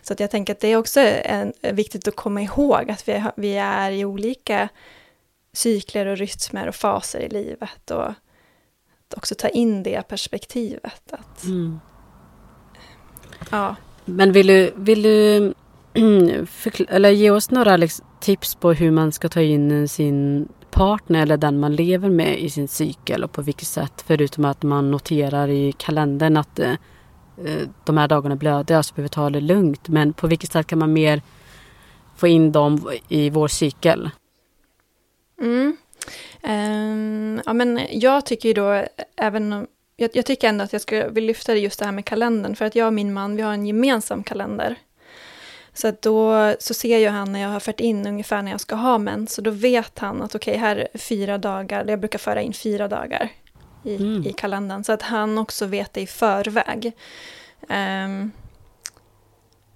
Så 0.03 0.13
att 0.13 0.21
jag 0.21 0.31
tänker 0.31 0.53
att 0.53 0.61
det 0.61 0.69
är 0.69 0.77
också 0.77 1.01
en, 1.01 1.53
viktigt 1.63 2.09
att 2.09 2.17
komma 2.17 2.43
ihåg 2.43 2.91
att 2.91 3.09
vi, 3.09 3.25
vi 3.37 3.57
är 3.57 3.91
i 3.91 4.05
olika 4.05 4.69
cykler 5.53 6.07
och 6.07 6.17
rytmer 6.17 6.69
och 6.69 6.75
faser 6.75 7.21
i 7.21 7.29
livet 7.29 7.91
och 7.91 8.13
också 9.15 9.35
ta 9.35 9.49
in 9.49 9.83
det 9.83 10.09
perspektivet. 10.09 11.13
Att, 11.13 11.45
Mm. 11.45 11.81
ja, 13.51 13.77
Men 14.05 14.33
vill 14.33 14.47
du, 14.47 14.73
vill 14.77 15.03
du 15.03 15.55
eller 16.89 17.11
ge 17.11 17.31
oss 17.31 17.51
några 17.51 17.77
liksom, 17.77 18.07
tips 18.21 18.55
på 18.55 18.73
hur 18.73 18.91
man 18.91 19.13
ska 19.13 19.29
ta 19.29 19.41
in 19.41 19.89
sin 19.89 20.49
partner 20.71 21.23
eller 21.23 21.37
den 21.37 21.61
man 21.61 21.77
lever 21.77 22.11
med 22.11 22.41
i 22.41 22.51
sin 22.51 22.69
cykel 22.69 23.25
och 23.25 23.33
på 23.33 23.43
vilket 23.43 23.69
sätt 23.69 24.05
förutom 24.07 24.45
att 24.45 24.63
man 24.63 24.91
noterar 24.91 25.49
i 25.49 25.73
kalendern 25.73 26.37
att 26.37 26.59
eh, 26.59 26.73
eh, 27.45 27.69
de 27.85 27.97
här 27.97 28.09
dagarna 28.09 28.37
blöder 28.37 28.83
så 28.83 28.95
behöver 28.95 29.09
ta 29.09 29.31
det 29.31 29.41
lugnt. 29.41 29.89
Men 29.89 30.13
på 30.13 30.27
vilket 30.27 30.53
sätt 30.53 30.67
kan 30.67 30.79
man 30.79 30.93
mer 30.93 31.23
få 32.17 32.27
in 32.27 32.53
dem 32.53 32.91
i 33.09 33.31
vår 33.31 33.49
cykel? 33.49 34.11
Mm. 35.41 35.77
Um, 36.43 37.43
ja, 37.47 37.53
men 37.53 37.81
jag 37.91 38.27
tycker 38.27 38.49
ju 38.49 38.53
då, 38.53 38.85
även 39.17 39.67
jag, 39.97 40.11
jag, 40.13 40.27
tycker 40.27 40.49
ändå 40.49 40.65
att 40.65 40.73
jag 40.73 40.83
skulle 40.83 41.09
vilja 41.09 41.27
lyfta 41.27 41.55
just 41.55 41.79
det 41.79 41.85
här 41.85 41.93
med 41.93 42.05
kalendern, 42.05 42.57
för 42.57 42.65
att 42.65 42.75
jag 42.75 42.87
och 42.87 42.93
min 42.93 43.13
man, 43.13 43.37
vi 43.37 43.43
har 43.43 43.53
en 43.53 43.67
gemensam 43.67 44.23
kalender. 44.23 44.77
Så 45.75 45.89
att 45.89 46.03
då 46.03 46.55
så 46.59 46.75
ser 46.75 46.99
ju 46.99 47.09
han 47.09 47.33
när 47.33 47.41
jag 47.41 47.49
har 47.49 47.61
fört 47.61 47.81
in 47.81 48.07
ungefär 48.07 48.43
när 48.43 48.51
jag 48.51 48.61
ska 48.61 48.75
ha 48.75 48.99
mens, 48.99 49.35
så 49.35 49.43
då 49.43 49.51
vet 49.51 49.99
han 49.99 50.23
att 50.23 50.35
okej, 50.35 50.53
okay, 50.53 50.61
här 50.61 50.89
är 50.93 50.99
fyra 50.99 51.39
dagar, 51.39 51.85
jag 51.89 52.01
brukar 52.01 52.19
föra 52.19 52.43
in 52.43 52.53
fyra 52.53 52.89
dagar 52.89 53.29
i, 53.85 53.97
mm. 53.97 54.27
i 54.27 54.33
kalendern, 54.33 54.85
så 54.85 54.93
att 54.93 55.03
han 55.03 55.39
också 55.39 55.67
vet 55.67 55.93
det 55.93 56.01
i 56.01 56.07
förväg. 56.07 56.93
Um, 57.69 58.33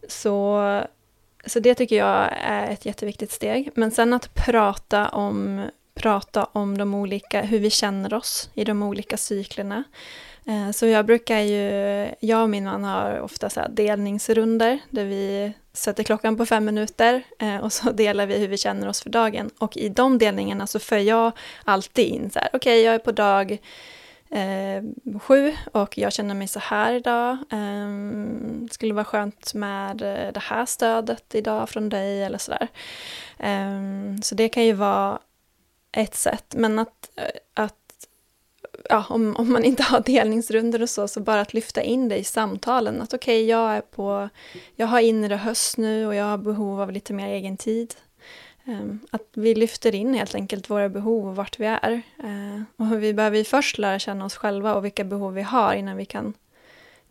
så, 0.08 0.82
så 1.46 1.60
det 1.60 1.74
tycker 1.74 1.96
jag 1.96 2.28
är 2.32 2.70
ett 2.70 2.86
jätteviktigt 2.86 3.32
steg. 3.32 3.70
Men 3.74 3.90
sen 3.90 4.12
att 4.12 4.34
prata 4.34 5.08
om 5.08 5.66
prata 5.94 6.44
om 6.52 6.78
de 6.78 6.94
olika, 6.94 7.42
hur 7.42 7.58
vi 7.58 7.70
känner 7.70 8.14
oss 8.14 8.50
i 8.54 8.64
de 8.64 8.82
olika 8.82 9.16
cyklerna. 9.16 9.84
Eh, 10.46 10.70
så 10.70 10.86
jag 10.86 11.06
brukar 11.06 11.38
ju, 11.38 12.08
jag 12.20 12.42
och 12.42 12.50
min 12.50 12.64
man 12.64 12.84
har 12.84 13.20
ofta 13.20 13.50
så 13.50 13.60
delningsrunder 13.70 14.78
där 14.90 15.04
vi 15.04 15.52
sätter 15.72 16.04
klockan 16.04 16.36
på 16.36 16.46
fem 16.46 16.64
minuter 16.64 17.22
eh, 17.38 17.56
och 17.56 17.72
så 17.72 17.90
delar 17.92 18.26
vi 18.26 18.38
hur 18.38 18.48
vi 18.48 18.58
känner 18.58 18.88
oss 18.88 19.02
för 19.02 19.10
dagen. 19.10 19.50
Och 19.58 19.76
i 19.76 19.88
de 19.88 20.18
delningarna 20.18 20.66
så 20.66 20.78
för 20.78 20.98
jag 20.98 21.32
alltid 21.64 22.06
in 22.06 22.30
så 22.30 22.38
här, 22.38 22.48
okej 22.52 22.58
okay, 22.58 22.84
jag 22.84 22.94
är 22.94 22.98
på 22.98 23.12
dag 23.12 23.58
eh, 24.30 25.18
sju 25.20 25.52
och 25.72 25.98
jag 25.98 26.12
känner 26.12 26.34
mig 26.34 26.48
så 26.48 26.58
här 26.58 26.92
idag. 26.92 27.32
Eh, 27.50 27.88
skulle 28.70 28.94
vara 28.94 29.04
skönt 29.04 29.54
med 29.54 30.02
eh, 30.02 30.32
det 30.32 30.42
här 30.42 30.66
stödet 30.66 31.34
idag 31.34 31.68
från 31.68 31.88
dig 31.88 32.22
eller 32.22 32.38
sådär. 32.38 32.68
Eh, 33.38 34.20
så 34.22 34.34
det 34.34 34.48
kan 34.48 34.64
ju 34.64 34.72
vara 34.72 35.18
ett 35.92 36.14
sätt. 36.14 36.54
Men 36.56 36.78
att, 36.78 37.10
eh, 37.16 37.24
att 37.54 38.08
ja, 38.88 39.04
om, 39.08 39.36
om 39.36 39.52
man 39.52 39.64
inte 39.64 39.82
har 39.82 40.00
delningsrunder 40.06 40.82
och 40.82 40.90
så, 40.90 41.08
så 41.08 41.20
bara 41.20 41.40
att 41.40 41.54
lyfta 41.54 41.82
in 41.82 42.08
det 42.08 42.16
i 42.16 42.24
samtalen. 42.24 43.02
Att 43.02 43.14
okej, 43.14 43.36
okay, 43.36 43.50
jag 43.50 43.70
är 43.70 43.80
på, 43.80 44.28
jag 44.76 44.86
har 44.86 45.00
inre 45.00 45.34
höst 45.34 45.76
nu 45.76 46.06
och 46.06 46.14
jag 46.14 46.24
har 46.24 46.38
behov 46.38 46.80
av 46.80 46.92
lite 46.92 47.12
mer 47.12 47.28
egen 47.28 47.56
tid. 47.56 47.94
Ehm, 48.64 49.00
att 49.10 49.28
vi 49.32 49.54
lyfter 49.54 49.94
in 49.94 50.14
helt 50.14 50.34
enkelt 50.34 50.70
våra 50.70 50.88
behov 50.88 51.28
och 51.28 51.36
vart 51.36 51.58
vi 51.58 51.66
är. 51.66 52.02
Eh, 52.18 52.62
och 52.76 53.02
vi 53.02 53.14
behöver 53.14 53.38
ju 53.38 53.44
först 53.44 53.78
lära 53.78 53.98
känna 53.98 54.24
oss 54.24 54.36
själva 54.36 54.74
och 54.74 54.84
vilka 54.84 55.04
behov 55.04 55.34
vi 55.34 55.42
har 55.42 55.74
innan 55.74 55.96
vi 55.96 56.04
kan 56.04 56.34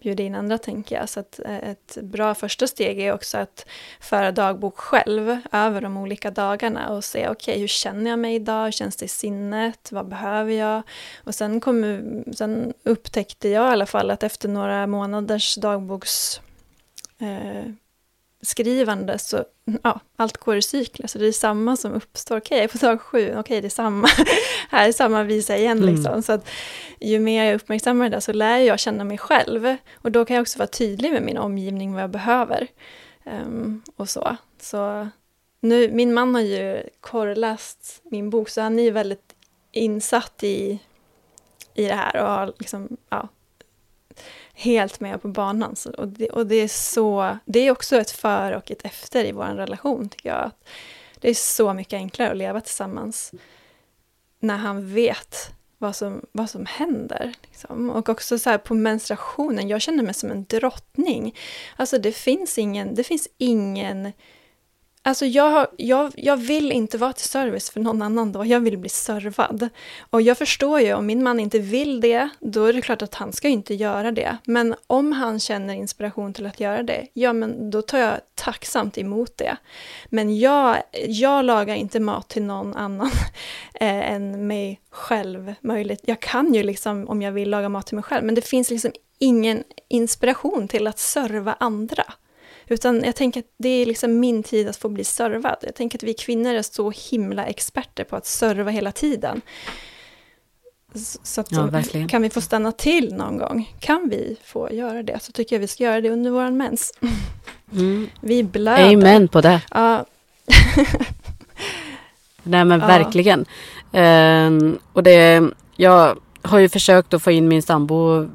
bjuda 0.01 0.23
in 0.23 0.35
andra 0.35 0.57
tänker 0.57 0.95
jag. 0.95 1.09
Så 1.09 1.19
att 1.19 1.39
eh, 1.45 1.69
ett 1.69 1.97
bra 2.01 2.35
första 2.35 2.67
steg 2.67 2.99
är 2.99 3.13
också 3.13 3.37
att 3.37 3.65
föra 3.99 4.31
dagbok 4.31 4.77
själv 4.77 5.37
över 5.51 5.81
de 5.81 5.97
olika 5.97 6.31
dagarna 6.31 6.89
och 6.89 7.03
se 7.03 7.19
okej, 7.19 7.51
okay, 7.51 7.59
hur 7.59 7.67
känner 7.67 8.09
jag 8.09 8.19
mig 8.19 8.35
idag? 8.35 8.65
Hur 8.65 8.71
känns 8.71 8.95
det 8.95 9.05
i 9.05 9.07
sinnet? 9.07 9.91
Vad 9.91 10.07
behöver 10.07 10.51
jag? 10.51 10.81
Och 11.23 11.35
sen, 11.35 11.59
kom, 11.59 11.99
sen 12.35 12.73
upptäckte 12.83 13.49
jag 13.49 13.69
i 13.69 13.71
alla 13.71 13.85
fall 13.85 14.11
att 14.11 14.23
efter 14.23 14.49
några 14.49 14.87
månaders 14.87 15.55
dagboks 15.55 16.41
eh, 17.19 17.71
skrivande 18.41 19.19
så, 19.19 19.45
ja, 19.83 19.99
allt 20.15 20.37
går 20.37 20.57
i 20.57 20.61
cykler, 20.61 21.07
så 21.07 21.19
det 21.19 21.27
är 21.27 21.31
samma 21.31 21.77
som 21.77 21.93
uppstår. 21.93 22.37
Okej, 22.37 22.65
okay, 22.65 22.79
på 22.79 22.85
dag 22.85 23.01
sju, 23.01 23.25
okej, 23.25 23.39
okay, 23.39 23.61
det 23.61 23.67
är 23.67 23.69
samma, 23.69 24.07
här 24.69 24.87
är 24.87 24.91
samma 24.91 25.23
visa 25.23 25.57
igen 25.57 25.77
mm. 25.77 25.95
liksom. 25.95 26.23
Så 26.23 26.31
att 26.33 26.49
ju 26.99 27.19
mer 27.19 27.43
jag 27.43 27.55
uppmärksammar 27.55 28.03
det 28.03 28.15
där 28.15 28.19
så 28.19 28.33
lär 28.33 28.57
jag 28.57 28.79
känna 28.79 29.03
mig 29.03 29.17
själv. 29.17 29.75
Och 29.93 30.11
då 30.11 30.25
kan 30.25 30.35
jag 30.35 30.41
också 30.41 30.59
vara 30.59 30.67
tydlig 30.67 31.11
med 31.11 31.23
min 31.23 31.37
omgivning, 31.37 31.93
vad 31.93 32.03
jag 32.03 32.09
behöver. 32.09 32.67
Um, 33.25 33.83
och 33.95 34.09
så. 34.09 34.35
Så 34.61 35.09
nu, 35.59 35.91
min 35.91 36.13
man 36.13 36.35
har 36.35 36.41
ju 36.41 36.83
korrläst 36.99 38.01
min 38.03 38.29
bok, 38.29 38.49
så 38.49 38.61
han 38.61 38.79
är 38.79 38.83
ju 38.83 38.91
väldigt 38.91 39.35
insatt 39.71 40.43
i, 40.43 40.79
i 41.73 41.87
det 41.87 41.95
här 41.95 42.21
och 42.21 42.27
har 42.27 42.53
liksom, 42.59 42.97
ja, 43.09 43.27
helt 44.61 44.99
med 44.99 45.21
på 45.21 45.27
banan. 45.27 45.75
Så, 45.75 45.91
och, 45.91 46.07
det, 46.07 46.29
och 46.29 46.47
det 46.47 46.55
är 46.55 46.67
så, 46.67 47.37
det 47.45 47.59
är 47.59 47.71
också 47.71 47.95
ett 47.95 48.11
för 48.11 48.51
och 48.51 48.71
ett 48.71 48.85
efter 48.85 49.25
i 49.25 49.31
vår 49.31 49.43
relation 49.43 50.09
tycker 50.09 50.29
jag. 50.29 50.51
Det 51.19 51.29
är 51.29 51.33
så 51.33 51.73
mycket 51.73 51.93
enklare 51.93 52.31
att 52.31 52.37
leva 52.37 52.61
tillsammans 52.61 53.31
när 54.39 54.57
han 54.57 54.93
vet 54.93 55.51
vad 55.77 55.95
som, 55.95 56.25
vad 56.31 56.49
som 56.49 56.65
händer. 56.65 57.33
Liksom. 57.41 57.89
Och 57.89 58.09
också 58.09 58.39
så 58.39 58.49
här 58.49 58.57
på 58.57 58.73
menstruationen, 58.73 59.67
jag 59.67 59.81
känner 59.81 60.03
mig 60.03 60.13
som 60.13 60.31
en 60.31 60.45
drottning. 60.45 61.35
Alltså 61.75 61.97
det 61.97 62.11
finns 62.11 62.57
ingen, 62.57 62.95
det 62.95 63.03
finns 63.03 63.27
ingen 63.37 64.11
Alltså 65.03 65.25
jag, 65.25 65.67
jag, 65.77 66.11
jag 66.15 66.37
vill 66.37 66.71
inte 66.71 66.97
vara 66.97 67.13
till 67.13 67.27
service 67.27 67.69
för 67.69 67.79
någon 67.79 68.01
annan 68.01 68.31
då, 68.31 68.45
jag 68.45 68.59
vill 68.59 68.77
bli 68.77 68.89
servad. 68.89 69.69
Och 70.09 70.21
jag 70.21 70.37
förstår 70.37 70.79
ju, 70.79 70.93
om 70.93 71.05
min 71.05 71.23
man 71.23 71.39
inte 71.39 71.59
vill 71.59 72.01
det, 72.01 72.29
då 72.39 72.65
är 72.65 72.73
det 72.73 72.81
klart 72.81 73.01
att 73.01 73.15
han 73.15 73.33
ska 73.33 73.47
inte 73.47 73.73
göra 73.73 74.11
det. 74.11 74.37
Men 74.45 74.75
om 74.87 75.11
han 75.11 75.39
känner 75.39 75.73
inspiration 75.73 76.33
till 76.33 76.45
att 76.45 76.59
göra 76.59 76.83
det, 76.83 77.07
ja 77.13 77.33
men 77.33 77.69
då 77.69 77.81
tar 77.81 77.97
jag 77.97 78.19
tacksamt 78.35 78.97
emot 78.97 79.37
det. 79.37 79.57
Men 80.09 80.39
jag, 80.39 80.77
jag 81.07 81.45
lagar 81.45 81.75
inte 81.75 81.99
mat 81.99 82.29
till 82.29 82.43
någon 82.43 82.75
annan 82.75 83.11
eh, 83.73 84.11
än 84.11 84.47
mig 84.47 84.81
själv 84.89 85.53
möjligt. 85.61 86.01
Jag 86.03 86.19
kan 86.19 86.53
ju 86.53 86.63
liksom, 86.63 87.09
om 87.09 87.21
jag 87.21 87.31
vill, 87.31 87.49
laga 87.49 87.69
mat 87.69 87.87
till 87.87 87.95
mig 87.95 88.03
själv, 88.03 88.25
men 88.25 88.35
det 88.35 88.41
finns 88.41 88.69
liksom 88.69 88.91
ingen 89.19 89.63
inspiration 89.87 90.67
till 90.67 90.87
att 90.87 90.99
serva 90.99 91.55
andra. 91.59 92.03
Utan 92.71 93.03
jag 93.03 93.15
tänker 93.15 93.39
att 93.39 93.53
det 93.57 93.69
är 93.69 93.85
liksom 93.85 94.19
min 94.19 94.43
tid 94.43 94.67
att 94.67 94.77
få 94.77 94.89
bli 94.89 95.03
servad. 95.03 95.57
Jag 95.61 95.75
tänker 95.75 95.97
att 95.97 96.03
vi 96.03 96.13
kvinnor 96.13 96.53
är 96.53 96.61
så 96.61 96.91
himla 97.11 97.45
experter 97.45 98.03
på 98.03 98.15
att 98.15 98.25
serva 98.25 98.71
hela 98.71 98.91
tiden. 98.91 99.41
Så 101.23 101.41
att, 101.41 101.51
ja, 101.51 101.81
kan 102.09 102.21
vi 102.21 102.29
få 102.29 102.41
stanna 102.41 102.71
till 102.71 103.13
någon 103.15 103.37
gång? 103.37 103.75
Kan 103.79 104.09
vi 104.09 104.37
få 104.43 104.71
göra 104.71 105.03
det? 105.03 105.23
Så 105.23 105.31
tycker 105.31 105.55
jag 105.55 105.61
vi 105.61 105.67
ska 105.67 105.83
göra 105.83 106.01
det 106.01 106.09
under 106.09 106.31
vår 106.31 106.51
mens. 106.51 106.93
Mm. 107.73 108.09
Vi 108.21 108.43
blöder. 108.43 108.93
Amen 108.93 109.27
på 109.27 109.41
det. 109.41 109.61
Ja. 109.71 110.05
Nej 112.43 112.65
men 112.65 112.79
ja. 112.79 112.87
verkligen. 112.87 113.45
Um, 113.91 114.79
och 114.93 115.03
det, 115.03 115.41
jag 115.75 116.17
har 116.41 116.59
ju 116.59 116.69
försökt 116.69 117.13
att 117.13 117.23
få 117.23 117.31
in 117.31 117.47
min 117.47 117.61
sambo 117.61 118.27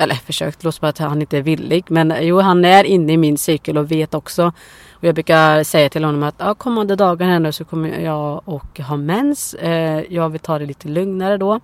eller 0.00 0.14
försökt, 0.14 0.64
låt 0.64 0.82
att 0.82 0.98
han 0.98 1.20
inte 1.20 1.38
är 1.38 1.42
villig. 1.42 1.84
Men 1.88 2.14
jo, 2.20 2.40
han 2.40 2.64
är 2.64 2.84
inne 2.84 3.12
i 3.12 3.16
min 3.16 3.38
cykel 3.38 3.78
och 3.78 3.92
vet 3.92 4.14
också. 4.14 4.52
Och 4.92 5.04
jag 5.04 5.14
brukar 5.14 5.64
säga 5.64 5.88
till 5.88 6.04
honom 6.04 6.22
att 6.22 6.34
ja, 6.38 6.54
kommande 6.54 6.96
dagar 6.96 7.26
här 7.26 7.40
nu 7.40 7.52
så 7.52 7.64
kommer 7.64 8.00
jag 8.00 8.42
och 8.44 8.80
ha 8.80 8.96
mens. 8.96 9.54
Eh, 9.54 10.04
jag 10.08 10.28
vill 10.28 10.40
ta 10.40 10.58
det 10.58 10.66
lite 10.66 10.88
lugnare 10.88 11.36
då. 11.36 11.60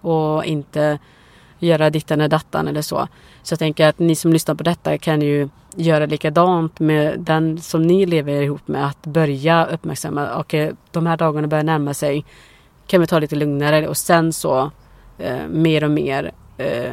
Och 0.00 0.44
inte 0.44 0.98
göra 1.58 1.90
dittan 1.90 2.20
och 2.20 2.28
dattan 2.28 2.68
eller 2.68 2.82
så. 2.82 3.08
Så 3.42 3.52
jag 3.52 3.58
tänker 3.58 3.88
att 3.88 3.98
ni 3.98 4.14
som 4.14 4.32
lyssnar 4.32 4.54
på 4.54 4.62
detta 4.62 4.98
kan 4.98 5.22
ju 5.22 5.48
göra 5.76 6.06
likadant 6.06 6.80
med 6.80 7.20
den 7.20 7.60
som 7.60 7.82
ni 7.82 8.06
lever 8.06 8.42
ihop 8.42 8.68
med. 8.68 8.86
Att 8.86 9.06
börja 9.06 9.64
uppmärksamma, 9.66 10.28
okej 10.36 10.64
okay, 10.64 10.76
de 10.90 11.06
här 11.06 11.16
dagarna 11.16 11.48
börjar 11.48 11.64
närma 11.64 11.94
sig. 11.94 12.24
Kan 12.86 13.00
vi 13.00 13.06
ta 13.06 13.18
lite 13.18 13.36
lugnare 13.36 13.88
och 13.88 13.96
sen 13.96 14.32
så 14.32 14.70
eh, 15.18 15.46
mer 15.48 15.84
och 15.84 15.90
mer 15.90 16.32
eh, 16.58 16.92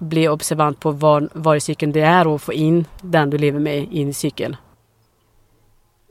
bli 0.00 0.28
observant 0.28 0.80
på 0.80 0.90
var, 0.90 1.28
var 1.32 1.56
i 1.56 1.60
cykeln 1.60 1.92
det 1.92 2.00
är 2.00 2.26
och 2.26 2.42
få 2.42 2.52
in 2.52 2.86
den 3.02 3.30
du 3.30 3.38
lever 3.38 3.60
med 3.60 3.92
in 3.92 4.08
i 4.08 4.12
cykeln. 4.12 4.56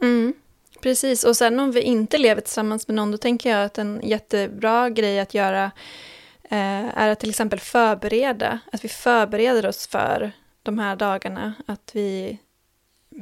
Mm, 0.01 0.33
precis, 0.81 1.23
och 1.23 1.37
sen 1.37 1.59
om 1.59 1.71
vi 1.71 1.81
inte 1.81 2.17
lever 2.17 2.41
tillsammans 2.41 2.87
med 2.87 2.95
någon, 2.95 3.11
då 3.11 3.17
tänker 3.17 3.49
jag 3.49 3.65
att 3.65 3.77
en 3.77 4.01
jättebra 4.03 4.89
grej 4.89 5.19
att 5.19 5.33
göra 5.33 5.71
eh, 6.43 6.97
är 6.97 7.09
att 7.09 7.19
till 7.19 7.29
exempel 7.29 7.59
förbereda, 7.59 8.59
att 8.71 8.85
vi 8.85 8.89
förbereder 8.89 9.65
oss 9.65 9.87
för 9.87 10.31
de 10.63 10.79
här 10.79 10.95
dagarna, 10.95 11.53
att 11.65 11.91
vi 11.93 12.39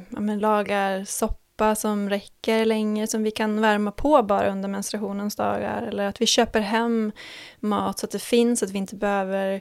ja, 0.08 0.20
men, 0.20 0.38
lagar 0.38 1.04
soppa 1.04 1.74
som 1.74 2.10
räcker 2.10 2.64
länge, 2.64 3.06
som 3.06 3.22
vi 3.22 3.30
kan 3.30 3.60
värma 3.60 3.90
på 3.90 4.22
bara 4.22 4.52
under 4.52 4.68
menstruationens 4.68 5.36
dagar, 5.36 5.82
eller 5.82 6.06
att 6.06 6.20
vi 6.20 6.26
köper 6.26 6.60
hem 6.60 7.12
mat 7.60 7.98
så 7.98 8.06
att 8.06 8.12
det 8.12 8.22
finns, 8.22 8.60
så 8.60 8.64
att 8.64 8.70
vi 8.70 8.78
inte 8.78 8.96
behöver 8.96 9.60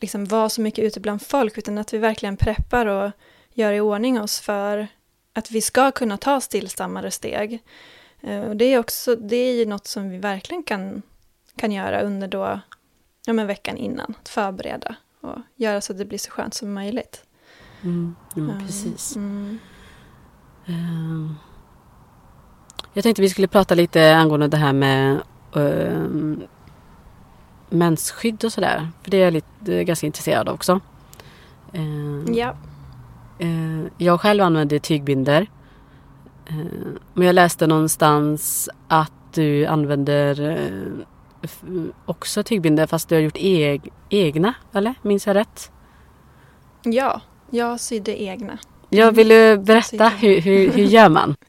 liksom 0.00 0.24
vara 0.24 0.48
så 0.48 0.60
mycket 0.60 0.84
ute 0.84 1.00
bland 1.00 1.22
folk, 1.22 1.58
utan 1.58 1.78
att 1.78 1.94
vi 1.94 1.98
verkligen 1.98 2.36
preppar 2.36 2.86
och 2.86 3.10
gör 3.52 3.72
i 3.72 3.80
ordning 3.80 4.20
oss 4.20 4.40
för 4.40 4.88
att 5.32 5.50
vi 5.50 5.60
ska 5.60 5.90
kunna 5.90 6.16
ta 6.16 6.40
stillsammare 6.40 7.10
steg. 7.10 7.62
Eh, 8.20 8.40
och 8.40 8.56
det 8.56 8.64
är 8.64 8.78
också, 8.78 9.16
det 9.16 9.36
är 9.36 9.54
ju 9.54 9.66
något 9.66 9.86
som 9.86 10.10
vi 10.10 10.18
verkligen 10.18 10.62
kan, 10.62 11.02
kan 11.56 11.72
göra 11.72 12.00
under 12.00 12.28
då, 12.28 12.60
ja 13.26 13.32
men 13.32 13.46
veckan 13.46 13.76
innan, 13.76 14.14
att 14.20 14.28
förbereda 14.28 14.96
och 15.20 15.38
göra 15.56 15.80
så 15.80 15.92
att 15.92 15.98
det 15.98 16.04
blir 16.04 16.18
så 16.18 16.30
skönt 16.30 16.54
som 16.54 16.72
möjligt. 16.72 17.24
Mm, 17.82 18.16
ja, 18.34 18.42
precis. 18.66 19.16
Mm. 19.16 19.58
Uh, 20.68 21.32
jag 22.92 23.02
tänkte 23.02 23.22
vi 23.22 23.28
skulle 23.28 23.48
prata 23.48 23.74
lite 23.74 24.16
angående 24.16 24.48
det 24.48 24.56
här 24.56 24.72
med 24.72 25.20
uh, 25.56 26.38
mensskydd 27.70 28.44
och 28.44 28.52
sådär. 28.52 28.88
För 29.02 29.10
det 29.10 29.16
är 29.16 29.24
jag 29.24 29.32
lite, 29.32 29.84
ganska 29.84 30.06
intresserad 30.06 30.48
av 30.48 30.54
också. 30.54 30.80
Eh, 31.72 32.32
Ja. 32.34 32.54
eh, 33.38 33.84
jag 33.98 34.20
själv 34.20 34.42
använder 34.42 34.78
tygbinder. 34.78 35.46
Eh, 36.46 36.54
men 37.14 37.26
jag 37.26 37.34
läste 37.34 37.66
någonstans 37.66 38.68
att 38.88 39.12
du 39.34 39.66
använder 39.66 40.50
eh, 40.50 41.48
också 42.04 42.42
tygbinder 42.42 42.86
fast 42.86 43.08
du 43.08 43.14
har 43.14 43.22
gjort 43.22 43.36
eg- 43.36 43.88
egna, 44.08 44.54
eller? 44.72 44.94
Minns 45.02 45.26
jag 45.26 45.34
rätt? 45.34 45.70
Ja, 46.82 47.20
jag 47.50 47.80
sydde 47.80 48.22
egna. 48.22 48.58
Jag 48.88 49.12
vill 49.12 49.28
du 49.28 49.58
berätta, 49.58 50.08
hur, 50.08 50.40
hur, 50.40 50.70
hur 50.72 50.84
gör 50.84 51.08
man? 51.08 51.36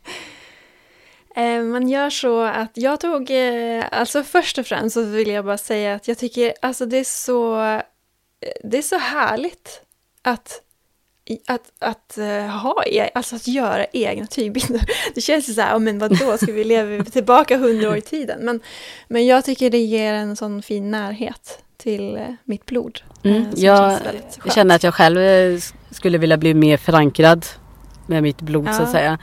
Eh, 1.39 1.63
Man 1.63 1.89
gör 1.89 2.09
så 2.09 2.41
att 2.41 2.71
jag 2.73 2.99
tog, 2.99 3.31
eh, 3.31 3.83
alltså 3.91 4.23
först 4.23 4.57
och 4.57 4.65
främst 4.65 4.93
så 4.93 5.01
vill 5.03 5.27
jag 5.27 5.45
bara 5.45 5.57
säga 5.57 5.95
att 5.95 6.07
jag 6.07 6.17
tycker, 6.17 6.53
alltså 6.61 6.85
det 6.85 6.97
är 6.97 7.03
så, 7.03 7.55
det 8.63 8.77
är 8.77 8.81
så 8.81 8.97
härligt 8.97 9.81
att, 10.21 10.61
att, 11.47 11.71
att 11.79 12.17
eh, 12.17 12.45
ha, 12.47 12.83
e- 12.87 13.09
alltså 13.13 13.35
att 13.35 13.47
göra 13.47 13.85
egna 13.85 14.27
tygbilder. 14.27 14.81
Det 15.15 15.21
känns 15.21 15.49
ju 15.49 15.53
så 15.53 15.61
här, 15.61 15.71
"Ja, 15.71 15.79
men 15.79 15.99
vadå, 15.99 16.37
ska 16.37 16.51
vi 16.51 16.63
leva 16.63 17.03
tillbaka 17.11 17.57
hundra 17.57 17.89
år 17.89 17.97
i 17.97 18.01
tiden? 18.01 18.39
Men, 18.45 18.59
men 19.07 19.25
jag 19.25 19.45
tycker 19.45 19.69
det 19.69 19.77
ger 19.77 20.13
en 20.13 20.35
sån 20.35 20.61
fin 20.61 20.91
närhet 20.91 21.59
till 21.77 22.35
mitt 22.43 22.65
blod. 22.65 22.99
Mm, 23.23 23.45
jag 23.55 23.99
Jag 24.43 24.53
känner 24.53 24.75
att 24.75 24.83
jag 24.83 24.93
själv 24.93 25.19
skulle 25.91 26.17
vilja 26.17 26.37
bli 26.37 26.53
mer 26.53 26.77
förankrad 26.77 27.45
med 28.07 28.23
mitt 28.23 28.41
blod 28.41 28.65
så 28.65 28.71
att 28.71 28.79
Ja. 28.79 28.91
säga. 28.91 29.17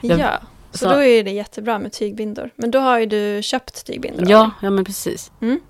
jag- 0.00 0.18
Ja, 0.18 0.40
så, 0.72 0.78
så- 0.78 0.88
då 0.88 1.02
är 1.02 1.22
det 1.24 1.30
jättebra 1.30 1.78
med 1.78 1.92
tygbindor. 1.92 2.50
Men 2.56 2.70
då 2.70 2.78
har 2.78 2.98
ju 2.98 3.06
du 3.06 3.42
köpt 3.42 3.86
tygbindor. 3.86 4.30
Ja, 4.30 4.50
ja 4.62 4.70
men 4.70 4.84
precis. 4.84 5.32
Mm. 5.40 5.60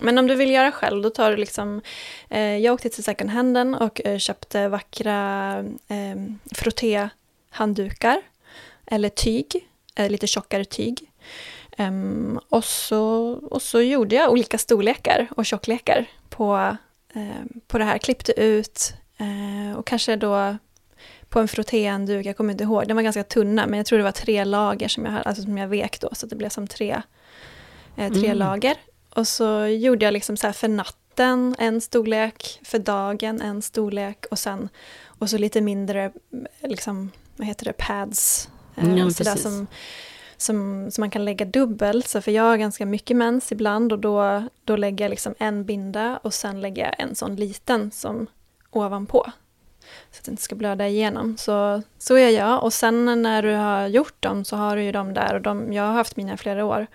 Men 0.00 0.18
om 0.18 0.26
du 0.26 0.34
vill 0.34 0.50
göra 0.50 0.72
själv, 0.72 1.02
då 1.02 1.10
tar 1.10 1.30
du 1.30 1.36
liksom... 1.36 1.80
Eh, 2.28 2.56
jag 2.56 2.74
åkte 2.74 2.88
till 2.88 3.04
second 3.04 3.30
handen 3.30 3.74
och 3.74 4.00
eh, 4.06 4.18
köpte 4.18 4.68
vackra 4.68 5.58
eh, 5.88 6.16
frottéhanddukar. 6.54 8.22
Eller 8.86 9.08
tyg, 9.08 9.66
eh, 9.94 10.10
lite 10.10 10.26
tjockare 10.26 10.64
tyg. 10.64 11.10
Ehm, 11.76 12.40
och, 12.48 12.64
så, 12.64 13.02
och 13.50 13.62
så 13.62 13.80
gjorde 13.80 14.14
jag 14.14 14.30
olika 14.32 14.58
storlekar 14.58 15.28
och 15.36 15.46
tjocklekar 15.46 16.06
på, 16.28 16.76
eh, 17.14 17.44
på 17.66 17.78
det 17.78 17.84
här. 17.84 17.98
Klippte 17.98 18.32
ut 18.40 18.92
eh, 19.18 19.78
och 19.78 19.86
kanske 19.86 20.16
då 20.16 20.56
på 21.30 21.40
en 21.40 21.48
frottéhandduk, 21.48 22.26
jag 22.26 22.36
kommer 22.36 22.52
inte 22.52 22.64
ihåg, 22.64 22.86
den 22.88 22.96
var 22.96 23.02
ganska 23.02 23.24
tunna, 23.24 23.66
men 23.66 23.76
jag 23.76 23.86
tror 23.86 23.98
det 23.98 24.04
var 24.04 24.12
tre 24.12 24.44
lager 24.44 24.88
som 24.88 25.04
jag, 25.04 25.14
alltså 25.24 25.42
som 25.42 25.58
jag 25.58 25.68
vek 25.68 26.00
då, 26.00 26.08
så 26.12 26.26
det 26.26 26.36
blev 26.36 26.48
som 26.48 26.66
tre, 26.66 27.02
eh, 27.96 28.12
tre 28.12 28.26
Mm. 28.26 28.38
lager. 28.38 28.76
Och 29.14 29.28
så 29.28 29.66
gjorde 29.66 30.04
jag 30.04 30.12
liksom 30.12 30.36
så 30.36 30.46
här 30.46 30.52
för 30.54 30.68
natten 30.68 31.54
en 31.58 31.80
storlek, 31.80 32.60
för 32.64 32.78
dagen 32.78 33.40
en 33.40 33.62
storlek 33.62 34.26
och 34.30 34.38
sen 34.38 34.68
och 35.06 35.30
så 35.30 35.38
lite 35.38 35.60
mindre, 35.60 36.12
liksom, 36.62 37.10
vad 37.36 37.46
heter 37.46 37.64
det, 37.64 37.72
pads. 37.72 38.48
eh, 38.76 38.84
Mm, 38.84 38.98
ja, 38.98 39.10
så 39.10 39.24
som, 39.24 39.66
som, 40.36 40.90
som 40.90 41.02
man 41.02 41.10
kan 41.10 41.24
lägga 41.24 41.44
dubbelt. 41.44 42.08
Så 42.08 42.20
för 42.20 42.32
jag 42.32 42.42
har 42.42 42.56
ganska 42.56 42.86
mycket 42.86 43.16
mens 43.16 43.52
ibland 43.52 43.92
och 43.92 43.98
då, 43.98 44.44
då 44.64 44.76
lägger 44.76 45.04
jag 45.04 45.10
liksom 45.10 45.34
en 45.38 45.64
binda 45.64 46.16
och 46.22 46.34
sen 46.34 46.60
lägger 46.60 46.84
jag 46.84 47.00
en 47.00 47.14
sån 47.14 47.36
liten 47.36 47.90
som 47.90 48.26
ovanpå. 48.70 49.32
Så 50.10 50.18
att 50.18 50.24
det 50.24 50.30
inte 50.30 50.42
ska 50.42 50.54
blöda 50.54 50.88
igenom. 50.88 51.36
Så, 51.36 51.82
så 51.98 52.18
gör 52.18 52.28
jag. 52.28 52.62
Och 52.62 52.72
sen 52.72 53.22
när 53.22 53.42
du 53.42 53.52
har 53.52 53.86
gjort 53.86 54.22
dem 54.22 54.44
så 54.44 54.56
har 54.56 54.76
du 54.76 54.82
ju 54.82 54.92
dem 54.92 55.14
där 55.14 55.34
och 55.34 55.40
de, 55.40 55.72
jag 55.72 55.82
har 55.82 55.92
haft 55.92 56.16
mina 56.16 56.34
i 56.34 56.36
flera 56.36 56.64
år. 56.64 56.86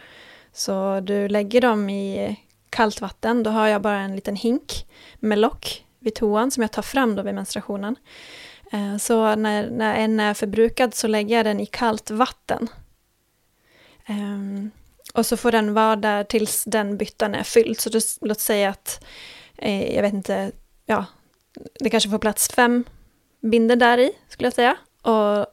Så 0.53 0.99
du 0.99 1.27
lägger 1.27 1.61
dem 1.61 1.89
i 1.89 2.39
kallt 2.69 3.01
vatten, 3.01 3.43
då 3.43 3.49
har 3.49 3.67
jag 3.67 3.81
bara 3.81 3.99
en 3.99 4.15
liten 4.15 4.35
hink 4.35 4.85
med 5.19 5.39
lock 5.39 5.85
vid 5.99 6.15
toan 6.15 6.51
som 6.51 6.61
jag 6.61 6.71
tar 6.71 6.81
fram 6.81 7.15
då 7.15 7.23
vid 7.23 7.35
menstruationen. 7.35 7.95
Eh, 8.71 8.97
så 8.97 9.35
när, 9.35 9.69
när 9.69 9.95
en 9.95 10.19
är 10.19 10.33
förbrukad 10.33 10.93
så 10.93 11.07
lägger 11.07 11.35
jag 11.35 11.45
den 11.45 11.59
i 11.59 11.65
kallt 11.65 12.11
vatten. 12.11 12.67
Ehm, 14.05 14.71
och 15.13 15.25
så 15.25 15.37
får 15.37 15.51
den 15.51 15.73
vara 15.73 15.95
där 15.95 16.23
tills 16.23 16.63
den 16.63 16.97
byttan 16.97 17.35
är 17.35 17.43
fylld. 17.43 17.79
Så 17.79 17.89
det, 17.89 18.03
låt 18.21 18.39
säga 18.39 18.69
att, 18.69 19.03
eh, 19.57 19.95
jag 19.95 20.01
vet 20.01 20.13
inte, 20.13 20.51
ja, 20.85 21.05
det 21.79 21.89
kanske 21.89 22.09
får 22.09 22.19
plats 22.19 22.47
fem 22.49 22.83
binder 23.41 23.75
där 23.75 23.97
i, 23.97 24.11
skulle 24.29 24.47
jag 24.47 24.53
säga. 24.53 24.75
Och 25.01 25.37
eh, 25.37 25.45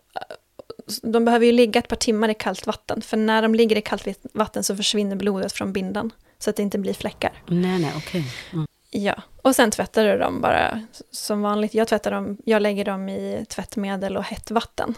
de 1.03 1.25
behöver 1.25 1.47
ju 1.47 1.53
ligga 1.53 1.79
ett 1.79 1.89
par 1.89 1.97
timmar 1.97 2.29
i 2.29 2.35
kallt 2.35 2.67
vatten, 2.67 3.03
för 3.03 3.17
när 3.17 3.43
de 3.43 3.55
ligger 3.55 3.77
i 3.77 3.83
kallt 3.83 4.09
vatten 4.33 4.65
så 4.65 4.77
försvinner 4.77 5.17
blodet 5.17 5.53
från 5.53 5.73
bindan, 5.73 6.11
så 6.39 6.51
att 6.51 6.57
det 6.57 6.63
inte 6.63 6.79
blir 6.79 6.95
fläckar. 6.95 7.33
Nej, 7.47 7.81
nej, 7.81 7.93
okej. 7.97 8.25
Mm. 8.53 8.67
Ja, 8.91 9.23
och 9.43 9.57
sen 9.57 9.71
tvättar 9.71 10.05
du 10.05 10.19
dem 10.19 10.41
bara 10.41 10.81
som 11.11 11.43
vanligt. 11.43 11.75
Jag 11.75 11.89
tvättar 11.89 12.11
dem, 12.11 12.39
jag 12.45 12.63
lägger 12.63 12.85
dem 12.85 13.09
i 13.09 13.47
tvättmedel 13.49 14.17
och 14.17 14.25
hett 14.25 14.51
vatten. 14.51 14.95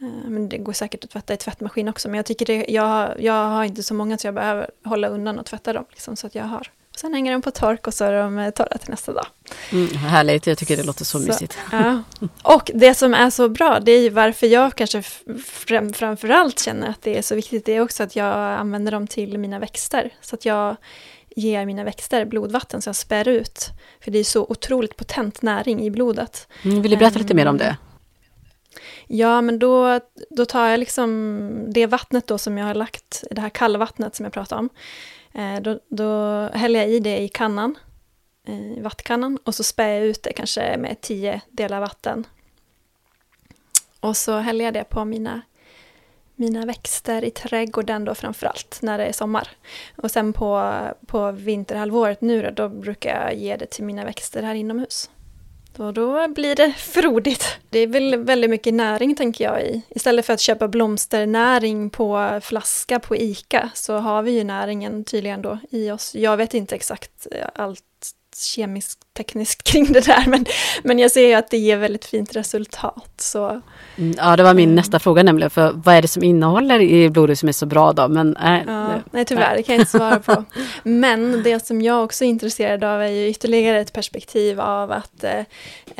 Eh, 0.00 0.30
Men 0.30 0.48
det 0.48 0.58
går 0.58 0.72
säkert 0.72 1.04
att 1.04 1.10
tvätta 1.10 1.34
i 1.34 1.36
tvättmaskin 1.36 1.88
också, 1.88 2.08
men 2.08 2.16
jag 2.16 2.26
tycker 2.26 2.46
det, 2.46 2.66
jag, 2.68 3.22
jag 3.22 3.48
har 3.48 3.64
inte 3.64 3.82
så 3.82 3.94
många 3.94 4.18
så 4.18 4.26
jag 4.26 4.34
behöver 4.34 4.70
hålla 4.84 5.08
undan 5.08 5.38
och 5.38 5.46
tvätta 5.46 5.72
dem, 5.72 5.84
liksom, 5.90 6.16
så 6.16 6.26
att 6.26 6.34
jag 6.34 6.44
har. 6.44 6.70
Sen 6.98 7.14
hänger 7.14 7.32
de 7.32 7.42
på 7.42 7.50
tork 7.50 7.86
och 7.86 7.94
så 7.94 8.04
är 8.04 8.12
de 8.12 8.38
eh, 8.38 8.50
torra 8.50 8.78
till 8.78 8.90
nästa 8.90 9.12
dag. 9.12 9.26
Mm, 9.72 9.88
härligt, 9.96 10.46
jag 10.46 10.58
tycker 10.58 10.76
det 10.76 10.82
låter 10.82 11.04
så, 11.04 11.18
Så- 11.18 11.26
mysigt. 11.26 11.58
Ja. 11.72 12.02
Och 12.42 12.70
det 12.74 12.94
som 12.94 13.14
är 13.14 13.30
så 13.30 13.48
bra, 13.48 13.80
det 13.80 13.92
är 13.92 14.10
varför 14.10 14.46
jag 14.46 14.74
kanske 14.74 15.02
fram, 15.44 15.92
framförallt 15.92 16.58
känner 16.58 16.88
att 16.88 17.02
det 17.02 17.18
är 17.18 17.22
så 17.22 17.34
viktigt, 17.34 17.64
det 17.64 17.72
är 17.76 17.80
också 17.80 18.02
att 18.02 18.16
jag 18.16 18.36
använder 18.36 18.92
dem 18.92 19.06
till 19.06 19.38
mina 19.38 19.58
växter. 19.58 20.10
Så 20.20 20.34
att 20.34 20.44
jag 20.44 20.76
ger 21.36 21.66
mina 21.66 21.84
växter 21.84 22.24
blodvatten 22.24 22.82
så 22.82 22.88
jag 22.88 22.96
spär 22.96 23.28
ut. 23.28 23.68
För 24.04 24.10
det 24.10 24.18
är 24.18 24.24
så 24.24 24.46
otroligt 24.48 24.96
potent 24.96 25.42
näring 25.42 25.84
i 25.84 25.90
blodet. 25.90 26.48
Mm, 26.62 26.82
vill 26.82 26.90
du 26.90 26.96
berätta 26.96 27.18
lite 27.18 27.34
mer 27.34 27.46
om 27.46 27.58
det? 27.58 27.76
Ja, 29.06 29.40
men 29.40 29.58
då, 29.58 30.00
då 30.30 30.46
tar 30.46 30.68
jag 30.68 30.80
liksom 30.80 31.72
det 31.72 31.86
vattnet 31.86 32.26
då 32.26 32.38
som 32.38 32.58
jag 32.58 32.66
har 32.66 32.74
lagt, 32.74 33.24
det 33.30 33.40
här 33.40 33.48
kallvattnet 33.48 34.16
som 34.16 34.24
jag 34.24 34.32
pratade 34.32 34.58
om. 34.60 34.68
Eh, 35.32 35.60
då, 35.60 35.80
då 35.88 36.42
häller 36.52 36.80
jag 36.80 36.88
i 36.88 37.00
det 37.00 37.18
i 37.18 37.28
kannan, 37.28 37.78
eh, 38.44 38.78
i 38.78 38.80
vattkannan, 38.80 39.38
och 39.44 39.54
så 39.54 39.64
spär 39.64 39.88
jag 39.88 40.04
ut 40.04 40.22
det 40.22 40.32
kanske 40.32 40.76
med 40.76 41.00
tio 41.00 41.40
delar 41.50 41.80
vatten. 41.80 42.26
Och 44.00 44.16
så 44.16 44.38
häller 44.38 44.64
jag 44.64 44.74
det 44.74 44.84
på 44.84 45.04
mina, 45.04 45.40
mina 46.34 46.66
växter 46.66 47.24
i 47.24 47.30
trädgården 47.30 48.04
då 48.04 48.14
framförallt, 48.14 48.78
när 48.82 48.98
det 48.98 49.04
är 49.04 49.12
sommar. 49.12 49.48
Och 49.96 50.10
sen 50.10 50.32
på, 50.32 50.80
på 51.06 51.32
vinterhalvåret 51.32 52.20
nu 52.20 52.42
då, 52.42 52.50
då 52.50 52.68
brukar 52.68 53.24
jag 53.24 53.34
ge 53.34 53.56
det 53.56 53.66
till 53.66 53.84
mina 53.84 54.04
växter 54.04 54.42
här 54.42 54.54
inomhus. 54.54 55.10
Och 55.78 55.94
då 55.94 56.28
blir 56.28 56.54
det 56.54 56.72
frodigt. 56.72 57.58
Det 57.70 57.78
är 57.78 57.86
väl 57.86 58.16
väldigt 58.16 58.50
mycket 58.50 58.74
näring 58.74 59.14
tänker 59.14 59.44
jag 59.44 59.62
i. 59.62 59.82
Istället 59.88 60.26
för 60.26 60.32
att 60.32 60.40
köpa 60.40 60.68
blomsternäring 60.68 61.90
på 61.90 62.40
flaska 62.42 63.00
på 63.00 63.16
ICA 63.16 63.70
så 63.74 63.96
har 63.96 64.22
vi 64.22 64.30
ju 64.30 64.44
näringen 64.44 65.04
tydligen 65.04 65.42
då 65.42 65.58
i 65.70 65.90
oss. 65.90 66.14
Jag 66.14 66.36
vet 66.36 66.54
inte 66.54 66.74
exakt 66.74 67.26
eh, 67.32 67.46
allt 67.54 67.84
kemiskt 68.44 68.98
tekniskt 69.16 69.62
kring 69.70 69.92
det 69.92 70.00
där 70.06 70.24
men, 70.26 70.46
men 70.82 70.98
jag 70.98 71.10
ser 71.10 71.26
ju 71.26 71.34
att 71.34 71.50
det 71.50 71.58
ger 71.58 71.76
väldigt 71.76 72.04
fint 72.04 72.36
resultat. 72.36 73.12
Så 73.16 73.60
Mm, 73.96 74.14
ja, 74.18 74.36
det 74.36 74.42
var 74.42 74.54
min 74.54 74.68
Mm. 74.68 74.76
nästa 74.76 74.98
fråga 74.98 75.22
nämligen, 75.22 75.50
för 75.50 75.72
vad 75.72 75.94
är 75.94 76.02
det 76.02 76.08
som 76.08 76.22
innehåller 76.22 76.80
i 76.80 77.10
blodet 77.10 77.38
som 77.38 77.48
är 77.48 77.52
så 77.52 77.66
bra 77.66 77.92
då? 77.92 78.08
Men 78.08 78.36
äh, 78.36 78.60
Ja, 78.66 79.00
nej 79.10 79.24
tyvärr, 79.24 79.56
det 79.56 79.62
kan 79.62 79.74
jag 79.74 79.82
inte 79.82 79.90
svara 79.90 80.18
på. 80.18 80.44
Men 80.82 81.42
det 81.42 81.66
som 81.66 81.82
jag 81.82 82.04
också 82.04 82.24
är 82.24 82.28
intresserad 82.28 82.84
av 82.84 83.02
är 83.02 83.06
ju 83.08 83.28
ytterligare 83.28 83.80
ett 83.80 83.92
perspektiv 83.92 84.60
av 84.60 84.92
att, 84.92 85.24
eh, 85.24 85.38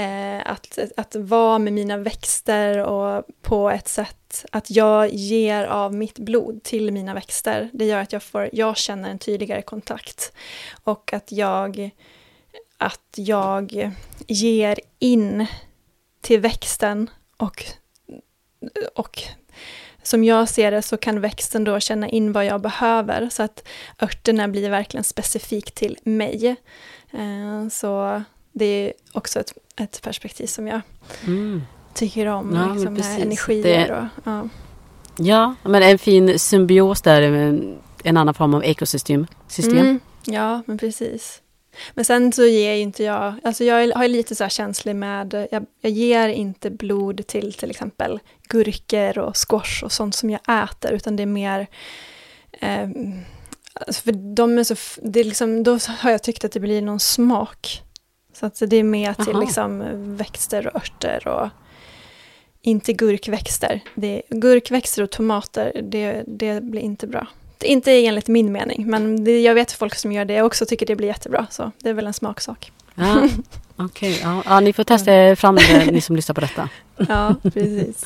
eh, 0.05 0.43
att, 0.47 0.78
att 0.97 1.16
vara 1.16 1.59
med 1.59 1.72
mina 1.72 1.97
växter 1.97 2.78
och 2.84 3.24
på 3.43 3.70
ett 3.70 3.89
sätt 3.89 4.45
att 4.53 4.70
jag 4.70 5.14
ger 5.14 5.64
av 5.64 5.95
mitt 5.95 6.18
blod 6.18 6.62
till 6.62 6.93
mina 6.93 7.14
växter. 7.14 7.70
Det 7.72 7.84
gör 7.84 8.01
att 8.01 8.12
jag, 8.12 8.22
får, 8.22 8.49
jag 8.53 8.76
känner 8.76 9.11
en 9.11 9.18
tydligare 9.18 9.62
kontakt 9.62 10.32
och 10.84 11.12
att 11.12 11.32
jag, 11.32 11.91
att 12.78 13.14
jag 13.16 13.92
ger 14.26 14.80
in 14.98 15.46
till 16.20 16.40
växten 16.40 17.10
och, 17.36 17.64
och 18.94 19.22
som 20.02 20.24
jag 20.24 20.48
ser 20.48 20.70
det 20.70 20.82
så 20.82 20.96
kan 20.96 21.20
växten 21.20 21.64
då 21.64 21.80
känna 21.80 22.08
in 22.08 22.32
vad 22.32 22.44
jag 22.46 22.60
behöver 22.60 23.28
så 23.30 23.42
att 23.42 23.68
örterna 24.02 24.48
blir 24.48 24.70
verkligen 24.70 25.04
specifikt 25.04 25.74
till 25.74 25.98
mig. 26.04 26.56
Eh, 27.12 27.68
Så 27.70 28.22
det 28.52 28.64
är 28.64 28.92
också 29.12 29.40
ett, 29.40 29.52
ett 29.76 30.02
perspektiv 30.02 30.46
som 30.46 30.66
jag 30.66 30.80
mm. 31.26 31.62
tycker 31.94 32.26
om, 32.26 32.54
Ja, 32.54 32.74
liksom 32.74 32.96
här 32.96 33.20
energier 33.20 33.62
Det- 33.88 33.94
och 33.94 34.04
ja. 34.24 34.48
Ja, 35.20 35.54
men 35.62 35.82
en 35.82 35.98
fin 35.98 36.38
symbios 36.38 37.02
där, 37.02 37.30
med 37.30 37.78
en 38.04 38.16
annan 38.16 38.34
form 38.34 38.54
av 38.54 38.64
ekosystem. 38.64 39.26
System. 39.48 39.78
Mm, 39.78 40.00
ja, 40.24 40.62
men 40.66 40.78
precis. 40.78 41.42
Men 41.94 42.04
sen 42.04 42.32
så 42.32 42.46
ger 42.46 42.74
ju 42.74 42.80
inte 42.80 43.04
jag, 43.04 43.34
alltså 43.44 43.64
jag 43.64 43.96
har 43.96 44.08
lite 44.08 44.34
så 44.34 44.44
här 44.44 44.48
känslig 44.48 44.96
med, 44.96 45.48
jag, 45.50 45.66
jag 45.80 45.92
ger 45.92 46.28
inte 46.28 46.70
blod 46.70 47.26
till 47.26 47.52
till 47.52 47.70
exempel 47.70 48.20
gurkor 48.48 49.18
och 49.18 49.36
squash 49.36 49.84
och 49.84 49.92
sånt 49.92 50.14
som 50.14 50.30
jag 50.30 50.40
äter, 50.62 50.92
utan 50.92 51.16
det 51.16 51.22
är 51.22 51.26
mer, 51.26 51.66
eh, 52.52 52.88
för 53.92 54.34
de 54.34 54.58
är 54.58 54.64
så, 54.64 54.74
det 55.02 55.20
är 55.20 55.24
liksom, 55.24 55.62
då 55.62 55.78
har 55.88 56.10
jag 56.10 56.22
tyckt 56.22 56.44
att 56.44 56.52
det 56.52 56.60
blir 56.60 56.82
någon 56.82 57.00
smak 57.00 57.82
Så 58.32 58.46
att 58.46 58.62
det 58.66 58.76
är 58.76 58.84
mer 58.84 59.14
till 59.14 59.34
Aha. 59.34 59.40
liksom 59.40 59.82
växter 60.16 60.66
och 60.66 60.76
örter 60.76 61.28
och 61.28 61.48
inte 62.62 62.92
gurkväxter. 62.92 63.80
Det, 63.94 64.22
gurkväxter 64.28 65.02
och 65.02 65.10
tomater, 65.10 65.80
det, 65.82 66.24
det 66.26 66.62
blir 66.62 66.80
inte 66.80 67.06
bra. 67.06 67.26
Inte 67.62 67.92
enligt 67.92 68.28
min 68.28 68.52
mening, 68.52 68.90
men 68.90 69.24
det, 69.24 69.40
jag 69.40 69.54
vet 69.54 69.72
folk 69.72 69.94
som 69.94 70.12
gör 70.12 70.24
det 70.24 70.42
också 70.42 70.66
tycker 70.66 70.86
det 70.86 70.96
blir 70.96 71.09
jättebra. 71.09 71.46
Så 71.50 71.72
det 71.78 71.88
är 71.88 71.94
väl 71.94 72.06
en 72.06 72.12
smaksak. 72.14 72.72
Ja, 72.94 73.28
Okej, 73.76 74.20
ja. 74.22 74.42
ja, 74.44 74.61
ni 74.61 74.72
får 74.72 74.84
testa 74.84 75.12
er 75.12 75.34
fram 75.34 75.56
det, 75.56 75.90
ni 75.92 76.00
som 76.00 76.16
lyssnar 76.16 76.34
på 76.34 76.40
detta. 76.40 76.68
Ja, 77.09 77.34
precis. 77.42 78.04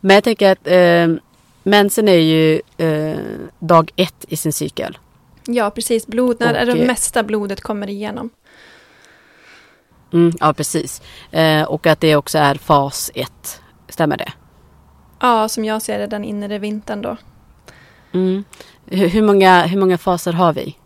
Men 0.00 0.14
jag 0.14 0.24
tänker 0.24 0.52
att 0.52 0.66
eh, 0.66 1.22
mensen 1.62 2.08
är 2.08 2.12
ju 2.18 2.60
eh, 2.76 3.18
dag 3.58 3.90
ett 3.96 4.24
i 4.28 4.36
sin 4.36 4.52
cykel. 4.52 4.98
Ja, 5.46 5.70
precis. 5.70 6.06
Blod, 6.06 6.36
när 6.40 6.68
Och, 6.68 6.76
det 6.76 6.86
mesta 6.86 7.22
blodet 7.22 7.60
kommer 7.60 7.88
igenom. 7.88 8.30
Mm, 10.12 10.32
ja, 10.40 10.52
precis. 10.52 11.02
Eh, 11.30 11.62
och 11.62 11.86
att 11.86 12.00
det 12.00 12.16
också 12.16 12.38
är 12.38 12.54
fas 12.54 13.10
ett. 13.14 13.60
Stämmer 13.88 14.16
det? 14.16 14.32
Ja, 15.20 15.48
som 15.48 15.64
jag 15.64 15.82
ser 15.82 15.98
det, 15.98 16.06
den 16.06 16.24
inre 16.24 16.58
vintern 16.58 17.02
då. 17.02 17.16
Mm. 18.12 18.44
Hur, 18.86 19.22
många, 19.22 19.62
hur 19.66 19.78
många 19.78 19.98
faser 19.98 20.32
har 20.32 20.52
vi? 20.52 20.76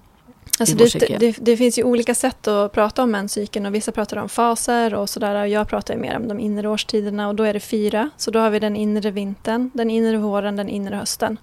Alltså 0.61 0.77
det, 0.77 1.19
det, 1.19 1.37
det 1.41 1.57
finns 1.57 1.79
ju 1.79 1.83
olika 1.83 2.15
sätt 2.15 2.49
att 2.49 2.73
prata 2.73 3.03
om 3.03 3.11
menscykeln 3.11 3.67
och 3.67 3.75
vissa 3.75 3.93
pratar 3.93 4.17
om 4.17 4.29
faser 4.29 4.95
och 4.95 5.09
sådär. 5.09 5.43
Och 5.43 5.49
jag 5.49 5.69
pratar 5.69 5.95
ju 5.95 6.01
mer 6.01 6.17
om 6.17 6.29
de 6.29 6.41
inre 6.41 6.69
årstiderna 6.69 7.29
och 7.29 7.35
då 7.35 7.43
är 7.43 7.53
det 7.53 7.61
fyra. 7.61 8.11
Så 8.17 8.31
då 8.31 8.39
har 8.39 8.51
vi 8.51 8.59
den 8.59 8.77
inre 8.77 9.11
vintern, 9.11 9.71
den 9.75 9.91
inre 9.91 10.17
våren, 10.17 10.57
den 10.57 10.69
inre 10.69 10.97
hösten 10.97 11.39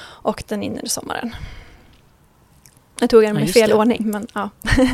och 0.00 0.44
den 0.48 0.62
inre 0.62 0.88
sommaren. 0.88 1.36
Jag 3.00 3.10
tog 3.10 3.22
den 3.22 3.34
Ja, 3.34 3.40
med 3.40 3.50
fel 3.50 3.68
det. 3.70 3.76
ordning, 3.76 4.10
men 4.10 4.26
ja. 4.34 4.50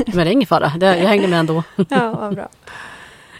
Men 0.06 0.16
det 0.16 0.22
är 0.22 0.26
ingen 0.26 0.46
fara, 0.46 0.72
jag 0.80 0.94
hängde 0.94 1.28
med 1.28 1.38
ändå. 1.38 1.62
ja, 1.88 2.14
vad 2.20 2.34
bra. 2.34 2.48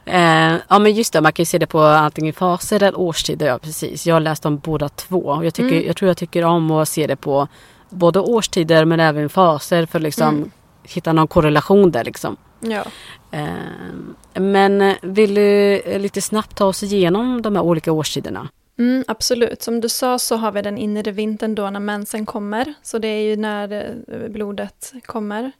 Eh, 0.07 0.57
ja 0.68 0.78
men 0.78 0.92
just 0.92 1.12
det, 1.12 1.20
man 1.20 1.32
kan 1.32 1.42
ju 1.42 1.46
se 1.46 1.59
det 1.59 1.66
på 1.66 1.80
antingen 1.80 2.32
faser 2.34 2.76
eller 2.82 2.98
årstider. 2.98 3.46
Ja, 3.46 3.59
precis. 3.59 4.07
Jag 4.07 4.14
har 4.14 4.20
läst 4.20 4.46
om 4.46 4.59
båda 4.59 4.88
två. 4.88 5.44
Jag, 5.44 5.55
tycker, 5.55 5.74
Mm. 5.76 5.86
jag 5.86 5.96
tror 5.96 6.09
jag 6.09 6.16
tycker 6.16 6.44
om 6.44 6.70
att 6.70 6.88
se 6.88 7.07
det 7.07 7.16
på 7.16 7.48
både 7.90 8.20
årstider 8.20 8.84
men 8.84 9.00
även 9.00 9.28
faser 9.28 9.86
för 9.86 9.98
att 9.98 10.02
liksom 10.02 10.28
Mm. 10.36 10.50
hitta 10.82 11.12
någon 11.12 11.28
korrelation 11.28 11.90
där 11.90 12.05
liksom. 12.05 12.36
Ja. 12.61 12.84
Eh, 13.30 14.40
men 14.40 14.94
vill 15.02 15.34
du 15.34 15.76
eh, 15.80 16.00
lite 16.00 16.20
snabbt 16.22 16.57
ta 16.57 16.64
oss 16.66 16.82
igenom 16.82 17.42
de 17.42 17.57
här 17.57 17.62
olika 17.62 17.92
årstiderna? 17.92 18.48
Mm, 18.78 19.05
absolut. 19.09 19.62
Som 19.62 19.80
du 19.80 19.88
sa 19.88 20.18
så 20.18 20.36
har 20.36 20.52
vi 20.52 20.62
den 20.62 20.78
inre 20.78 21.11
vintern 21.11 21.55
då 21.55 21.70
när 21.70 21.80
mensen 21.80 22.26
kommer. 22.26 22.74
Så 22.82 22.98
det 22.98 23.09
är 23.09 23.20
ju 23.22 23.36
när 23.36 23.72
eh, 24.12 24.28
blodet 24.28 24.92
kommer. 25.07 25.52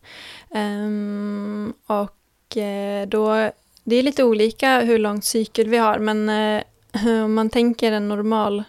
Ehm, 0.55 1.73
och 1.87 2.57
eh, 2.57 3.09
då, 3.09 3.51
det 3.85 3.97
är 3.97 4.03
lite 4.03 4.25
olika 4.25 4.81
hur 4.81 4.99
lång 4.99 5.23
cykel 5.23 5.69
vi 5.69 5.77
har, 5.77 5.99
men 5.99 6.29
eh, 6.29 6.63
om 7.25 7.35
man 7.35 7.51
tänker 7.51 7.93
en 7.93 8.09
normal, 8.09 8.65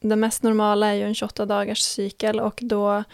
det 0.00 0.16
mest 0.16 0.42
normala 0.42 0.86
är 0.86 0.94
ju 0.94 1.02
en 1.02 1.14
28 1.14 1.46
dagars 1.46 1.78
cykel 1.78 2.40
och 2.40 2.58
då 2.62 3.04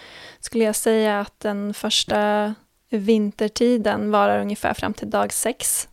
skulle 0.40 0.64
jag 0.64 0.76
säga 0.76 1.20
att 1.20 1.40
den 1.40 1.74
första 1.74 2.54
vintertiden 2.90 4.10
varar 4.10 4.40
ungefär 4.40 4.74
fram 4.74 4.94
till 4.94 5.10
dag 5.10 5.32
sex. 5.32 5.88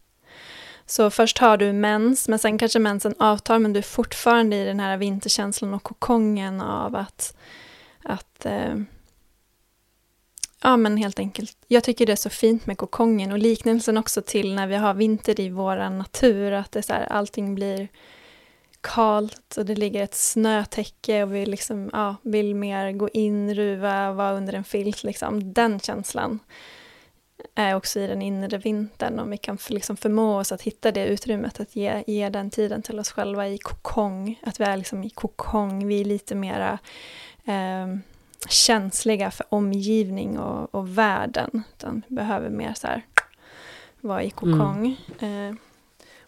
Så 0.85 1.09
först 1.09 1.37
har 1.37 1.57
du 1.57 1.73
mens, 1.73 2.27
men 2.27 2.39
sen 2.39 2.57
kanske 2.57 2.79
mensen 2.79 3.15
avtar, 3.19 3.59
men 3.59 3.73
du 3.73 3.77
är 3.77 3.83
fortfarande 3.83 4.55
i 4.55 4.65
den 4.65 4.79
här 4.79 4.97
vinterkänslan 4.97 5.73
och 5.73 5.83
kokongen 5.83 6.61
av 6.61 6.95
att, 6.95 7.37
att 8.03 8.45
eh, 8.45 8.75
ja 10.63 10.77
men 10.77 10.97
helt 10.97 11.19
enkelt, 11.19 11.57
jag 11.67 11.83
tycker 11.83 12.05
det 12.05 12.11
är 12.11 12.15
så 12.15 12.29
fint 12.29 12.65
med 12.65 12.77
kokongen 12.77 13.31
och 13.31 13.37
liknelsen 13.37 13.97
också 13.97 14.21
till 14.21 14.55
när 14.55 14.67
vi 14.67 14.75
har 14.75 14.93
vinter 14.93 15.39
i 15.39 15.49
vår 15.49 15.89
natur, 15.89 16.51
att 16.51 16.71
det 16.71 16.79
är 16.79 16.83
så 16.83 16.93
här, 16.93 17.05
allting 17.05 17.55
blir 17.55 17.87
kalt 18.81 19.57
och 19.57 19.65
det 19.65 19.75
ligger 19.75 20.03
ett 20.03 20.15
snötäcke 20.15 21.23
och 21.23 21.35
vi 21.35 21.45
liksom, 21.45 21.89
ja, 21.93 22.15
vill 22.21 22.55
mer 22.55 22.91
gå 22.91 23.09
in, 23.09 23.55
ruva, 23.55 24.11
vara 24.11 24.33
under 24.33 24.53
en 24.53 24.63
filt, 24.63 25.03
liksom. 25.03 25.53
den 25.53 25.79
känslan 25.79 26.39
är 27.55 27.75
också 27.75 27.99
i 27.99 28.07
den 28.07 28.21
inre 28.21 28.57
vintern 28.57 29.19
om 29.19 29.29
vi 29.29 29.37
kan 29.37 29.57
för, 29.57 29.73
liksom 29.73 29.97
förmå 29.97 30.39
oss 30.39 30.51
att 30.51 30.61
hitta 30.61 30.91
det 30.91 31.05
utrymmet, 31.05 31.59
att 31.59 31.75
ge, 31.75 32.03
ge 32.07 32.29
den 32.29 32.49
tiden 32.49 32.81
till 32.81 32.99
oss 32.99 33.11
själva 33.11 33.47
i 33.47 33.57
kokong, 33.57 34.39
att 34.43 34.59
vi 34.59 34.63
är 34.63 34.77
liksom 34.77 35.03
i 35.03 35.09
kokong, 35.09 35.87
vi 35.87 36.01
är 36.01 36.05
lite 36.05 36.35
mera 36.35 36.79
eh, 37.45 37.87
känsliga 38.49 39.31
för 39.31 39.45
omgivning 39.49 40.39
och, 40.39 40.75
och 40.75 40.97
världen, 40.97 41.63
utan 41.77 42.01
behöver 42.07 42.49
mer 42.49 42.73
så 42.73 42.87
här 42.87 43.01
vara 44.01 44.23
i 44.23 44.29
kokong. 44.29 44.97
Eh, 45.19 45.55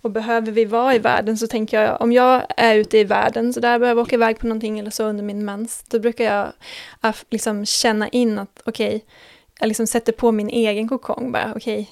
och 0.02 0.12
behöver 0.12 0.52
vi 0.52 0.66
vara 0.66 0.96
i 0.96 1.00
världen 1.00 1.38
så 1.38 1.48
tänker 1.48 1.82
jag, 1.82 2.02
om 2.02 2.12
jag 2.12 2.42
är 2.58 2.76
ute 2.76 2.98
i 2.98 3.04
världen 3.04 3.54
så 3.54 3.60
där 3.60 3.80
behöver 3.80 4.00
jag 4.02 4.06
åka 4.08 4.16
iväg 4.16 4.40
på 4.40 4.48
någonting 4.48 4.80
eller 4.80 4.92
så 4.92 5.04
under 5.04 5.24
min 5.24 5.46
mens, 5.46 5.84
då 5.90 6.00
brukar 6.00 6.24
jag 6.24 6.48
af- 7.02 7.26
liksom 7.30 7.66
känna 7.66 8.08
in 8.08 8.40
att 8.40 8.62
okej, 8.66 9.06
jag 9.60 9.68
liksom 9.68 9.88
sätter 9.88 10.14
på 10.14 10.32
min 10.32 10.50
egen 10.50 10.90
kokong 10.90 11.32
bara, 11.32 11.54
okej, 11.56 11.92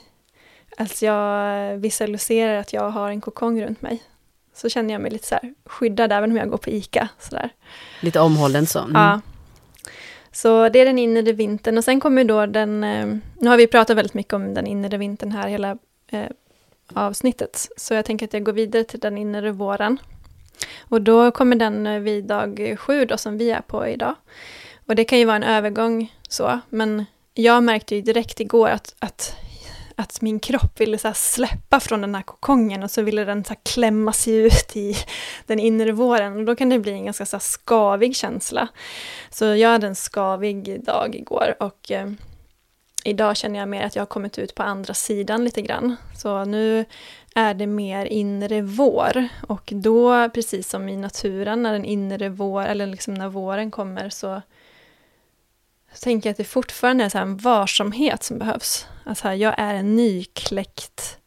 alltså 0.78 1.05
jag 1.05 1.78
visualiserar 1.78 2.57
att 2.59 2.74
jag 2.74 2.89
har 2.89 3.09
en 3.09 3.21
kokong 3.21 3.61
runt 3.63 3.82
mig. 3.82 4.03
Så 4.55 4.69
känner 4.69 4.93
jag 4.93 5.01
mig 5.01 5.11
lite 5.11 5.28
så 5.28 5.36
här 5.36 5.53
skyddad 5.65 6.11
även 6.11 6.32
om 6.32 6.38
jag 6.38 6.49
går 6.49 6.57
på 6.57 6.69
ICA. 6.69 7.09
Så 7.19 7.36
där. 7.36 7.49
Lite 8.01 8.19
omhållen 8.19 8.65
så. 8.65 8.80
Mm. 8.80 8.91
Ja. 8.95 9.21
Så 10.34 10.69
det 10.69 10.79
är 10.79 10.86
den 10.86 10.99
inre 10.99 11.31
vintern 11.31 11.77
och 11.77 11.84
sen 11.84 11.99
kommer 11.99 12.23
då 12.23 12.45
den, 12.45 12.84
eh, 12.84 13.05
nu 13.39 13.49
har 13.49 13.57
vi 13.57 13.67
pratat 13.67 13.97
väldigt 13.97 14.13
mycket 14.13 14.34
om 14.34 14.53
den 14.53 14.67
inre 14.67 14.97
vintern 14.97 15.31
här 15.31 15.47
hela 15.47 15.77
eh, 16.11 16.29
avsnittet, 16.93 17.69
så 17.77 17.93
jag 17.93 18.05
tänker 18.05 18.25
att 18.25 18.34
jag 18.34 18.43
går 18.43 18.53
vidare 18.53 18.84
till 18.84 18.99
den 18.99 19.17
inre 19.17 19.51
våren. 19.51 19.97
Och 20.79 21.01
då 21.01 21.31
kommer 21.31 21.55
den 21.55 21.88
eh, 21.88 21.99
vid 21.99 22.25
dag 22.25 22.75
sju 22.79 23.05
då 23.05 23.17
som 23.17 23.38
vi 23.38 23.51
är 23.51 23.61
på 23.61 23.88
idag. 23.88 24.15
Och 24.86 24.95
det 24.95 25.05
kan 25.05 25.19
ju 25.19 25.25
vara 25.25 25.36
en 25.36 25.43
övergång 25.43 26.13
så, 26.29 26.59
men 26.69 27.05
jag 27.34 27.63
märkte 27.63 27.95
ju 27.95 28.01
direkt 28.01 28.39
igår 28.39 28.69
att, 28.69 28.95
att, 28.99 29.36
att 29.95 30.21
min 30.21 30.39
kropp 30.39 30.79
ville 30.79 30.97
så 30.97 31.07
här 31.07 31.15
släppa 31.15 31.79
från 31.79 32.01
den 32.01 32.15
här 32.15 32.21
kokongen 32.21 32.83
och 32.83 32.91
så 32.91 33.01
ville 33.01 33.25
den 33.25 33.43
så 33.43 33.49
här 33.49 33.59
klämma 33.63 34.13
sig 34.13 34.35
ut 34.35 34.75
i 34.75 34.95
den 35.45 35.59
inre 35.59 35.91
våren. 35.91 36.37
Och 36.37 36.45
då 36.45 36.55
kan 36.55 36.69
det 36.69 36.79
bli 36.79 36.91
en 36.91 37.05
ganska 37.05 37.25
så 37.25 37.35
här 37.35 37.41
skavig 37.41 38.15
känsla. 38.15 38.67
Så 39.29 39.45
jag 39.45 39.69
hade 39.69 39.87
en 39.87 39.95
skavig 39.95 40.85
dag 40.85 41.15
igår 41.15 41.55
och 41.59 41.91
eh, 41.91 42.11
idag 43.03 43.37
känner 43.37 43.59
jag 43.59 43.69
mer 43.69 43.81
att 43.81 43.95
jag 43.95 44.01
har 44.01 44.07
kommit 44.07 44.39
ut 44.39 44.55
på 44.55 44.63
andra 44.63 44.93
sidan 44.93 45.45
lite 45.45 45.61
grann. 45.61 45.95
Så 46.17 46.45
nu 46.45 46.85
är 47.35 47.53
det 47.53 47.67
mer 47.67 48.05
inre 48.05 48.61
vår 48.61 49.27
och 49.47 49.69
då, 49.75 50.29
precis 50.29 50.69
som 50.69 50.89
i 50.89 50.95
naturen, 50.95 51.63
när 51.63 51.73
den 51.73 51.85
inre 51.85 52.29
vår, 52.29 52.65
eller 52.65 52.87
liksom 52.87 53.13
när 53.13 53.27
våren 53.27 53.71
kommer 53.71 54.09
så 54.09 54.41
så 55.93 56.03
tänker 56.03 56.29
jag 56.29 56.31
att 56.31 56.37
det 56.37 56.43
fortfarande 56.43 57.03
är 57.03 57.09
så 57.09 57.17
här 57.17 57.25
en 57.25 57.37
varsamhet 57.37 58.23
som 58.23 58.37
behövs. 58.37 58.87
Alltså 59.03 59.27
här, 59.27 59.35
jag 59.35 59.55
är 59.57 59.73
en 59.73 59.95
nykläckt, 59.95 61.17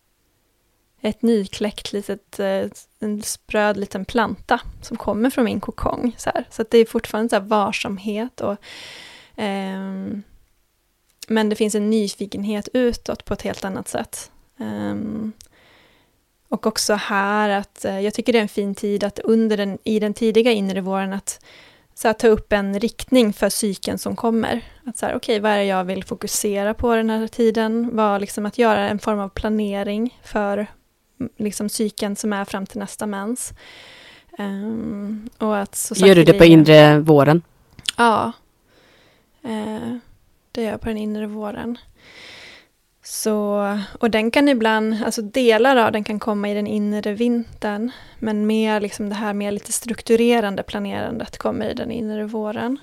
ett 1.00 1.22
nykläckt 1.22 1.92
litet, 1.92 2.40
eh, 2.40 2.70
en 3.00 3.22
spröd 3.22 3.76
liten 3.76 4.04
planta 4.04 4.60
som 4.82 4.96
kommer 4.96 5.30
från 5.30 5.44
min 5.44 5.60
kokong. 5.60 6.14
Så, 6.18 6.30
här. 6.34 6.44
så 6.50 6.62
att 6.62 6.70
det 6.70 6.78
är 6.78 6.86
fortfarande 6.86 7.28
så 7.28 7.36
här 7.36 7.42
varsamhet 7.42 8.40
och 8.40 8.56
um, 9.36 10.22
men 11.28 11.48
det 11.48 11.56
finns 11.56 11.74
en 11.74 11.90
nyfikenhet 11.90 12.68
utåt 12.72 13.24
på 13.24 13.34
ett 13.34 13.42
helt 13.42 13.64
annat 13.64 13.88
sätt. 13.88 14.30
Um, 14.56 15.32
och 16.48 16.66
också 16.66 16.94
här 16.94 17.48
att 17.48 17.84
eh, 17.84 18.00
jag 18.00 18.14
tycker 18.14 18.32
det 18.32 18.38
är 18.38 18.42
en 18.42 18.48
fin 18.48 18.74
tid 18.74 19.04
att 19.04 19.18
under 19.18 19.56
den, 19.56 19.78
i 19.84 20.00
den 20.00 20.14
tidiga 20.14 20.52
inre 20.52 20.80
våren 20.80 21.12
att 21.12 21.44
så 21.98 22.08
att 22.08 22.18
ta 22.18 22.28
upp 22.28 22.52
en 22.52 22.80
riktning 22.80 23.32
för 23.32 23.48
cykeln 23.48 23.98
som 23.98 24.16
kommer. 24.16 24.62
Att 24.84 24.98
så 24.98 25.06
här, 25.06 25.16
okej, 25.16 25.40
vad 25.40 25.52
är 25.52 25.58
det 25.58 25.64
jag 25.64 25.84
vill 25.84 26.04
fokusera 26.04 26.74
på 26.74 26.96
den 26.96 27.10
här 27.10 27.26
tiden? 27.26 27.90
Vad, 27.92 28.20
liksom 28.20 28.46
att 28.46 28.58
göra 28.58 28.88
en 28.88 28.98
form 28.98 29.18
av 29.18 29.28
planering 29.28 30.20
för 30.24 30.66
mm, 31.20 31.32
liksom, 31.36 31.68
cykeln 31.68 32.16
som 32.16 32.32
är 32.32 32.44
fram 32.44 32.66
till 32.66 32.78
nästa 32.78 33.06
mens. 33.06 33.52
Ehm, 34.38 35.30
och 35.38 35.58
att 35.58 35.74
så 35.74 36.06
Gör 36.06 36.14
du 36.14 36.24
det 36.24 36.32
på 36.32 36.44
inre 36.44 36.98
våren? 36.98 37.42
Ja. 37.96 38.32
Eh, 39.42 39.96
det 40.52 40.62
gör 40.62 40.70
jag 40.70 40.80
på 40.80 40.88
den 40.88 40.98
inre 40.98 41.26
våren. 41.26 41.78
Så, 43.08 43.78
och 43.98 44.10
den 44.10 44.30
kan 44.30 44.48
ibland, 44.48 45.04
alltså 45.04 45.22
delar 45.22 45.76
av 45.76 45.92
den 45.92 46.04
kan 46.04 46.18
komma 46.18 46.50
i 46.50 46.54
den 46.54 46.66
inre 46.66 47.12
vintern. 47.12 47.90
Men 48.18 48.46
mer 48.46 48.80
liksom 48.80 49.08
det 49.08 49.14
här 49.14 49.34
mer 49.34 49.52
lite 49.52 49.72
strukturerande 49.72 50.62
planerandet 50.62 51.38
kommer 51.38 51.68
i 51.68 51.74
den 51.74 51.90
inre 51.90 52.24
våren. 52.24 52.78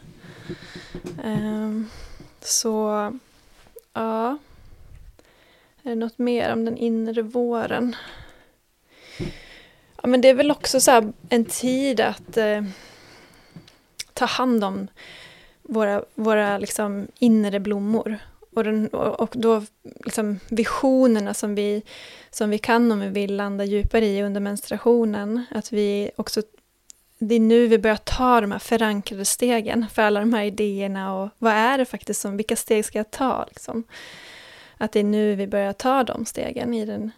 Um, 1.23 1.89
så, 2.41 3.11
ja. 3.93 4.37
Är 5.83 5.89
det 5.89 5.95
något 5.95 6.17
mer 6.17 6.53
om 6.53 6.65
den 6.65 6.77
inre 6.77 7.21
våren? 7.21 7.95
Ja, 10.01 10.07
men 10.07 10.21
det 10.21 10.29
är 10.29 10.33
väl 10.33 10.51
också 10.51 10.79
så 10.79 10.91
här 10.91 11.13
en 11.29 11.45
tid 11.45 11.99
att 11.99 12.37
eh, 12.37 12.63
ta 14.13 14.25
hand 14.25 14.63
om 14.63 14.87
våra, 15.61 16.03
våra 16.15 16.57
liksom 16.57 17.07
inre 17.19 17.59
blommor. 17.59 18.19
Och, 18.55 18.63
den, 18.63 18.87
och 18.87 19.33
då 19.37 19.63
liksom 20.05 20.39
visionerna 20.49 21.33
som 21.33 21.55
vi, 21.55 21.83
som 22.29 22.49
vi 22.49 22.57
kan 22.57 22.91
om 22.91 22.99
vi 22.99 23.07
vill 23.07 23.35
landa 23.35 23.65
djupare 23.65 24.05
i 24.05 24.23
under 24.23 24.41
menstruationen. 24.41 25.45
Att 25.51 25.71
vi 25.71 26.11
också, 26.15 26.41
det 27.19 27.35
är 27.35 27.39
nu 27.39 27.67
vi 27.67 27.77
börjar 27.77 27.97
ta 27.97 28.41
de 28.41 28.51
här 28.51 28.59
förankrade 28.59 29.25
stegen 29.25 29.85
för 29.93 30.01
alla 30.01 30.19
de 30.19 30.33
här 30.33 30.43
idéerna 30.43 31.15
och 31.15 31.29
vad 31.37 31.53
är 31.53 31.77
det 31.77 31.85
faktiskt 31.85 32.21
som, 32.21 32.37
vilka 32.37 32.55
steg 32.55 32.85
ska 32.85 32.99
jag 32.99 33.11
ta? 33.11 33.45
Liksom. 33.47 33.83
Att 34.77 34.91
det 34.91 34.99
är 34.99 35.03
nu 35.03 35.35
vi 35.35 35.47
börjar 35.47 35.73
ta 35.73 36.03
de 36.03 36.25
stegen 36.25 36.73
i 36.73 36.85
den 36.85 37.11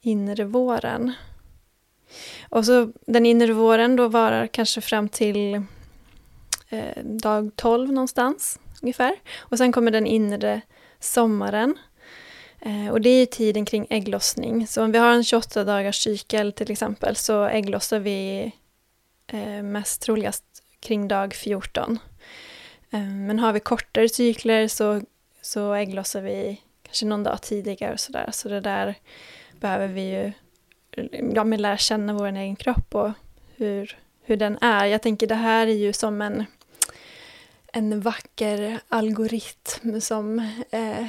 inre 0.00 0.44
våren. 0.44 1.12
Och 2.48 2.64
så 2.64 2.92
den 3.06 3.26
inre 3.26 3.52
våren 3.52 3.96
då 3.96 4.08
varar 4.08 4.46
kanske 4.46 4.80
fram 4.80 5.08
till 5.08 5.54
eh, 6.68 7.04
dag 7.04 7.50
12 7.56 7.92
någonstans 7.92 8.58
ungefär. 8.82 9.12
Och 9.38 9.58
sen 9.58 9.72
kommer 9.72 9.90
den 9.90 10.06
inre 10.06 10.60
sommaren. 11.00 11.78
Eh, 12.60 12.88
och 12.88 13.00
det 13.00 13.10
är 13.10 13.26
tiden 13.26 13.64
kring 13.64 13.86
ägglossning. 13.90 14.66
Så 14.66 14.84
om 14.84 14.92
vi 14.92 14.98
har 14.98 15.12
en 15.12 15.24
28 15.24 15.64
dagars 15.64 15.96
cykel 16.02 16.52
till 16.52 16.70
exempel 16.70 17.16
så 17.16 17.44
ägglossar 17.44 17.98
vi 17.98 18.52
eh, 19.26 19.62
mest 19.62 20.02
troligast 20.02 20.44
kring 20.80 21.08
dag 21.08 21.34
14. 21.34 21.98
Eh, 22.90 23.00
men 23.00 23.38
har 23.38 23.52
vi 23.52 23.60
kortare 23.60 24.08
cykler 24.08 24.68
så, 24.68 25.02
så 25.42 25.72
ägglossar 25.72 26.20
vi 26.20 26.60
kanske 26.82 27.06
någon 27.06 27.22
dag 27.22 27.42
tidigare 27.42 27.92
och 27.92 28.00
sådär. 28.00 28.28
Så 28.32 28.48
det 28.48 28.60
där 28.60 28.94
behöver 29.60 29.86
vi 29.88 30.10
ju 30.10 30.32
ja, 31.34 31.44
lära 31.44 31.76
känna 31.76 32.12
vår 32.12 32.26
egen 32.26 32.56
kropp 32.56 32.94
och 32.94 33.10
hur, 33.56 33.98
hur 34.22 34.36
den 34.36 34.58
är. 34.60 34.84
Jag 34.84 35.02
tänker 35.02 35.26
det 35.26 35.34
här 35.34 35.66
är 35.66 35.74
ju 35.74 35.92
som 35.92 36.22
en, 36.22 36.44
en 37.78 38.00
vacker 38.00 38.80
algoritm 38.88 40.00
som, 40.00 40.38
eh, 40.70 41.06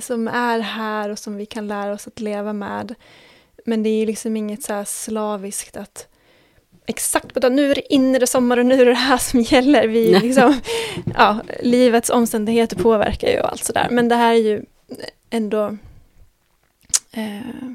som 0.00 0.28
är 0.28 0.58
här 0.58 1.10
och 1.10 1.18
som 1.18 1.36
vi 1.36 1.46
kan 1.46 1.68
lära 1.68 1.92
oss 1.92 2.06
att 2.06 2.20
leva 2.20 2.52
med. 2.52 2.94
Men 3.64 3.82
det 3.82 3.88
är 3.88 4.06
liksom 4.06 4.36
inget 4.36 4.62
så 4.62 4.84
slaviskt 4.86 5.76
att 5.76 6.08
exakt 6.86 7.34
på 7.34 7.48
nu 7.48 7.70
är 7.70 7.74
det 7.74 7.94
inre 7.94 8.26
sommar 8.26 8.56
och 8.56 8.66
nu 8.66 8.74
är 8.74 8.84
det 8.84 8.90
det 8.90 8.94
här 8.94 9.18
som 9.18 9.40
gäller. 9.40 9.88
Vi, 9.88 10.20
liksom, 10.20 10.60
ja, 11.14 11.40
livets 11.62 12.10
omständigheter 12.10 12.76
påverkar 12.76 13.28
ju 13.28 13.40
och 13.40 13.52
allt 13.52 13.64
sådär. 13.64 13.88
Men 13.90 14.08
det 14.08 14.16
här 14.16 14.34
är 14.34 14.38
ju 14.38 14.64
ändå 15.30 15.76
eh, 17.12 17.72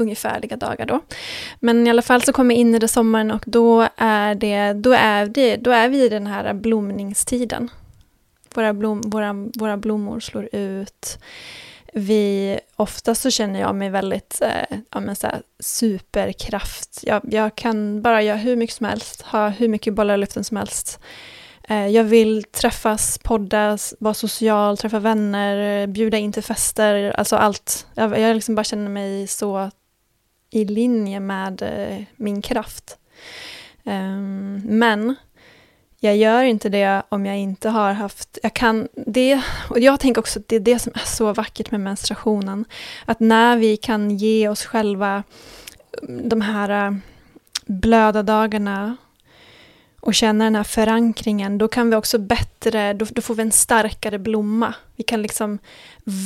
ungefärliga 0.00 0.56
dagar 0.56 0.86
då. 0.86 1.00
Men 1.60 1.86
i 1.86 1.90
alla 1.90 2.02
fall 2.02 2.22
så 2.22 2.32
kommer 2.32 2.54
inre 2.54 2.88
sommaren 2.88 3.30
och 3.30 3.44
då 3.46 3.88
är, 3.96 4.34
det, 4.34 4.72
då 4.72 4.92
är, 4.92 5.26
det, 5.26 5.56
då 5.56 5.70
är 5.70 5.88
vi 5.88 6.04
i 6.04 6.08
den 6.08 6.26
här 6.26 6.54
blomningstiden. 6.54 7.70
Våra, 8.54 8.72
blom, 8.74 9.00
våra, 9.00 9.32
våra 9.32 9.76
blommor 9.76 10.20
slår 10.20 10.48
ut. 10.52 11.18
Vi, 11.92 12.60
ofta 12.76 13.14
så 13.14 13.30
känner 13.30 13.60
jag 13.60 13.74
mig 13.74 13.90
väldigt 13.90 14.42
eh, 14.42 14.78
ja, 14.90 15.00
men 15.00 15.16
så 15.16 15.26
här, 15.26 15.42
superkraft. 15.60 17.00
Jag, 17.02 17.22
jag 17.30 17.54
kan 17.54 18.02
bara 18.02 18.22
göra 18.22 18.36
hur 18.36 18.56
mycket 18.56 18.76
som 18.76 18.86
helst, 18.86 19.22
ha 19.22 19.48
hur 19.48 19.68
mycket 19.68 19.94
bollar 19.94 20.14
i 20.14 20.18
luften 20.18 20.44
som 20.44 20.56
helst. 20.56 21.00
Eh, 21.70 21.86
jag 21.86 22.04
vill 22.04 22.44
träffas, 22.44 23.18
podda, 23.18 23.78
vara 23.98 24.14
social, 24.14 24.76
träffa 24.76 24.98
vänner, 24.98 25.86
bjuda 25.86 26.18
in 26.18 26.32
till 26.32 26.42
fester, 26.42 27.14
alltså 27.18 27.36
allt. 27.36 27.86
Jag, 27.94 28.20
jag 28.20 28.34
liksom 28.34 28.54
bara 28.54 28.64
känner 28.64 28.90
mig 28.90 29.26
så 29.26 29.70
i 30.50 30.64
linje 30.64 31.20
med 31.20 31.62
eh, 31.62 32.04
min 32.16 32.42
kraft. 32.42 32.98
Ehm, 33.84 34.62
men 34.64 35.16
jag 36.02 36.16
gör 36.16 36.42
inte 36.42 36.68
det 36.68 37.02
om 37.08 37.26
jag 37.26 37.38
inte 37.38 37.68
har 37.68 37.92
haft, 37.92 38.38
jag 38.42 38.54
kan 38.54 38.88
det, 39.06 39.42
och 39.70 39.80
jag 39.80 40.00
tänker 40.00 40.20
också 40.20 40.38
att 40.38 40.48
det 40.48 40.56
är 40.56 40.60
det 40.60 40.78
som 40.78 40.92
är 40.94 41.06
så 41.06 41.32
vackert 41.32 41.70
med 41.70 41.80
menstruationen. 41.80 42.64
Att 43.04 43.20
när 43.20 43.56
vi 43.56 43.76
kan 43.76 44.10
ge 44.10 44.48
oss 44.48 44.64
själva 44.64 45.22
mm, 46.02 46.28
de 46.28 46.40
här 46.40 46.86
eh, 46.86 46.96
blöda 47.66 48.22
dagarna 48.22 48.96
och 50.00 50.14
känna 50.14 50.44
den 50.44 50.56
här 50.56 50.64
förankringen, 50.64 51.58
då 51.58 51.68
kan 51.68 51.90
vi 51.90 51.96
också 51.96 52.18
bättre, 52.18 52.92
då, 52.92 53.06
då 53.10 53.22
får 53.22 53.34
vi 53.34 53.42
en 53.42 53.52
starkare 53.52 54.18
blomma. 54.18 54.74
Vi 54.96 55.04
kan 55.04 55.22
liksom 55.22 55.58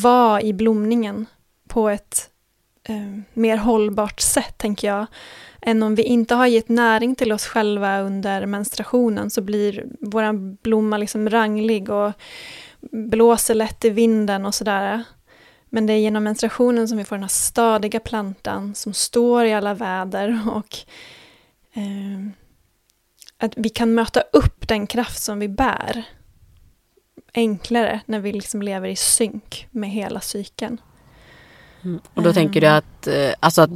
vara 0.03 0.43
i 0.43 0.53
blomningen 0.53 1.27
på 1.69 1.89
ett 1.89 2.31
eh, 2.89 3.19
mer 3.33 3.57
hållbart 3.57 4.21
sätt, 4.21 4.59
tänker 4.59 4.89
jag, 4.89 5.07
än 5.61 5.83
om 5.83 5.95
vi 5.95 6.03
inte 6.03 6.35
har 6.35 6.47
gett 6.47 6.69
näring 6.69 7.15
till 7.15 7.33
oss 7.33 7.47
själva 7.47 8.01
under 8.01 8.47
menstruationen 8.47 9.31
så 9.31 9.41
blir 9.41 9.87
vår 10.01 10.33
blomma 10.63 10.97
liksom 10.97 11.31
ranglig 11.31 11.91
och 11.91 12.13
blåser 12.93 13.55
lätt 13.55 13.85
i 13.85 13.91
vinden 13.91 14.47
och 14.47 14.55
sådär. 14.55 15.05
Men 15.69 15.87
det 15.87 15.93
är 15.93 15.99
genom 15.99 16.25
menstruationen 16.25 16.89
som 16.89 16.99
vi 16.99 17.05
får 17.05 17.17
den 17.17 17.23
här 17.23 17.29
stadiga 17.29 18.01
plantan 18.01 18.75
som 18.75 18.95
står 18.95 19.45
i 19.45 19.53
alla 19.53 19.75
väder 19.75 20.41
och 20.53 20.77
eh, 21.73 22.29
att 23.39 23.53
vi 23.57 23.69
kan 23.69 23.95
möta 23.95 24.21
upp 24.21 24.69
den 24.69 24.87
kraft 24.87 25.23
som 25.23 25.39
vi 25.39 25.49
bär 25.49 26.05
enklare 27.35 28.01
när 28.07 28.21
vi 28.21 28.33
liksom 28.33 28.63
lever 28.63 28.89
i 28.89 28.97
synk 28.97 29.69
med 29.71 29.91
hela 29.91 30.21
cykeln. 30.21 30.81
Mm. 31.85 32.01
Och 32.15 32.23
då 32.23 32.33
tänker 32.33 32.61
du 32.61 32.67
att, 32.67 33.07
eh, 33.07 33.31
alltså 33.41 33.63
att, 33.63 33.71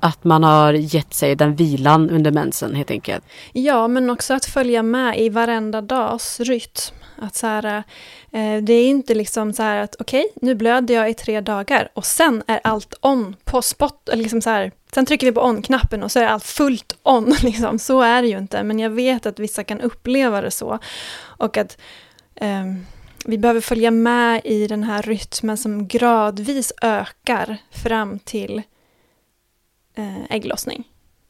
att 0.00 0.24
man 0.24 0.42
har 0.42 0.72
gett 0.72 1.14
sig 1.14 1.34
den 1.34 1.54
vilan 1.54 2.10
under 2.10 2.30
mensen 2.30 2.74
helt 2.74 2.90
enkelt? 2.90 3.24
Ja, 3.52 3.88
men 3.88 4.10
också 4.10 4.34
att 4.34 4.44
följa 4.44 4.82
med 4.82 5.20
i 5.20 5.28
varenda 5.28 5.80
dags 5.80 6.40
rytm. 6.40 6.94
Att 7.18 7.34
så 7.34 7.46
här, 7.46 7.82
eh, 8.30 8.62
det 8.62 8.72
är 8.72 8.86
inte 8.88 9.14
liksom 9.14 9.52
så 9.52 9.62
här 9.62 9.82
att 9.82 9.96
okej, 9.98 10.20
okay, 10.20 10.48
nu 10.48 10.54
blöder 10.54 10.94
jag 10.94 11.10
i 11.10 11.14
tre 11.14 11.40
dagar 11.40 11.88
och 11.94 12.04
sen 12.04 12.42
är 12.46 12.60
allt 12.64 12.94
on 13.00 13.36
på 13.44 13.62
spot. 13.62 14.08
Liksom 14.12 14.40
så 14.40 14.50
här, 14.50 14.72
sen 14.94 15.06
trycker 15.06 15.26
vi 15.26 15.32
på 15.32 15.44
on-knappen 15.44 16.02
och 16.02 16.12
så 16.12 16.18
är 16.20 16.26
allt 16.26 16.44
fullt 16.44 16.96
on. 17.02 17.36
Liksom. 17.42 17.78
Så 17.78 18.00
är 18.00 18.22
det 18.22 18.28
ju 18.28 18.38
inte, 18.38 18.62
men 18.62 18.78
jag 18.78 18.90
vet 18.90 19.26
att 19.26 19.38
vissa 19.38 19.64
kan 19.64 19.80
uppleva 19.80 20.40
det 20.40 20.50
så. 20.50 20.78
Och 21.20 21.56
att 21.56 21.78
um, 22.40 22.86
vi 23.24 23.38
behöver 23.38 23.60
följa 23.60 23.90
med 23.90 24.40
i 24.44 24.66
den 24.66 24.82
här 24.82 25.02
rytmen 25.02 25.56
som 25.56 25.88
gradvis 25.88 26.72
ökar 26.82 27.56
fram 27.70 28.18
till 28.18 28.62
eh, 29.94 30.24
ägglossning. 30.30 30.84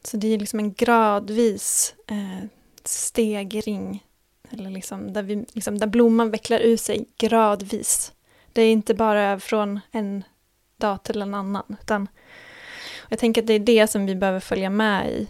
Så 0.05 0.17
det 0.17 0.35
är 0.35 0.39
liksom 0.39 0.59
en 0.59 0.73
gradvis 0.73 1.95
eh, 2.07 2.49
stegring, 2.85 4.05
eller 4.51 4.71
liksom 4.71 5.13
där, 5.13 5.23
vi, 5.23 5.45
liksom 5.53 5.79
där 5.79 5.87
blomman 5.87 6.31
vecklar 6.31 6.59
ut 6.59 6.81
sig 6.81 7.09
gradvis. 7.19 8.13
Det 8.53 8.63
är 8.63 8.73
inte 8.73 8.95
bara 8.95 9.41
från 9.41 9.81
en 9.91 10.25
dag 10.77 11.03
till 11.03 11.23
en 11.23 11.35
annan, 11.35 11.77
utan 11.83 12.09
jag 13.09 13.19
tänker 13.19 13.41
att 13.43 13.47
det 13.47 13.55
är 13.55 13.59
det 13.59 13.87
som 13.87 14.07
vi 14.07 14.15
behöver 14.15 14.41
följa 14.41 14.71
med 14.71 15.11
i, 15.11 15.29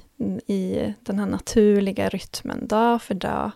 i 0.54 0.94
den 1.00 1.18
här 1.18 1.26
naturliga 1.26 2.08
rytmen, 2.08 2.68
dag 2.68 3.02
för 3.02 3.14
dag. 3.14 3.50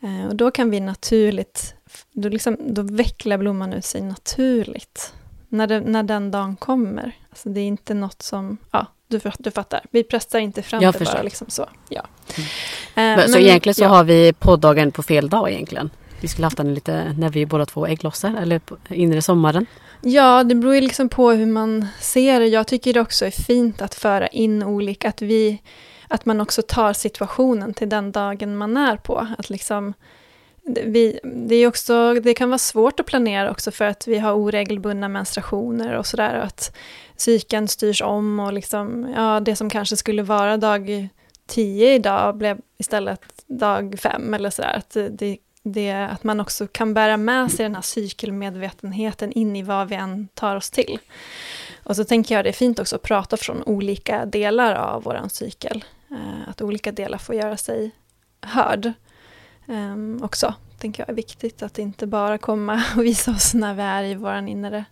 Eh, 0.00 0.26
och 0.26 0.36
då 0.36 0.50
kan 0.50 0.70
vi 0.70 0.80
naturligt 0.80 1.75
då, 2.12 2.28
liksom, 2.28 2.56
då 2.60 2.82
vecklar 2.82 3.38
blomman 3.38 3.72
ut 3.72 3.84
sig 3.84 4.00
naturligt. 4.00 5.12
När, 5.48 5.66
det, 5.66 5.80
när 5.80 6.02
den 6.02 6.30
dagen 6.30 6.56
kommer. 6.56 7.12
Alltså 7.30 7.48
det 7.48 7.60
är 7.60 7.66
inte 7.66 7.94
något 7.94 8.22
som, 8.22 8.56
ja, 8.70 8.86
du, 9.08 9.20
du 9.38 9.50
fattar. 9.50 9.80
Vi 9.90 10.02
pressar 10.02 10.38
inte 10.38 10.62
fram 10.62 10.82
jag 10.82 10.94
det 10.94 10.98
förstår. 10.98 11.14
bara. 11.14 11.22
Liksom 11.22 11.50
så. 11.50 11.68
Ja. 11.88 12.06
Mm. 12.36 12.48
Men, 12.94 13.18
men, 13.18 13.28
så 13.28 13.38
egentligen 13.38 13.74
så 13.74 13.84
ja. 13.84 13.88
har 13.88 14.04
vi 14.04 14.32
poddagen 14.32 14.92
på 14.92 15.02
fel 15.02 15.28
dag 15.28 15.50
egentligen? 15.50 15.90
Vi 16.20 16.28
skulle 16.28 16.46
haft 16.46 16.56
den 16.56 16.74
lite 16.74 17.14
när 17.18 17.30
vi 17.30 17.46
båda 17.46 17.66
två 17.66 17.86
ägglossar 17.86 18.34
eller 18.42 18.60
inre 18.88 19.22
sommaren. 19.22 19.66
Ja, 20.00 20.44
det 20.44 20.54
beror 20.54 20.74
ju 20.74 20.80
liksom 20.80 21.08
på 21.08 21.30
hur 21.30 21.46
man 21.46 21.86
ser 22.00 22.40
det. 22.40 22.46
Jag 22.46 22.66
tycker 22.66 22.92
det 22.92 23.00
också 23.00 23.26
är 23.26 23.30
fint 23.30 23.82
att 23.82 23.94
föra 23.94 24.26
in 24.26 24.62
olika, 24.62 25.08
att 25.08 25.22
vi, 25.22 25.62
att 26.08 26.26
man 26.26 26.40
också 26.40 26.62
tar 26.62 26.92
situationen 26.92 27.74
till 27.74 27.88
den 27.88 28.12
dagen 28.12 28.56
man 28.56 28.76
är 28.76 28.96
på. 28.96 29.28
Att 29.38 29.50
liksom, 29.50 29.94
vi, 30.66 31.20
det, 31.22 31.54
är 31.54 31.66
också, 31.66 32.14
det 32.14 32.34
kan 32.34 32.50
vara 32.50 32.58
svårt 32.58 33.00
att 33.00 33.06
planera 33.06 33.50
också 33.50 33.70
för 33.70 33.84
att 33.84 34.06
vi 34.08 34.18
har 34.18 34.32
oregelbundna 34.32 35.08
menstruationer 35.08 35.96
och 35.96 36.06
sådär. 36.06 36.34
Att 36.34 36.76
cykeln 37.16 37.68
styrs 37.68 38.02
om 38.02 38.40
och 38.40 38.52
liksom, 38.52 39.12
ja, 39.16 39.40
det 39.40 39.56
som 39.56 39.70
kanske 39.70 39.96
skulle 39.96 40.22
vara 40.22 40.56
dag 40.56 41.08
10 41.46 41.94
idag 41.94 42.36
blev 42.36 42.58
istället 42.78 43.20
dag 43.46 43.94
5 43.98 44.34
eller 44.34 44.50
sådär. 44.50 44.74
Att, 44.76 44.96
det, 45.10 45.38
det, 45.62 45.92
att 45.92 46.24
man 46.24 46.40
också 46.40 46.66
kan 46.66 46.94
bära 46.94 47.16
med 47.16 47.52
sig 47.52 47.62
den 47.64 47.74
här 47.74 47.82
cykelmedvetenheten 47.82 49.32
in 49.32 49.56
i 49.56 49.62
vad 49.62 49.88
vi 49.88 49.94
än 49.94 50.28
tar 50.34 50.56
oss 50.56 50.70
till. 50.70 50.98
Och 51.84 51.96
så 51.96 52.04
tänker 52.04 52.34
jag 52.34 52.44
det 52.44 52.50
är 52.50 52.52
fint 52.52 52.78
också 52.78 52.96
att 52.96 53.02
prata 53.02 53.36
från 53.36 53.62
olika 53.62 54.26
delar 54.26 54.74
av 54.74 55.02
vår 55.02 55.20
cykel. 55.28 55.84
Eh, 56.10 56.48
att 56.48 56.62
olika 56.62 56.92
delar 56.92 57.18
får 57.18 57.34
göra 57.34 57.56
sig 57.56 57.90
hörd 58.40 58.92
um, 59.66 60.22
också. 60.22 60.54
tänker 60.78 61.02
jag 61.02 61.10
är 61.10 61.14
viktigt 61.14 61.62
att 61.62 61.78
inte 61.78 62.06
bara 62.06 62.38
komma 62.38 62.82
och 62.96 63.04
visa 63.04 63.30
oss 63.30 63.54
när 63.54 63.74
vi 63.74 63.82
är 63.82 64.02
i 64.02 64.14
vår 64.14 64.36
inre 64.36 64.84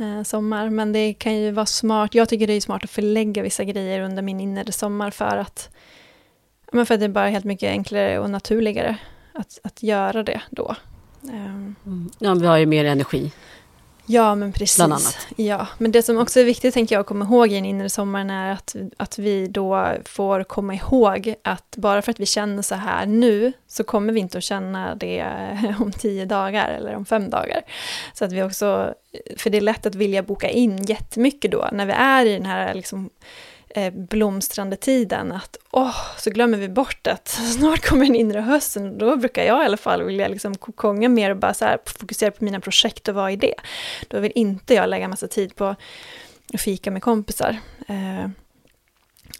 uh, 0.00 0.22
sommar. 0.22 0.70
Men 0.70 0.92
det 0.92 1.14
kan 1.14 1.36
ju 1.36 1.50
vara 1.50 1.66
smart. 1.66 2.14
Jag 2.14 2.28
tycker 2.28 2.46
det 2.46 2.52
är 2.52 2.60
smart 2.60 2.84
att 2.84 2.90
förlägga 2.90 3.42
vissa 3.42 3.64
grejer 3.64 4.00
under 4.00 4.22
min 4.22 4.40
inre 4.40 4.72
sommar 4.72 5.10
för 5.10 5.36
att, 5.36 5.70
men 6.72 6.86
för 6.86 6.94
att 6.94 7.00
det 7.00 7.06
är 7.06 7.10
bara 7.10 7.28
helt 7.28 7.44
mycket 7.44 7.70
enklare 7.70 8.18
och 8.18 8.30
naturligare 8.30 8.96
att, 9.32 9.58
att 9.62 9.82
göra 9.82 10.22
det 10.22 10.40
då. 10.50 10.76
Um, 11.22 12.10
ja, 12.18 12.34
vi 12.34 12.46
har 12.46 12.56
ju 12.56 12.66
mer 12.66 12.84
energi. 12.84 13.32
Ja, 14.06 14.34
men 14.34 14.52
precis. 14.52 14.76
Bland 14.76 14.92
annat. 14.92 15.26
Ja, 15.36 15.66
men 15.78 15.92
det 15.92 16.02
som 16.02 16.18
också 16.18 16.40
är 16.40 16.44
viktigt 16.44 16.74
tänker 16.74 16.94
jag 16.94 17.00
att 17.00 17.06
komma 17.06 17.24
ihåg 17.24 17.52
i 17.52 17.54
den 17.54 17.64
inre 17.64 17.88
sommaren 17.88 18.30
är 18.30 18.52
att, 18.52 18.76
att 18.96 19.18
vi 19.18 19.46
då 19.48 19.92
får 20.04 20.44
komma 20.44 20.74
ihåg 20.74 21.34
att 21.42 21.76
bara 21.76 22.02
för 22.02 22.10
att 22.10 22.20
vi 22.20 22.26
känner 22.26 22.62
så 22.62 22.74
här 22.74 23.06
nu 23.06 23.52
så 23.66 23.84
kommer 23.84 24.12
vi 24.12 24.20
inte 24.20 24.38
att 24.38 24.44
känna 24.44 24.94
det 24.94 25.26
om 25.80 25.92
tio 25.92 26.24
dagar 26.24 26.68
eller 26.68 26.96
om 26.96 27.06
fem 27.06 27.30
dagar. 27.30 27.62
Så 28.14 28.24
att 28.24 28.32
vi 28.32 28.42
också, 28.42 28.94
för 29.36 29.50
det 29.50 29.56
är 29.56 29.60
lätt 29.60 29.86
att 29.86 29.94
vilja 29.94 30.22
boka 30.22 30.50
in 30.50 30.84
jättemycket 30.84 31.50
då 31.50 31.68
när 31.72 31.86
vi 31.86 31.92
är 31.92 32.26
i 32.26 32.32
den 32.32 32.46
här 32.46 32.74
liksom 32.74 33.10
eh, 33.76 33.92
blomstrande 33.92 34.76
tiden 34.76 35.32
att 35.32 35.56
åh, 35.70 35.96
så 36.18 36.30
glömmer 36.30 36.58
vi 36.58 36.68
bort 36.68 37.06
att 37.06 37.28
snart 37.58 37.86
kommer 37.86 38.06
den 38.06 38.14
inre 38.14 38.40
hösten. 38.40 38.98
Då 38.98 39.16
brukar 39.16 39.44
jag 39.44 39.62
i 39.62 39.64
alla 39.64 39.76
fall 39.76 40.02
vilja 40.02 40.28
liksom 40.28 40.54
kokonga 40.54 41.08
mer 41.08 41.30
och 41.30 41.36
bara 41.36 41.54
så 41.54 41.64
här, 41.64 41.78
fokusera 41.86 42.30
på 42.30 42.44
mina 42.44 42.60
projekt 42.60 43.08
och 43.08 43.14
vad 43.14 43.32
är 43.32 43.36
det? 43.36 43.54
Då 44.08 44.20
vill 44.20 44.32
inte 44.34 44.74
jag 44.74 44.88
lägga 44.88 45.08
massa 45.08 45.28
tid 45.28 45.56
på 45.56 45.64
att 45.64 46.60
fika 46.60 46.90
med 46.90 47.02
kompisar. 47.02 47.56
Eh, 47.88 48.28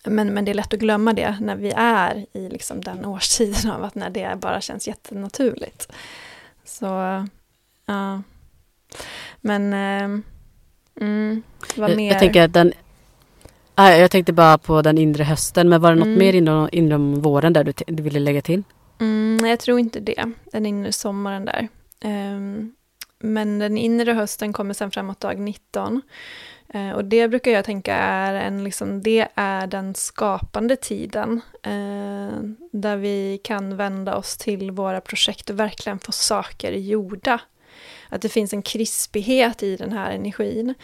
men, 0.04 0.34
men 0.34 0.44
det 0.44 0.52
är 0.52 0.54
lätt 0.54 0.74
att 0.74 0.80
glömma 0.80 1.12
det 1.12 1.36
när 1.40 1.56
vi 1.56 1.72
är 1.76 2.26
i 2.32 2.48
liksom 2.48 2.80
den 2.80 3.04
årstiden 3.04 3.70
av 3.70 3.84
att 3.84 3.94
när 3.94 4.10
det 4.10 4.36
bara 4.40 4.60
känns 4.60 4.88
jättenaturligt. 4.88 5.92
Så, 6.64 6.84
ja. 7.86 8.22
Men, 9.40 9.72
eh, 9.72 10.20
mm, 11.00 11.42
vad 11.76 11.90
jag, 11.90 11.96
mer? 11.96 12.12
Jag 12.12 12.20
tänker 12.20 12.42
att 12.42 12.52
den 12.52 12.72
jag 13.76 14.10
tänkte 14.10 14.32
bara 14.32 14.58
på 14.58 14.82
den 14.82 14.98
inre 14.98 15.24
hösten, 15.24 15.68
men 15.68 15.80
var 15.80 15.90
det 15.90 15.96
något 15.96 16.06
mm. 16.06 16.18
mer 16.18 16.32
inom, 16.32 16.68
inom 16.72 17.20
våren 17.20 17.52
där 17.52 17.64
du, 17.64 17.72
du 17.86 18.02
ville 18.02 18.20
lägga 18.20 18.42
till? 18.42 18.62
Mm, 19.00 19.46
jag 19.46 19.60
tror 19.60 19.78
inte 19.78 20.00
det, 20.00 20.32
den 20.52 20.66
inre 20.66 20.92
sommaren 20.92 21.44
där. 21.44 21.68
Um, 22.04 22.74
men 23.18 23.58
den 23.58 23.78
inre 23.78 24.12
hösten 24.12 24.52
kommer 24.52 24.74
sen 24.74 24.90
framåt 24.90 25.20
dag 25.20 25.38
19. 25.38 26.02
Uh, 26.74 26.90
och 26.90 27.04
det 27.04 27.28
brukar 27.28 27.50
jag 27.50 27.64
tänka 27.64 27.94
är 27.94 28.34
en, 28.34 28.64
liksom, 28.64 29.02
det 29.02 29.28
är 29.34 29.66
den 29.66 29.94
skapande 29.94 30.76
tiden. 30.76 31.40
Uh, 31.66 32.40
där 32.72 32.96
vi 32.96 33.40
kan 33.44 33.76
vända 33.76 34.16
oss 34.16 34.36
till 34.36 34.70
våra 34.70 35.00
projekt 35.00 35.50
och 35.50 35.60
verkligen 35.60 35.98
få 35.98 36.12
saker 36.12 36.72
gjorda. 36.72 37.40
Att 38.08 38.22
det 38.22 38.28
finns 38.28 38.52
en 38.52 38.62
krispighet 38.62 39.62
i 39.62 39.76
den 39.76 39.92
här 39.92 40.10
energin 40.10 40.74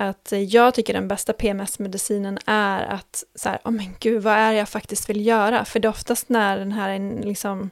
att 0.00 0.32
jag 0.48 0.74
tycker 0.74 0.92
den 0.92 1.08
bästa 1.08 1.32
PMS-medicinen 1.32 2.38
är 2.46 2.82
att 2.82 3.24
så 3.34 3.48
här, 3.48 3.58
oh 3.64 3.70
men 3.70 3.96
gud, 4.00 4.22
vad 4.22 4.34
är 4.34 4.52
det 4.52 4.58
jag 4.58 4.68
faktiskt 4.68 5.10
vill 5.10 5.26
göra? 5.26 5.64
För 5.64 5.80
det 5.80 5.88
är 5.88 5.90
oftast 5.90 6.28
när 6.28 6.58
den 6.58 6.72
här 6.72 7.22
liksom, 7.24 7.70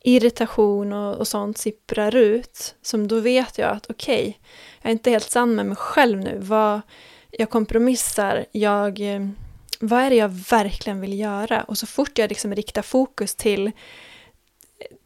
irritation 0.00 0.92
och, 0.92 1.16
och 1.16 1.28
sånt 1.28 1.58
sipprar 1.58 2.16
ut, 2.16 2.74
som 2.82 3.08
då 3.08 3.20
vet 3.20 3.58
jag 3.58 3.70
att 3.70 3.90
okej, 3.90 4.20
okay, 4.20 4.34
jag 4.82 4.90
är 4.90 4.92
inte 4.92 5.10
helt 5.10 5.30
sann 5.30 5.54
med 5.54 5.66
mig 5.66 5.76
själv 5.76 6.18
nu. 6.18 6.38
Vad, 6.40 6.80
jag 7.30 7.50
kompromissar, 7.50 8.46
jag, 8.52 9.00
vad 9.80 10.00
är 10.00 10.10
det 10.10 10.16
jag 10.16 10.28
verkligen 10.28 11.00
vill 11.00 11.20
göra? 11.20 11.62
Och 11.62 11.78
så 11.78 11.86
fort 11.86 12.18
jag 12.18 12.28
liksom 12.28 12.54
riktar 12.54 12.82
fokus 12.82 13.34
till 13.34 13.70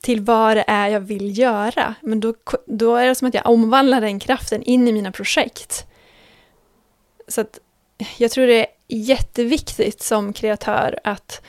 till 0.00 0.20
vad 0.20 0.56
det 0.56 0.64
är 0.66 0.88
jag 0.88 1.00
vill 1.00 1.38
göra, 1.38 1.94
men 2.00 2.20
då, 2.20 2.34
då 2.66 2.96
är 2.96 3.06
det 3.06 3.14
som 3.14 3.28
att 3.28 3.34
jag 3.34 3.46
omvandlar 3.46 4.00
den 4.00 4.20
kraften 4.20 4.62
in 4.62 4.88
i 4.88 4.92
mina 4.92 5.12
projekt. 5.12 5.86
Så 7.34 7.40
att 7.40 7.58
jag 8.18 8.30
tror 8.30 8.46
det 8.46 8.60
är 8.60 8.66
jätteviktigt 8.88 10.02
som 10.02 10.32
kreatör 10.32 10.98
att, 11.04 11.42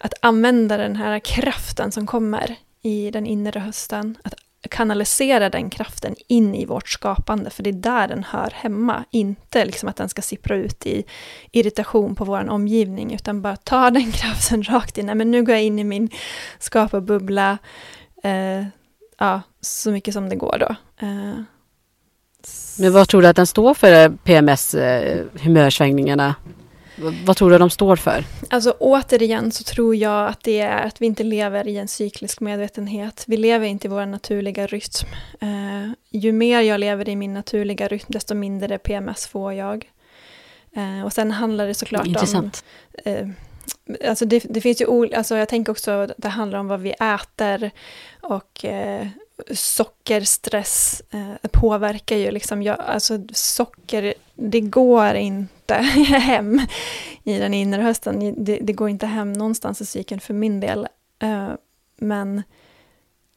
att 0.00 0.14
använda 0.20 0.76
den 0.76 0.96
här 0.96 1.18
kraften 1.18 1.92
som 1.92 2.06
kommer 2.06 2.56
i 2.82 3.10
den 3.10 3.26
inre 3.26 3.60
hösten. 3.60 4.18
Att 4.24 4.34
kanalisera 4.70 5.50
den 5.50 5.70
kraften 5.70 6.14
in 6.28 6.54
i 6.54 6.64
vårt 6.64 6.88
skapande, 6.88 7.50
för 7.50 7.62
det 7.62 7.70
är 7.70 7.72
där 7.72 8.08
den 8.08 8.24
hör 8.24 8.50
hemma. 8.54 9.04
Inte 9.10 9.64
liksom 9.64 9.88
att 9.88 9.96
den 9.96 10.08
ska 10.08 10.22
sippra 10.22 10.56
ut 10.56 10.86
i 10.86 11.04
irritation 11.52 12.14
på 12.14 12.24
vår 12.24 12.48
omgivning, 12.48 13.14
utan 13.14 13.42
bara 13.42 13.56
ta 13.56 13.90
den 13.90 14.12
kraften 14.12 14.62
rakt 14.62 14.98
in. 14.98 15.06
Nej, 15.06 15.14
men 15.14 15.30
nu 15.30 15.42
går 15.42 15.54
jag 15.54 15.64
in 15.64 15.78
i 15.78 15.84
min 15.84 16.08
skaparbubbla, 16.58 17.58
eh, 18.22 18.64
ja, 19.18 19.40
så 19.60 19.90
mycket 19.90 20.14
som 20.14 20.28
det 20.28 20.36
går 20.36 20.56
då. 20.60 20.76
Eh, 21.06 21.40
men 22.78 22.92
vad 22.92 23.08
tror 23.08 23.22
du 23.22 23.28
att 23.28 23.36
den 23.36 23.46
står 23.46 23.74
för, 23.74 24.08
PMS, 24.08 24.74
eh, 24.74 25.24
humörsvängningarna? 25.40 26.34
Vad 27.24 27.36
tror 27.36 27.50
du 27.50 27.58
de 27.58 27.70
står 27.70 27.96
för? 27.96 28.24
Alltså 28.50 28.76
återigen 28.78 29.52
så 29.52 29.64
tror 29.64 29.96
jag 29.96 30.28
att 30.28 30.42
det 30.42 30.60
är 30.60 30.86
att 30.86 31.02
vi 31.02 31.06
inte 31.06 31.22
lever 31.22 31.68
i 31.68 31.76
en 31.76 31.88
cyklisk 31.88 32.40
medvetenhet. 32.40 33.24
Vi 33.26 33.36
lever 33.36 33.66
inte 33.66 33.86
i 33.86 33.90
vår 33.90 34.06
naturliga 34.06 34.66
rytm. 34.66 35.08
Uh, 35.42 35.92
ju 36.10 36.32
mer 36.32 36.60
jag 36.60 36.80
lever 36.80 37.08
i 37.08 37.16
min 37.16 37.34
naturliga 37.34 37.88
rytm, 37.88 38.06
desto 38.08 38.34
mindre 38.34 38.78
PMS 38.78 39.26
får 39.26 39.52
jag. 39.52 39.90
Uh, 40.76 41.04
och 41.04 41.12
sen 41.12 41.30
handlar 41.30 41.66
det 41.66 41.74
såklart 41.74 42.06
Intressant. 42.06 42.64
om... 43.04 43.12
Uh, 43.12 43.28
alltså 44.08 44.24
det, 44.24 44.46
det, 44.50 44.60
finns 44.60 44.80
ju 44.80 45.14
alltså 45.14 45.36
jag 45.36 45.48
tänker 45.48 45.72
också 45.72 45.90
att 45.90 46.10
det 46.16 46.28
handlar 46.28 46.58
om 46.58 46.68
vad 46.68 46.80
vi 46.80 46.90
äter 46.90 47.70
och 48.22 48.64
sockerstress 49.50 51.02
eh, 51.10 51.50
påverkar 51.50 52.16
ju 52.16 52.30
liksom, 52.30 52.62
jag, 52.62 52.80
alltså 52.80 53.18
socker, 53.32 54.14
det 54.34 54.60
går 54.60 55.14
inte 55.14 55.74
hem 55.74 56.60
i 57.24 57.38
den 57.38 57.54
inre 57.54 57.82
hösten. 57.82 58.44
Det, 58.44 58.58
det, 58.62 58.72
går 58.72 58.88
inte 58.88 59.06
hem 59.06 59.32
någonstans 59.32 59.80
i 59.80 59.86
cykeln 59.86 60.20
för 60.20 60.34
min 60.34 60.60
del. 60.60 60.88
Eh, 61.18 61.52
men 61.96 62.42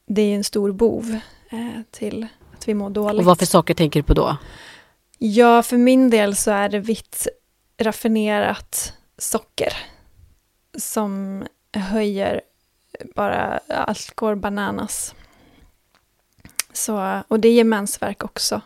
det 0.06 0.22
är 0.22 0.36
en 0.36 0.44
stor 0.44 0.72
bov 0.72 1.18
eh, 1.50 1.82
till 1.90 2.26
att 2.56 2.68
vi 2.68 2.74
mår 2.74 2.90
dåligt. 2.90 3.18
Och 3.18 3.24
vad 3.24 3.38
för 3.38 3.46
socker 3.46 3.74
tänker 3.74 4.00
du 4.00 4.04
på 4.04 4.14
då? 4.14 4.36
Ja, 5.18 5.62
för 5.62 5.76
min 5.76 6.10
del 6.10 6.36
så 6.36 6.50
är 6.50 6.68
det 6.68 6.78
vitt 6.78 7.28
raffinerat 7.78 8.92
socker 9.18 9.72
som 10.78 11.44
höjer 11.72 12.40
bara 13.14 13.60
allt 13.68 14.14
går 14.14 14.34
bananas. 14.34 15.14
Så, 16.72 17.22
och 17.28 17.40
det 17.40 17.48
ger 17.48 17.64
mensvärk 17.64 18.24
också. 18.24 18.60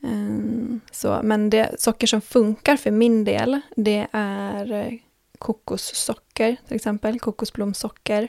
Um, 0.00 0.80
så, 0.90 1.20
men 1.22 1.50
det 1.50 1.80
socker 1.80 2.06
som 2.06 2.20
funkar 2.20 2.76
för 2.76 2.90
min 2.90 3.24
del, 3.24 3.60
det 3.76 4.06
är 4.12 4.72
eh, 4.72 4.92
kokossocker 5.38 6.56
till 6.66 6.76
exempel, 6.76 7.20
kokosblomsocker. 7.20 8.28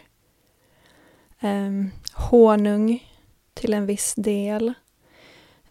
Um, 1.41 1.91
honung 2.13 3.07
till 3.53 3.73
en 3.73 3.85
viss 3.85 4.13
del. 4.15 4.73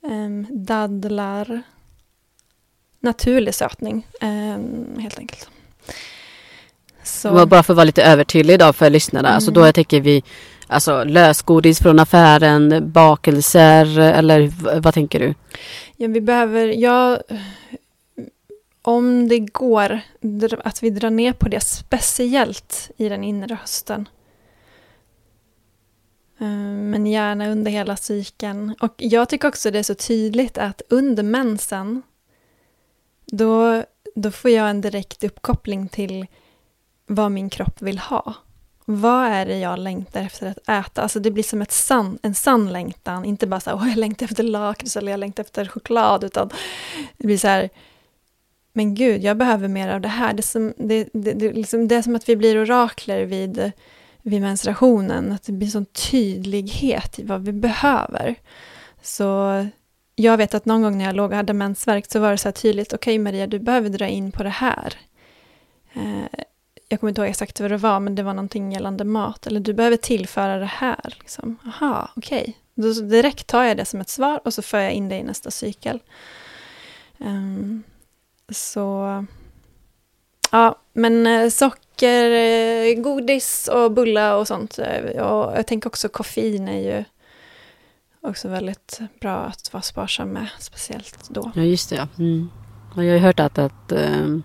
Um, 0.01 0.47
dadlar. 0.51 1.62
Naturlig 3.03 3.55
sötning, 3.55 4.07
helt 4.99 5.18
enkelt. 5.18 5.49
Så. 7.03 7.47
Bara 7.47 7.62
för 7.62 7.72
att 7.72 7.76
vara 7.76 7.85
lite 7.85 8.03
övertydlig 8.03 8.55
idag 8.55 8.76
för 8.76 8.91
lyssnarna. 8.91 9.28
Mm. 9.28 9.35
Alltså 9.35 9.51
då 9.51 9.66
jag 9.66 9.74
tänker 9.74 10.01
vi 10.01 10.22
Alltså 10.71 11.05
lösgodis 11.05 11.79
från 11.79 11.99
affären, 11.99 12.93
bakelser 12.93 13.99
eller 13.99 14.53
vad 14.81 14.95
tänker 14.95 15.21
du? 15.21 15.35
Ja, 15.97 16.09
vi 16.09 16.21
behöver, 16.21 16.66
ja, 16.66 17.18
om 18.83 19.29
det 19.29 19.39
går, 19.39 20.01
att 20.64 20.83
vi 20.83 20.91
drar 20.91 21.11
ner 21.11 21.33
på 21.33 21.49
det, 21.49 21.61
speciellt 21.61 22.91
i 22.97 23.09
den 23.09 23.25
inre 23.25 23.55
hösten. 23.55 24.09
Eh, 26.41 26.47
men 26.47 27.07
gärna 27.07 27.49
under 27.49 27.71
hela 27.71 27.97
cykeln. 27.97 28.75
Och 28.81 28.95
jag 28.97 29.29
tycker 29.29 29.49
också 29.49 29.71
det 29.71 29.79
är 29.79 29.83
så 29.83 29.95
tydligt 29.95 30.59
att 30.59 30.83
under 30.89 31.23
mensen, 31.23 32.03
då, 33.27 33.85
då 34.14 34.31
får 34.31 34.51
jag 34.51 34.71
en 34.71 34.81
direkt 34.81 35.25
uppkoppling 35.25 35.89
till 35.89 36.27
vad 37.07 37.33
min 37.33 37.51
kropp 37.51 37.83
vill 37.83 37.99
ha. 37.99 38.35
Vad 38.93 39.26
är 39.26 39.47
det 39.47 39.59
jag 39.59 39.78
längtar 39.78 40.20
efter 40.20 40.47
att 40.47 40.68
äta? 40.68 41.03
Alltså 41.03 41.20
det 41.20 41.30
blir 41.30 41.43
som 41.43 41.62
ett 41.62 41.72
san, 41.72 42.18
en 42.22 42.34
sann 42.34 42.72
längtan, 42.72 43.24
inte 43.24 43.47
bara 43.47 43.61
så 43.61 43.76
här, 43.76 43.88
jag 43.88 43.97
längtar 43.97 44.26
efter 44.26 44.43
lakrits 44.43 44.97
eller 44.97 45.11
jag 45.11 45.20
längtar 45.20 45.45
efter 45.45 45.66
choklad, 45.66 46.24
utan 46.24 46.51
det 47.16 47.26
blir 47.26 47.38
så 47.38 47.49
här, 47.49 47.70
men 48.72 48.95
gud, 48.95 49.24
jag 49.24 49.36
behöver 49.36 49.68
mer 49.68 49.88
av 49.88 50.01
det 50.01 50.09
här. 50.09 50.32
Det 50.32 50.41
är 50.41 50.43
som, 50.43 50.72
det, 50.76 51.09
det, 51.12 51.32
det, 51.32 51.53
liksom, 51.53 51.88
det 51.88 51.95
är 51.95 52.03
som 52.03 52.16
att 52.16 52.28
vi 52.28 52.36
blir 52.36 52.62
orakler 52.62 53.24
vid, 53.24 53.72
vid 54.22 54.41
menstruationen, 54.41 55.32
att 55.32 55.43
det 55.43 55.53
blir 55.53 55.68
sån 55.68 55.86
tydlighet 55.86 57.18
i 57.18 57.24
vad 57.24 57.45
vi 57.45 57.53
behöver. 57.53 58.34
Så 59.03 59.66
jag 60.14 60.36
vet 60.36 60.55
att 60.55 60.64
någon 60.64 60.82
gång 60.82 60.99
när 60.99 61.05
jag 61.05 61.16
låg 61.16 61.30
och 61.30 61.36
hade 61.36 61.53
mensvärk 61.53 62.11
så 62.11 62.20
var 62.20 62.30
det 62.30 62.38
så 62.38 62.49
här 62.49 62.53
tydligt, 62.53 62.93
okej 62.93 63.14
okay, 63.14 63.18
Maria, 63.18 63.47
du 63.47 63.59
behöver 63.59 63.88
dra 63.88 64.09
in 64.09 64.32
på 64.32 64.43
det 64.43 64.49
här. 64.49 64.95
Eh, 65.93 66.41
jag 66.91 67.01
kommer 67.01 67.09
inte 67.09 67.20
ihåg 67.20 67.30
exakt 67.30 67.61
vad 67.61 67.70
det 67.70 67.76
var, 67.76 68.01
men 68.01 68.14
det 68.14 68.22
var 68.22 68.34
någonting 68.34 68.72
gällande 68.72 69.05
mat. 69.05 69.47
Eller 69.47 69.61
du 69.61 69.72
behöver 69.72 69.97
tillföra 69.97 70.59
det 70.59 70.66
här. 70.66 71.14
Liksom. 71.18 71.59
Aha, 71.66 72.11
okej. 72.16 72.57
Okay. 72.76 72.93
direkt 73.03 73.47
tar 73.47 73.64
jag 73.64 73.76
det 73.76 73.84
som 73.84 74.01
ett 74.01 74.09
svar 74.09 74.41
och 74.45 74.55
så 74.55 74.62
för 74.62 74.78
jag 74.78 74.93
in 74.93 75.09
det 75.09 75.16
i 75.16 75.22
nästa 75.22 75.51
cykel. 75.51 76.01
Um, 77.18 77.82
så, 78.49 79.24
ja, 80.51 80.78
men 80.93 81.26
eh, 81.26 81.49
socker 81.49 82.30
eh, 82.30 82.95
godis 83.03 83.68
och 83.72 83.93
bulla 83.93 84.36
och 84.36 84.49
sånt. 84.49 84.78
Eh, 84.78 85.22
och 85.22 85.59
jag 85.59 85.66
tänker 85.66 85.88
också 85.88 86.09
koffein 86.09 86.68
är 86.68 86.97
ju 86.97 87.05
också 88.20 88.49
väldigt 88.49 89.01
bra 89.20 89.36
att 89.36 89.72
vara 89.72 89.82
sparsam 89.82 90.28
med, 90.28 90.49
speciellt 90.59 91.28
då. 91.28 91.53
Ja, 91.55 91.62
just 91.62 91.91
det. 91.91 92.09
Mm. 92.18 92.51
Och 92.97 93.05
jag 93.05 93.11
har 93.11 93.18
ju 93.18 93.24
hört 93.24 93.41
att, 93.41 93.59
att 93.59 93.93
um 93.93 94.43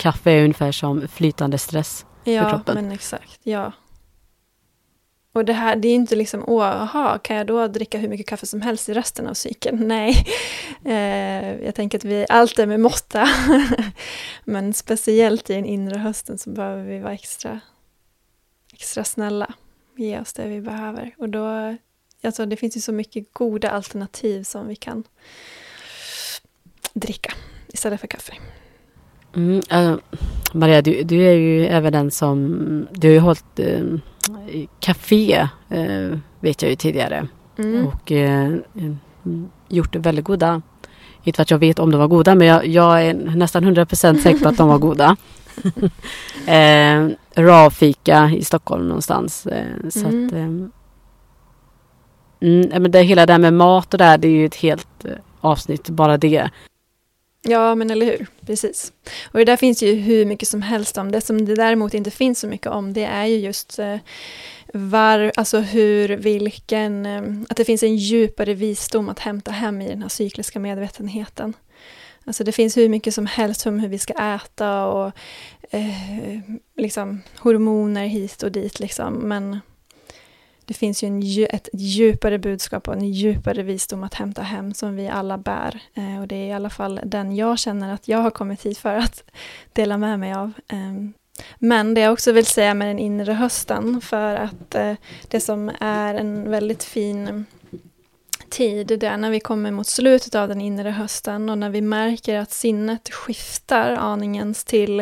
kaffe 0.00 0.30
är 0.30 0.42
ungefär 0.42 0.72
som 0.72 1.08
flytande 1.08 1.58
stress 1.58 2.06
ja, 2.24 2.42
för 2.42 2.50
kroppen. 2.50 2.76
Ja, 2.76 2.82
men 2.82 2.92
exakt. 2.92 3.40
Ja. 3.42 3.72
Och 5.32 5.44
det 5.44 5.52
här, 5.52 5.76
det 5.76 5.88
är 5.88 5.94
inte 5.94 6.16
liksom, 6.16 6.44
åh, 6.46 6.64
aha, 6.64 7.18
kan 7.18 7.36
jag 7.36 7.46
då 7.46 7.66
dricka 7.66 7.98
hur 7.98 8.08
mycket 8.08 8.26
kaffe 8.26 8.46
som 8.46 8.60
helst 8.60 8.88
i 8.88 8.94
resten 8.94 9.26
av 9.26 9.34
cykeln? 9.34 9.76
Nej, 9.88 10.26
eh, 10.84 11.64
jag 11.64 11.74
tänker 11.74 11.98
att 11.98 12.04
vi, 12.04 12.26
allt 12.28 12.58
är 12.58 12.66
med 12.66 12.80
måtta. 12.80 13.28
Men 14.44 14.74
speciellt 14.74 15.50
i 15.50 15.54
den 15.54 15.64
inre 15.64 15.98
hösten 15.98 16.38
så 16.38 16.50
behöver 16.50 16.84
vi 16.84 16.98
vara 16.98 17.12
extra, 17.12 17.60
extra 18.72 19.04
snälla. 19.04 19.54
Ge 19.96 20.20
oss 20.20 20.32
det 20.32 20.48
vi 20.48 20.60
behöver. 20.60 21.14
Och 21.18 21.28
då, 21.28 21.76
alltså 22.22 22.46
det 22.46 22.56
finns 22.56 22.76
ju 22.76 22.80
så 22.80 22.92
mycket 22.92 23.32
goda 23.32 23.70
alternativ 23.70 24.42
som 24.42 24.68
vi 24.68 24.76
kan 24.76 25.04
dricka 26.92 27.32
istället 27.68 28.00
för 28.00 28.06
kaffe. 28.06 28.32
Mm, 29.36 29.60
äh, 29.70 29.96
Maria, 30.52 30.82
du, 30.82 31.02
du, 31.02 31.26
är 31.26 31.32
ju 31.32 31.66
även 31.66 31.92
den 31.92 32.10
som, 32.10 32.86
du 32.92 33.08
har 33.08 33.12
ju 33.12 33.20
hållit 33.20 33.58
äh, 33.58 33.84
café, 34.80 35.48
äh, 35.68 36.18
vet 36.40 36.62
jag 36.62 36.70
ju 36.70 36.76
tidigare. 36.76 37.28
Mm. 37.58 37.86
Och 37.86 38.12
gjort 39.68 39.96
väldigt 39.96 40.24
goda, 40.24 40.62
inte 41.22 41.36
för 41.36 41.42
att 41.42 41.50
jag 41.50 41.58
vet 41.58 41.78
om 41.78 41.90
de 41.90 42.00
var 42.00 42.08
goda, 42.08 42.34
men 42.34 42.46
jag, 42.46 42.66
jag 42.66 43.02
är 43.02 43.14
nästan 43.14 43.64
100% 43.64 44.22
säker 44.22 44.38
på 44.38 44.48
att 44.48 44.56
de 44.56 44.68
var 44.68 44.78
goda. 44.78 45.16
eh, 46.46 47.08
Ravfika 47.42 48.30
i 48.30 48.44
Stockholm 48.44 48.88
någonstans. 48.88 49.46
så 49.90 50.06
mm. 50.06 50.26
att, 50.26 50.32
mm, 52.42 52.82
men 52.82 52.90
det, 52.90 53.02
hela 53.02 53.26
det 53.26 53.32
här 53.32 53.40
med 53.40 53.54
mat 53.54 53.94
och 53.94 53.98
det 53.98 54.04
här, 54.04 54.18
det 54.18 54.28
är 54.28 54.32
ju 54.32 54.46
ett 54.46 54.56
helt 54.56 55.04
avsnitt, 55.40 55.88
bara 55.88 56.16
det. 56.18 56.50
Ja, 57.42 57.74
men 57.74 57.90
eller 57.90 58.06
hur. 58.06 58.26
Precis. 58.46 58.92
Och 59.32 59.38
det 59.38 59.44
där 59.44 59.56
finns 59.56 59.82
ju 59.82 59.94
hur 59.94 60.26
mycket 60.26 60.48
som 60.48 60.62
helst 60.62 60.98
om. 60.98 61.12
Det 61.12 61.20
som 61.20 61.44
det 61.44 61.54
däremot 61.54 61.94
inte 61.94 62.10
finns 62.10 62.40
så 62.40 62.46
mycket 62.46 62.66
om, 62.66 62.92
det 62.92 63.04
är 63.04 63.24
ju 63.24 63.36
just 63.36 63.78
eh, 63.78 63.96
var, 64.72 65.32
alltså 65.36 65.58
hur, 65.58 66.08
vilken, 66.08 67.06
eh, 67.06 67.22
att 67.48 67.56
det 67.56 67.64
finns 67.64 67.82
en 67.82 67.96
djupare 67.96 68.54
visdom 68.54 69.08
att 69.08 69.18
hämta 69.18 69.50
hem 69.50 69.82
i 69.82 69.88
den 69.88 70.02
här 70.02 70.08
cykliska 70.08 70.60
medvetenheten. 70.60 71.54
Alltså 72.24 72.44
det 72.44 72.52
finns 72.52 72.76
hur 72.76 72.88
mycket 72.88 73.14
som 73.14 73.26
helst 73.26 73.66
om 73.66 73.80
hur 73.80 73.88
vi 73.88 73.98
ska 73.98 74.12
äta 74.12 74.86
och 74.86 75.12
eh, 75.70 76.40
liksom 76.76 77.22
hormoner 77.38 78.06
hit 78.06 78.42
och 78.42 78.52
dit 78.52 78.80
liksom. 78.80 79.14
Men 79.14 79.60
det 80.64 80.74
finns 80.74 81.04
ju 81.04 81.08
en, 81.08 81.46
ett 81.50 81.68
djupare 81.72 82.38
budskap 82.38 82.88
och 82.88 82.94
en 82.94 83.12
djupare 83.12 83.62
visdom 83.62 84.04
att 84.04 84.14
hämta 84.14 84.42
hem 84.42 84.74
som 84.74 84.96
vi 84.96 85.08
alla 85.08 85.38
bär. 85.38 85.80
Eh, 85.94 86.20
och 86.20 86.28
det 86.28 86.36
är 86.36 86.46
i 86.46 86.52
alla 86.52 86.70
fall 86.70 87.00
den 87.04 87.36
jag 87.36 87.58
känner 87.58 87.94
att 87.94 88.08
jag 88.08 88.18
har 88.18 88.30
kommit 88.30 88.66
hit 88.66 88.78
för 88.78 88.94
att 88.94 89.24
dela 89.72 89.98
med 89.98 90.20
mig 90.20 90.34
av. 90.34 90.52
Ehm, 90.68 91.12
men 91.58 91.94
det 91.94 92.00
jag 92.00 92.12
också 92.12 92.32
vill 92.32 92.46
säga 92.46 92.74
med 92.74 92.88
den 92.88 92.98
inre 92.98 93.32
hösten, 93.32 94.00
för 94.00 94.36
att 94.36 94.74
eh, 94.74 94.94
det 95.28 95.40
som 95.40 95.70
är 95.80 96.14
en 96.14 96.50
väldigt 96.50 96.84
fin 96.84 97.46
tid, 98.50 98.86
det 98.86 99.06
är 99.06 99.16
när 99.16 99.30
vi 99.30 99.40
kommer 99.40 99.70
mot 99.70 99.86
slutet 99.86 100.34
av 100.34 100.48
den 100.48 100.60
inre 100.60 100.90
hösten 100.90 101.50
och 101.50 101.58
när 101.58 101.70
vi 101.70 101.80
märker 101.80 102.38
att 102.38 102.50
sinnet 102.50 103.12
skiftar 103.12 103.90
aningens 103.90 104.64
till 104.64 105.00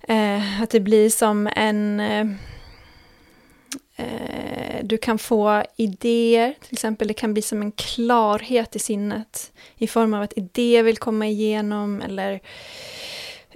eh, 0.00 0.62
att 0.62 0.70
det 0.70 0.80
blir 0.80 1.10
som 1.10 1.48
en 1.56 2.00
eh, 3.96 4.84
du 4.84 4.98
kan 4.98 5.18
få 5.18 5.62
idéer, 5.76 6.54
till 6.60 6.72
exempel 6.72 7.08
det 7.08 7.14
kan 7.14 7.32
bli 7.32 7.42
som 7.42 7.62
en 7.62 7.72
klarhet 7.72 8.76
i 8.76 8.78
sinnet 8.78 9.52
i 9.76 9.86
form 9.86 10.14
av 10.14 10.22
att 10.22 10.32
idéer 10.36 10.82
vill 10.82 10.96
komma 10.96 11.26
igenom 11.26 12.02
eller 12.02 12.40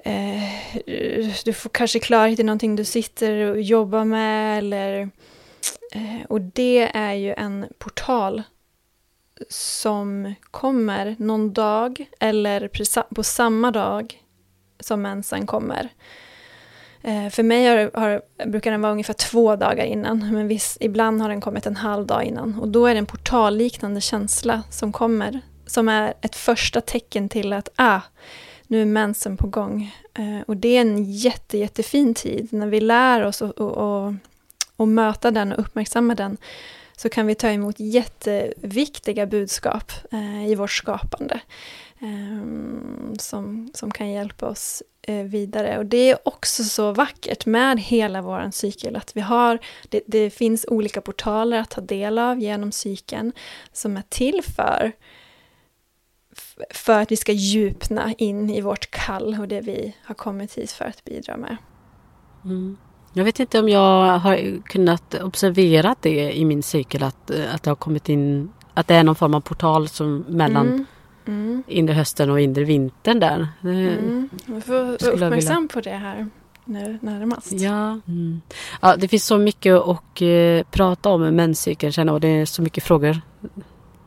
eh, 0.05 1.33
du 1.45 1.53
får 1.53 1.71
kanske 1.71 1.99
klarhet 1.99 2.39
i 2.39 2.43
någonting 2.43 2.77
du 2.77 2.85
sitter 2.85 3.37
och 3.37 3.61
jobbar 3.61 4.05
med 4.05 4.59
eller 4.59 5.11
eh, 5.93 6.27
och 6.29 6.41
det 6.41 6.91
är 6.95 7.13
ju 7.13 7.35
en 7.35 7.67
portal 7.79 8.43
som 9.49 10.35
kommer 10.51 11.17
någon 11.19 11.53
dag 11.53 12.07
eller 12.21 12.71
på 13.15 13.23
samma 13.23 13.71
dag 13.71 14.23
som 14.81 15.03
mensen 15.03 15.47
kommer. 15.47 15.89
Eh, 17.03 17.29
för 17.29 17.43
mig 17.43 17.67
har, 17.67 18.01
har, 18.01 18.23
brukar 18.47 18.71
den 18.71 18.81
vara 18.81 18.93
ungefär 18.93 19.15
två 19.15 19.57
dagar 19.57 19.85
innan, 19.85 20.33
men 20.33 20.49
viss, 20.49 20.79
ibland 20.81 21.23
har 21.23 21.29
den 21.29 21.41
kommit 21.41 21.67
en 21.67 21.77
halv 21.77 22.07
dag 22.07 22.25
innan. 22.25 22.59
Och 22.61 22.69
då 22.69 22.87
är 22.87 22.95
det 22.95 22.99
en 22.99 23.07
portalliknande 23.07 24.01
känsla 24.01 24.63
som 24.71 24.93
kommer, 24.93 25.41
som 25.67 25.89
är 25.89 26.15
ett 26.21 26.37
första 26.37 26.81
tecken 26.81 27.29
till 27.29 27.53
att 27.53 27.69
ah, 27.77 28.01
nu 28.67 28.83
är 28.83 28.87
mensen 28.87 29.37
på 29.37 29.47
gång. 29.47 29.95
Eh, 30.15 30.41
och 30.47 30.57
det 30.57 30.77
är 30.77 30.81
en 30.81 31.13
jätte, 31.13 31.59
jättefin 31.59 32.15
tid 32.15 32.49
när 32.53 32.67
vi 32.67 32.81
lär 32.81 33.25
oss 33.25 33.43
att 33.43 33.61
och, 33.61 34.15
och 34.77 34.89
möta 34.89 35.31
den 35.31 35.53
och 35.53 35.59
uppmärksamma 35.59 36.15
den 36.15 36.37
så 36.97 37.09
kan 37.09 37.27
vi 37.27 37.35
ta 37.35 37.49
emot 37.49 37.75
jätteviktiga 37.79 39.27
budskap 39.27 39.93
eh, 40.13 40.49
i 40.49 40.55
vårt 40.55 40.71
skapande. 40.71 41.41
eh, 42.01 43.17
som, 43.19 43.71
som 43.75 43.91
kan 43.91 44.11
hjälpa 44.11 44.47
oss 44.47 44.83
vidare. 45.09 45.79
Och 45.79 45.87
det 45.87 46.11
är 46.11 46.19
också 46.25 46.65
så 46.65 46.93
vackert 46.93 47.47
med 47.47 47.81
hela 47.81 48.23
vår 48.23 48.51
cykel, 48.53 48.97
att 48.97 49.17
vi 49.17 49.21
har, 49.21 49.59
det, 49.89 50.01
det, 50.07 50.31
finns 50.31 50.67
olika 50.69 51.01
portaler 51.01 51.61
att 51.61 51.71
ta 51.71 51.81
del 51.81 52.19
av 52.19 52.39
genom 52.39 52.73
cykeln 52.73 53.33
som 53.73 53.97
är 53.97 54.03
till 54.09 54.43
för 54.57 54.93
för 56.71 57.01
att 57.01 57.13
vi 57.13 57.17
ska 57.17 57.33
djupna 57.33 58.13
in 58.19 58.51
i 58.51 58.61
vårt 58.61 58.91
kall 58.91 59.37
och 59.41 59.49
det 59.49 59.61
vi 59.61 59.97
har 60.05 60.15
kommit 60.15 60.55
hit 60.55 60.73
för 60.73 60.85
att 60.85 61.05
bidra 61.05 61.37
med. 61.37 61.57
Mm. 62.45 62.77
Jag 63.13 63.25
vet 63.25 63.41
inte 63.41 63.61
om 63.61 63.69
jag 63.69 64.19
har 64.19 64.63
kunnat 64.63 65.15
observera 65.15 65.95
det 66.01 66.33
i 66.33 66.45
min 66.45 66.63
cykel 66.63 67.03
att, 67.03 67.31
att 67.31 67.63
det 67.63 67.71
har 67.71 67.77
kommit 67.77 68.09
in, 68.09 68.53
att 68.75 68.89
det 68.89 68.95
är 68.95 69.05
någon 69.05 69.15
form 69.15 69.35
av 69.35 69.41
portal 69.41 69.89
som 69.89 70.19
mellan 70.19 70.67
mm 70.67 70.87
mm. 71.31 71.63
inre 71.67 71.95
hösten 71.95 72.31
och 72.31 72.41
inre 72.41 72.65
vintern 72.65 73.21
där. 73.21 73.49
Mm. 73.63 74.29
Vi 74.47 74.61
får 74.61 74.73
vara 74.73 75.13
uppmärksam 75.13 75.69
på 75.69 75.81
det 75.81 75.91
här 75.91 76.27
nu 76.65 76.99
närmast. 77.03 77.53
Ja. 77.53 78.01
Mm. 78.09 78.41
ja, 78.83 78.97
det 78.97 79.09
finns 79.09 79.27
så 79.27 79.39
mycket 79.39 79.75
att 79.75 80.23
uh, 80.23 80.63
prata 80.71 81.09
om 81.09 81.21
med 81.21 81.35
menscykeln 81.35 81.93
känner 81.93 82.13
och 82.13 82.21
det 82.21 82.29
är 82.29 82.47
så 82.47 82.63
mycket 82.63 82.85
frågor. 82.85 83.21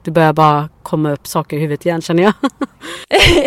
Det 0.03 0.11
börjar 0.11 0.33
bara 0.33 0.69
komma 0.83 1.11
upp 1.11 1.27
saker 1.27 1.57
i 1.57 1.59
huvudet 1.59 1.85
igen 1.85 2.01
känner 2.01 2.23
jag. 2.23 2.33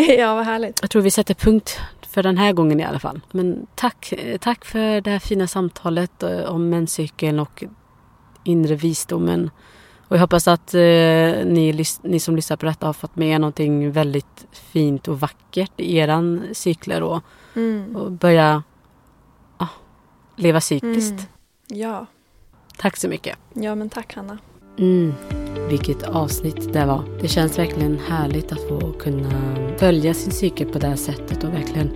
ja, 0.18 0.35
vad 0.35 0.45
härligt. 0.45 0.79
Jag 0.83 0.91
tror 0.91 1.03
vi 1.03 1.11
sätter 1.11 1.35
punkt 1.35 1.81
för 2.09 2.22
den 2.22 2.39
här 2.39 2.53
gången 2.53 2.81
i 2.81 2.85
alla 2.85 2.99
fall. 2.99 3.20
Men 3.31 3.66
tack, 3.74 4.12
tack 4.41 4.64
för 4.64 5.01
det 5.01 5.11
här 5.11 5.18
fina 5.18 5.47
samtalet 5.47 6.22
eh, 6.22 6.41
om 6.41 6.68
menscykeln 6.68 7.39
och 7.39 7.64
inre 8.45 8.74
visdomen. 8.74 9.51
Och 10.09 10.17
jag 10.17 10.21
hoppas 10.21 10.49
att 10.49 10.75
eh, 10.75 10.81
ni, 10.81 11.85
ni 12.03 12.21
som 12.21 12.37
lyssnar 12.37 12.57
på 12.57 12.67
detta 12.67 12.87
har 12.87 12.93
fått 12.93 13.17
med 13.17 13.41
någonting 13.41 13.91
väldigt 13.93 14.47
fint 14.53 15.09
och 15.09 15.21
vackert 15.21 15.73
i 15.77 15.97
eran 15.97 16.45
cykler 16.53 17.03
och, 17.03 17.23
mm. 17.57 17.97
och 17.97 18.13
börja 18.13 18.63
ah, 19.57 19.69
leva 20.37 20.61
cykliskt. 20.61 21.13
Mm. 21.13 21.81
Ja. 21.83 22.07
Tack 22.79 22.97
så 22.97 23.09
mycket. 23.09 23.39
Ja, 23.55 23.75
men 23.75 23.91
tack 23.91 24.15
Hanna. 24.15 24.39
Mm, 24.79 25.15
vilket 25.69 26.03
avsnitt 26.03 26.73
det 26.73 26.85
var. 26.85 27.19
Det 27.21 27.29
känns 27.29 27.59
verkligen 27.59 27.99
härligt 28.09 28.53
att 28.53 28.69
få 28.69 28.93
kunna 28.93 29.57
följa 29.79 30.15
sin 30.15 30.33
cykel 30.33 30.69
på 30.69 30.79
det 30.79 30.87
här 30.87 30.97
sättet 30.97 31.45
och 31.45 31.55
verkligen 31.55 31.91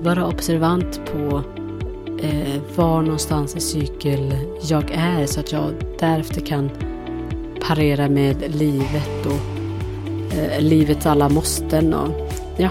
vara 0.00 0.26
observant 0.26 1.00
på 1.12 1.42
eh, 2.20 2.62
var 2.76 3.02
någonstans 3.02 3.56
i 3.56 3.60
cykel 3.60 4.34
jag 4.62 4.90
är 4.90 5.26
så 5.26 5.40
att 5.40 5.52
jag 5.52 5.74
därefter 5.98 6.40
kan 6.40 6.70
parera 7.66 8.08
med 8.08 8.54
livet 8.54 9.26
och 9.26 10.36
eh, 10.38 10.60
livets 10.60 11.06
alla 11.06 11.28
måsten 11.28 11.94
och 11.94 12.30
ja, 12.56 12.70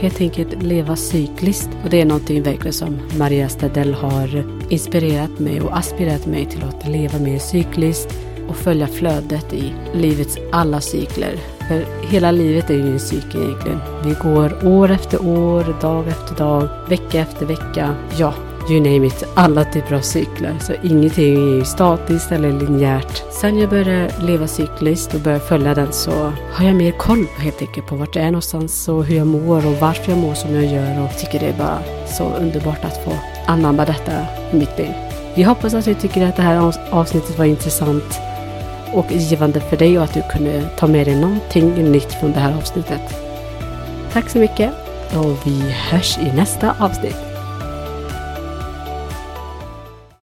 helt 0.00 0.20
enkelt 0.20 0.62
leva 0.62 0.96
cykliskt. 0.96 1.70
Och 1.84 1.90
det 1.90 2.00
är 2.00 2.04
någonting 2.04 2.42
verkligen 2.42 2.72
som 2.72 2.98
Maria 3.18 3.48
Stadell 3.48 3.94
har 3.94 4.44
inspirerat 4.68 5.38
mig 5.38 5.60
och 5.60 5.76
aspirerat 5.76 6.26
mig 6.26 6.46
till 6.46 6.62
att 6.62 6.88
leva 6.88 7.18
mer 7.18 7.38
cykliskt 7.38 8.14
och 8.48 8.56
följa 8.56 8.86
flödet 8.86 9.52
i 9.52 9.72
livets 9.94 10.38
alla 10.52 10.80
cykler. 10.80 11.36
För 11.68 11.84
hela 12.10 12.30
livet 12.30 12.70
är 12.70 12.74
ju 12.74 12.92
en 12.92 13.00
cykel 13.00 13.42
egentligen. 13.42 13.80
Vi 14.04 14.14
går 14.22 14.66
år 14.66 14.90
efter 14.90 15.22
år, 15.22 15.80
dag 15.80 16.08
efter 16.08 16.34
dag, 16.34 16.68
vecka 16.88 17.20
efter 17.20 17.46
vecka. 17.46 17.94
Ja, 18.18 18.34
you 18.70 18.80
name 18.80 19.06
it, 19.06 19.24
alla 19.34 19.64
typer 19.64 19.94
av 19.94 20.00
cykler. 20.00 20.56
Så 20.60 20.72
ingenting 20.82 21.34
är 21.34 21.56
ju 21.56 21.64
statiskt 21.64 22.32
eller 22.32 22.52
linjärt. 22.52 23.22
Sen 23.30 23.58
jag 23.58 23.70
började 23.70 24.10
leva 24.20 24.46
cykliskt 24.46 25.14
och 25.14 25.20
började 25.20 25.44
följa 25.44 25.74
den 25.74 25.92
så 25.92 26.32
har 26.52 26.66
jag 26.66 26.76
mer 26.76 26.92
koll 26.92 27.26
på 27.36 27.42
helt 27.42 27.62
enkelt 27.62 27.86
på 27.86 27.96
vart 27.96 28.16
jag 28.16 28.24
är 28.24 28.30
någonstans 28.30 28.88
och 28.88 29.04
hur 29.04 29.16
jag 29.16 29.26
mår 29.26 29.66
och 29.66 29.76
varför 29.80 30.12
jag 30.12 30.18
mår 30.18 30.34
som 30.34 30.54
jag 30.54 30.64
gör 30.64 31.04
och 31.04 31.18
tycker 31.18 31.40
det 31.40 31.46
är 31.46 31.58
bara 31.58 32.06
så 32.06 32.24
underbart 32.24 32.84
att 32.84 33.04
få 33.04 33.12
anamma 33.46 33.84
detta 33.84 34.12
i 34.52 34.56
mitt 34.56 34.78
liv. 34.78 34.92
Vi 35.36 35.42
hoppas 35.42 35.74
att 35.74 35.84
du 35.84 35.94
tycker 35.94 36.26
att 36.26 36.36
det 36.36 36.42
här 36.42 36.72
avsnittet 36.90 37.38
var 37.38 37.44
intressant 37.44 38.20
och 38.92 39.12
givande 39.12 39.60
för 39.60 39.76
dig 39.76 39.98
och 39.98 40.04
att 40.04 40.14
du 40.14 40.22
kunde 40.30 40.68
ta 40.78 40.86
med 40.86 41.06
dig 41.06 41.20
någonting 41.20 41.92
nytt 41.92 42.12
från 42.12 42.32
det 42.32 42.40
här 42.40 42.56
avsnittet. 42.56 43.02
Tack 44.12 44.30
så 44.30 44.38
mycket 44.38 44.70
och 45.14 45.46
vi 45.46 45.74
hörs 45.90 46.18
i 46.18 46.32
nästa 46.36 46.74
avsnitt. 46.80 47.25